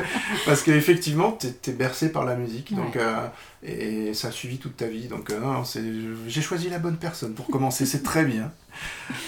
parce 0.46 0.62
qu'effectivement, 0.62 1.36
tu 1.38 1.70
es 1.70 1.74
bercé 1.74 2.10
par 2.10 2.24
la 2.24 2.34
musique, 2.34 2.74
donc, 2.74 2.96
euh, 2.96 3.26
et 3.62 4.14
ça 4.14 4.28
a 4.28 4.30
suivi 4.30 4.56
toute 4.58 4.76
ta 4.78 4.86
vie. 4.86 5.06
Donc, 5.06 5.30
euh, 5.30 5.38
j'ai 6.26 6.40
choisi 6.40 6.70
la 6.70 6.78
bonne 6.78 6.96
personne 6.96 7.34
pour 7.34 7.46
commencer, 7.48 7.84
c'est 7.84 8.02
très 8.02 8.24
bien. 8.24 8.50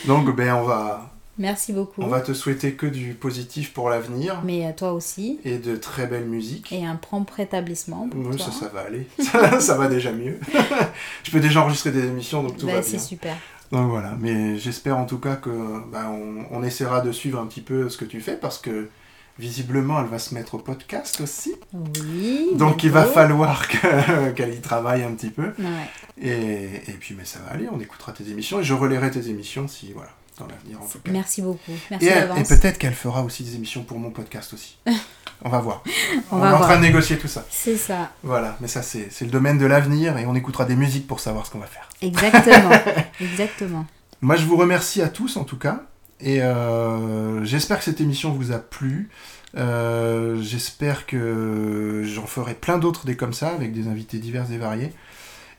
Donc, 0.06 0.34
ben, 0.34 0.54
on 0.54 0.62
va, 0.64 1.13
Merci 1.38 1.72
beaucoup. 1.72 2.00
on 2.02 2.06
va 2.06 2.20
te 2.20 2.32
souhaiter 2.32 2.74
que 2.74 2.86
du 2.86 3.14
positif 3.14 3.72
pour 3.72 3.90
l'avenir 3.90 4.40
Mais 4.44 4.64
à 4.66 4.72
toi 4.72 4.92
aussi. 4.92 5.40
et 5.44 5.58
de 5.58 5.74
très 5.76 6.06
belles 6.06 6.26
musiques. 6.26 6.72
Et 6.72 6.84
un 6.86 6.96
prompt 6.96 7.28
rétablissement. 7.30 8.08
pour 8.08 8.20
Oui, 8.20 8.36
toi. 8.36 8.46
ça, 8.46 8.52
ça 8.52 8.68
va 8.68 8.80
aller. 8.82 9.06
Ça, 9.18 9.60
ça 9.60 9.76
va 9.76 9.88
déjà 9.88 10.12
mieux. 10.12 10.38
je 11.24 11.30
peux 11.30 11.40
déjà 11.40 11.62
enregistrer 11.62 11.90
des 11.90 12.04
émissions, 12.06 12.42
donc 12.42 12.56
tout 12.56 12.66
Bah, 12.66 12.74
va 12.74 12.82
c'est 12.82 12.92
bien. 12.92 13.00
super. 13.00 13.36
Donc 13.72 13.88
voilà, 13.90 14.14
mais 14.20 14.56
j'espère 14.58 14.96
en 14.98 15.06
tout 15.06 15.18
cas 15.18 15.34
que 15.36 15.50
on, 15.50 16.44
on 16.50 16.62
essaiera 16.62 17.00
de 17.00 17.10
suivre 17.10 17.40
un 17.40 17.46
petit 17.46 17.62
peu 17.62 17.88
ce 17.88 17.96
que 17.98 18.04
tu 18.04 18.20
fais 18.20 18.36
parce 18.36 18.58
que 18.58 18.88
visiblement, 19.38 19.98
elle 20.00 20.06
va 20.06 20.20
se 20.20 20.32
mettre 20.34 20.54
au 20.54 20.58
podcast 20.58 21.20
aussi. 21.20 21.54
Oui. 21.72 22.50
Donc 22.54 22.84
il 22.84 22.90
va 22.90 23.04
falloir 23.04 23.66
que- 23.68 24.30
qu'elle 24.30 24.54
y 24.54 24.60
travaille 24.60 25.02
un 25.02 25.12
petit 25.12 25.30
peu. 25.30 25.46
Ouais. 25.58 25.88
Et, 26.22 26.74
et 26.88 26.92
puis, 27.00 27.16
mais 27.18 27.24
ça 27.24 27.40
va 27.40 27.52
aller, 27.54 27.66
on 27.72 27.80
écoutera 27.80 28.12
tes 28.12 28.28
émissions 28.30 28.60
et 28.60 28.62
je 28.64 28.74
relayerai 28.74 29.10
tes 29.10 29.28
émissions 29.28 29.66
si, 29.66 29.92
voilà, 29.92 30.10
dans 30.38 30.46
l'avenir 30.46 30.80
en 30.82 30.86
tout 30.86 30.98
cas. 30.98 31.10
Merci 31.12 31.42
beaucoup. 31.42 31.72
Merci 31.90 32.06
Et, 32.06 32.08
elle- 32.10 32.24
et 32.24 32.28
d'avance. 32.28 32.48
peut-être 32.48 32.78
qu'elle 32.78 32.94
fera 32.94 33.22
aussi 33.22 33.42
des 33.44 33.54
émissions 33.54 33.84
pour 33.84 33.98
mon 33.98 34.10
podcast 34.10 34.52
aussi. 34.54 34.78
on 35.44 35.48
va 35.48 35.58
voir. 35.60 35.82
On 36.32 36.36
on 36.36 36.38
va 36.40 36.50
est 36.50 36.54
en 36.54 36.60
train 36.60 36.76
de 36.76 36.82
négocier 36.82 37.18
tout 37.18 37.28
ça. 37.28 37.44
C'est 37.50 37.76
ça. 37.76 38.10
Voilà, 38.22 38.56
mais 38.60 38.68
ça 38.68 38.82
c'est 38.82 39.08
c'est 39.10 39.24
le 39.24 39.30
domaine 39.30 39.58
de 39.58 39.66
l'avenir 39.66 40.16
et 40.18 40.26
on 40.26 40.34
écoutera 40.34 40.64
des 40.64 40.76
musiques 40.76 41.06
pour 41.06 41.20
savoir 41.20 41.46
ce 41.46 41.50
qu'on 41.52 41.58
va 41.60 41.66
faire. 41.66 41.88
Exactement. 42.02 42.70
Exactement. 43.20 43.86
Moi 44.20 44.36
je 44.36 44.44
vous 44.44 44.56
remercie 44.56 45.02
à 45.02 45.08
tous 45.08 45.36
en 45.36 45.44
tout 45.44 45.58
cas 45.58 45.82
et 46.20 46.42
euh, 46.42 47.44
j'espère 47.44 47.78
que 47.78 47.84
cette 47.84 48.00
émission 48.00 48.32
vous 48.32 48.52
a 48.52 48.58
plu. 48.58 49.10
Euh, 49.56 50.40
j'espère 50.42 51.06
que 51.06 52.02
j'en 52.04 52.26
ferai 52.26 52.54
plein 52.54 52.78
d'autres 52.78 53.06
des 53.06 53.16
comme 53.16 53.32
ça 53.32 53.50
avec 53.50 53.72
des 53.72 53.86
invités 53.86 54.18
divers 54.18 54.50
et 54.50 54.58
variés. 54.58 54.92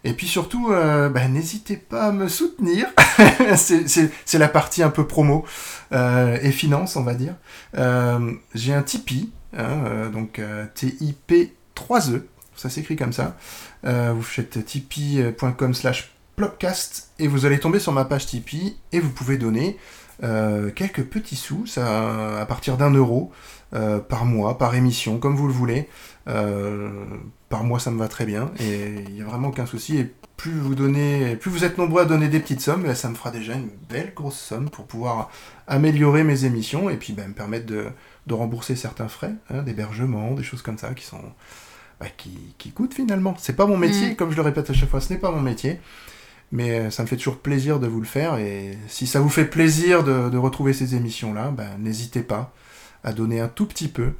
Et 0.05 0.13
puis 0.13 0.27
surtout, 0.27 0.71
euh, 0.71 1.09
bah, 1.09 1.27
n'hésitez 1.27 1.77
pas 1.77 2.05
à 2.05 2.11
me 2.11 2.27
soutenir. 2.27 2.85
c'est 3.55 4.37
la 4.37 4.47
partie 4.47 4.83
un 4.83 4.91
peu 4.91 5.07
promo 5.07 5.45
euh, 5.93 6.37
et 6.43 6.51
finance, 6.51 6.95
on 6.95 7.03
va 7.03 7.15
dire. 7.15 7.33
Euh, 7.75 8.31
J'ai 8.53 8.71
un 8.71 8.83
Tipeee, 8.83 9.31
hein, 9.57 10.11
donc 10.13 10.37
euh, 10.37 10.65
TIP3E, 10.75 12.21
ça 12.55 12.69
s'écrit 12.69 12.95
comme 12.95 13.13
ça. 13.13 13.35
Vous 13.83 14.23
faites 14.23 14.63
tipeee.com 14.63 15.73
slash 15.73 16.11
plopcast 16.35 17.09
et 17.19 17.27
vous 17.27 17.45
allez 17.45 17.59
tomber 17.59 17.79
sur 17.79 17.91
ma 17.91 18.05
page 18.05 18.27
Tipeee 18.27 18.77
et 18.91 18.99
vous 18.99 19.11
pouvez 19.11 19.37
donner 19.37 19.77
quelques 20.21 21.03
petits 21.03 21.35
sous, 21.35 21.65
à 21.77 22.45
partir 22.47 22.77
d'un 22.77 22.91
euro 22.91 23.31
euh, 23.75 23.99
par 23.99 24.25
mois, 24.25 24.57
par 24.57 24.73
émission, 24.75 25.17
comme 25.19 25.35
vous 25.35 25.47
le 25.47 25.53
voulez. 25.53 25.87
Euh, 26.27 26.89
par 27.49 27.63
mois, 27.63 27.79
ça 27.79 27.91
me 27.91 27.99
va 27.99 28.07
très 28.07 28.25
bien 28.25 28.51
et 28.59 29.03
il 29.07 29.13
n'y 29.13 29.21
a 29.21 29.25
vraiment 29.25 29.49
aucun 29.49 29.65
souci. 29.65 29.97
Et 29.97 30.11
plus 30.37 30.51
vous 30.59 30.75
donnez, 30.75 31.35
plus 31.35 31.51
vous 31.51 31.63
êtes 31.63 31.77
nombreux 31.77 32.01
à 32.01 32.05
donner 32.05 32.27
des 32.27 32.39
petites 32.39 32.61
sommes, 32.61 32.83
ben, 32.83 32.95
ça 32.95 33.09
me 33.09 33.15
fera 33.15 33.31
déjà 33.31 33.53
une 33.53 33.69
belle 33.89 34.13
grosse 34.15 34.39
somme 34.39 34.69
pour 34.69 34.85
pouvoir 34.85 35.29
améliorer 35.67 36.23
mes 36.23 36.45
émissions 36.45 36.89
et 36.89 36.97
puis 36.97 37.13
ben, 37.13 37.27
me 37.27 37.33
permettre 37.33 37.65
de, 37.67 37.85
de 38.27 38.33
rembourser 38.33 38.75
certains 38.75 39.07
frais, 39.07 39.33
hein, 39.49 39.61
d'hébergement, 39.61 40.31
des 40.31 40.43
choses 40.43 40.61
comme 40.61 40.77
ça 40.77 40.93
qui 40.93 41.05
sont 41.05 41.21
bah, 41.99 42.07
qui, 42.17 42.55
qui 42.57 42.71
coûtent 42.71 42.93
finalement. 42.93 43.35
C'est 43.37 43.55
pas 43.55 43.65
mon 43.67 43.77
métier, 43.77 44.11
Mm. 44.11 44.15
comme 44.15 44.31
je 44.31 44.35
le 44.35 44.41
répète 44.41 44.69
à 44.69 44.73
chaque 44.73 44.89
fois, 44.89 44.99
ce 44.99 45.13
n'est 45.13 45.19
pas 45.19 45.31
mon 45.31 45.41
métier. 45.41 45.79
Mais 46.55 46.79
euh, 46.79 46.89
ça 46.89 47.03
me 47.03 47.07
fait 47.07 47.17
toujours 47.17 47.39
plaisir 47.39 47.79
de 47.81 47.87
vous 47.87 47.99
le 47.99 48.05
faire. 48.05 48.37
Et 48.37 48.77
si 48.87 49.07
ça 49.07 49.19
vous 49.19 49.27
fait 49.29 49.43
plaisir 49.45 50.05
de, 50.05 50.29
de 50.29 50.37
retrouver 50.37 50.71
ces 50.71 50.95
émissions-là, 50.95 51.51
ben, 51.51 51.67
n'hésitez 51.79 52.21
pas 52.21 52.53
à 53.03 53.11
donner 53.11 53.41
un 53.41 53.49
tout 53.49 53.65
petit 53.65 53.89
peu. 53.89 54.13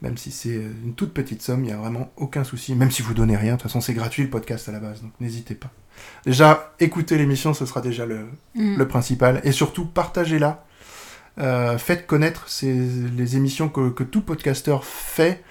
Même 0.00 0.16
si 0.16 0.32
c'est 0.32 0.56
euh, 0.56 0.72
une 0.84 0.94
toute 0.94 1.12
petite 1.12 1.42
somme, 1.42 1.60
il 1.64 1.66
n'y 1.66 1.72
a 1.72 1.76
vraiment 1.76 2.10
aucun 2.16 2.44
souci. 2.44 2.74
Même 2.74 2.90
si 2.90 3.02
vous 3.02 3.12
donnez 3.12 3.36
rien, 3.36 3.52
de 3.52 3.56
toute 3.58 3.64
façon 3.64 3.82
c'est 3.82 3.92
gratuit 3.92 4.22
le 4.22 4.30
podcast 4.30 4.68
à 4.70 4.72
la 4.72 4.80
base, 4.80 5.02
donc 5.02 5.12
n'hésitez 5.20 5.54
pas. 5.54 5.70
Déjà, 6.24 6.72
écoutez 6.80 7.18
l'émission, 7.18 7.52
ce 7.52 7.66
sera 7.66 7.82
déjà 7.82 8.06
le, 8.06 8.20
Mm. 8.54 8.76
le 8.78 8.88
principal. 8.88 9.40
Et 9.44 9.52
surtout, 9.52 9.84
partagez-la. 9.84 10.64
Euh, 11.38 11.76
faites 11.78 12.06
connaître 12.06 12.48
ces, 12.48 12.72
les 13.16 13.36
émissions 13.36 13.68
que, 13.68 13.90
que 13.90 14.02
tout 14.02 14.22
podcasteur 14.22 14.84
fait. 14.86 15.42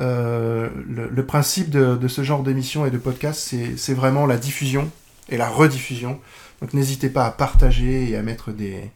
Euh, 0.00 0.68
le, 0.88 1.08
le 1.08 1.24
principe 1.26 1.70
de, 1.70 1.94
de 1.94 2.08
ce 2.08 2.22
genre 2.24 2.42
d'émission 2.42 2.84
et 2.84 2.90
de 2.90 2.98
podcast, 2.98 3.54
c'est 3.76 3.94
vraiment 3.94 4.26
la 4.26 4.36
diffusion 4.36 4.90
et 5.28 5.36
la 5.36 5.48
rediffusion. 5.48 6.20
Donc 6.60 6.74
n'hésitez 6.74 7.10
pas 7.10 7.26
à 7.26 7.30
partager 7.30 8.10
et 8.10 8.16
à 8.16 8.22
mettre 8.22 8.52
des, 8.52 8.90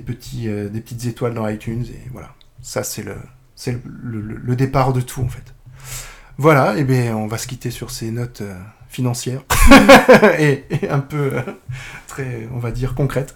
petits, 0.00 0.48
euh, 0.48 0.68
des 0.68 0.80
petites 0.80 1.06
étoiles 1.06 1.34
dans 1.34 1.48
iTunes. 1.48 1.84
Et 1.88 2.08
voilà, 2.12 2.34
ça 2.60 2.82
c'est 2.84 3.02
le, 3.02 3.16
le, 4.02 4.56
départ 4.56 4.92
de 4.92 5.00
tout 5.00 5.22
en 5.22 5.28
fait. 5.28 5.54
Voilà, 6.36 6.76
et 6.76 6.84
bien 6.84 7.16
on 7.16 7.26
va 7.26 7.38
se 7.38 7.46
quitter 7.46 7.70
sur 7.70 7.90
ces 7.90 8.10
notes 8.10 8.40
euh, 8.40 8.58
financières 8.88 9.42
et, 10.38 10.64
un 10.88 11.00
peu 11.00 11.34
euh, 11.34 11.42
très, 12.06 12.48
on 12.52 12.58
va 12.58 12.70
dire, 12.70 12.94
concrètes, 12.94 13.34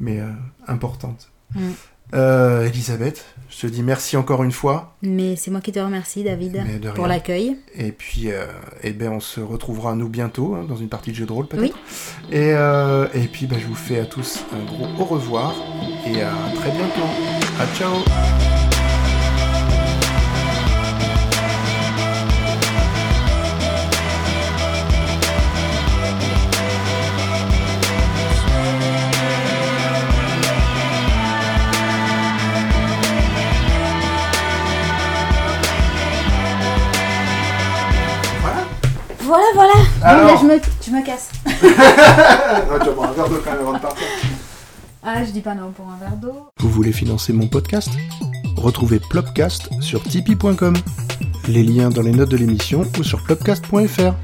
mais 0.00 0.20
importantes. 0.66 1.30
Mm. 1.54 1.70
Euh, 2.14 2.66
Elisabeth, 2.66 3.24
je 3.48 3.60
te 3.60 3.66
dis 3.66 3.82
merci 3.82 4.16
encore 4.16 4.42
une 4.42 4.52
fois. 4.52 4.96
Mais 5.02 5.36
c'est 5.36 5.50
moi 5.50 5.60
qui 5.60 5.72
te 5.72 5.78
remercie, 5.78 6.22
David, 6.24 6.62
pour 6.94 7.06
l'accueil. 7.06 7.56
Et 7.74 7.92
puis, 7.92 8.30
euh, 8.30 8.44
eh 8.82 8.92
ben, 8.92 9.10
on 9.12 9.20
se 9.20 9.40
retrouvera 9.40 9.94
nous 9.94 10.08
bientôt 10.08 10.54
hein, 10.54 10.64
dans 10.68 10.76
une 10.76 10.88
partie 10.88 11.10
de 11.10 11.16
jeu 11.16 11.26
de 11.26 11.32
rôle 11.32 11.46
peut-être. 11.46 11.62
Oui. 11.62 12.36
Et, 12.36 12.52
euh, 12.54 13.06
et 13.14 13.26
puis, 13.28 13.46
ben, 13.46 13.58
je 13.58 13.66
vous 13.66 13.74
fais 13.74 13.98
à 13.98 14.06
tous 14.06 14.44
un 14.52 14.64
gros 14.64 15.02
au 15.02 15.04
revoir 15.06 15.54
et 16.06 16.22
à 16.22 16.32
très 16.54 16.70
bientôt. 16.70 17.08
À 17.58 17.66
ciao. 17.76 18.41
Alors 40.04 40.26
là, 40.26 40.36
je 40.40 40.46
me, 40.46 40.60
je 40.84 40.90
me 40.90 41.04
casse. 41.04 41.30
Ah, 41.46 42.78
tu 42.80 42.86
vas 42.86 42.92
boire 42.92 43.10
un 43.10 43.12
verre 43.12 43.28
d'eau 43.28 43.40
quand 43.44 43.50
même 43.52 43.60
avant 43.60 43.74
de 43.74 43.78
partir. 43.78 44.06
Ah, 45.04 45.24
je 45.24 45.30
dis 45.30 45.40
pas 45.40 45.54
non 45.54 45.70
pour 45.70 45.86
un 45.88 45.96
verre 45.96 46.16
d'eau. 46.16 46.48
Vous 46.58 46.70
voulez 46.70 46.92
financer 46.92 47.32
mon 47.32 47.46
podcast? 47.48 47.90
Retrouvez 48.56 49.00
Plopcast 49.10 49.68
sur 49.80 50.02
tipeee.com. 50.02 50.74
Les 51.48 51.62
liens 51.62 51.90
dans 51.90 52.02
les 52.02 52.12
notes 52.12 52.30
de 52.30 52.36
l'émission 52.36 52.84
ou 52.98 53.02
sur 53.02 53.22
plopcast.fr. 53.24 54.14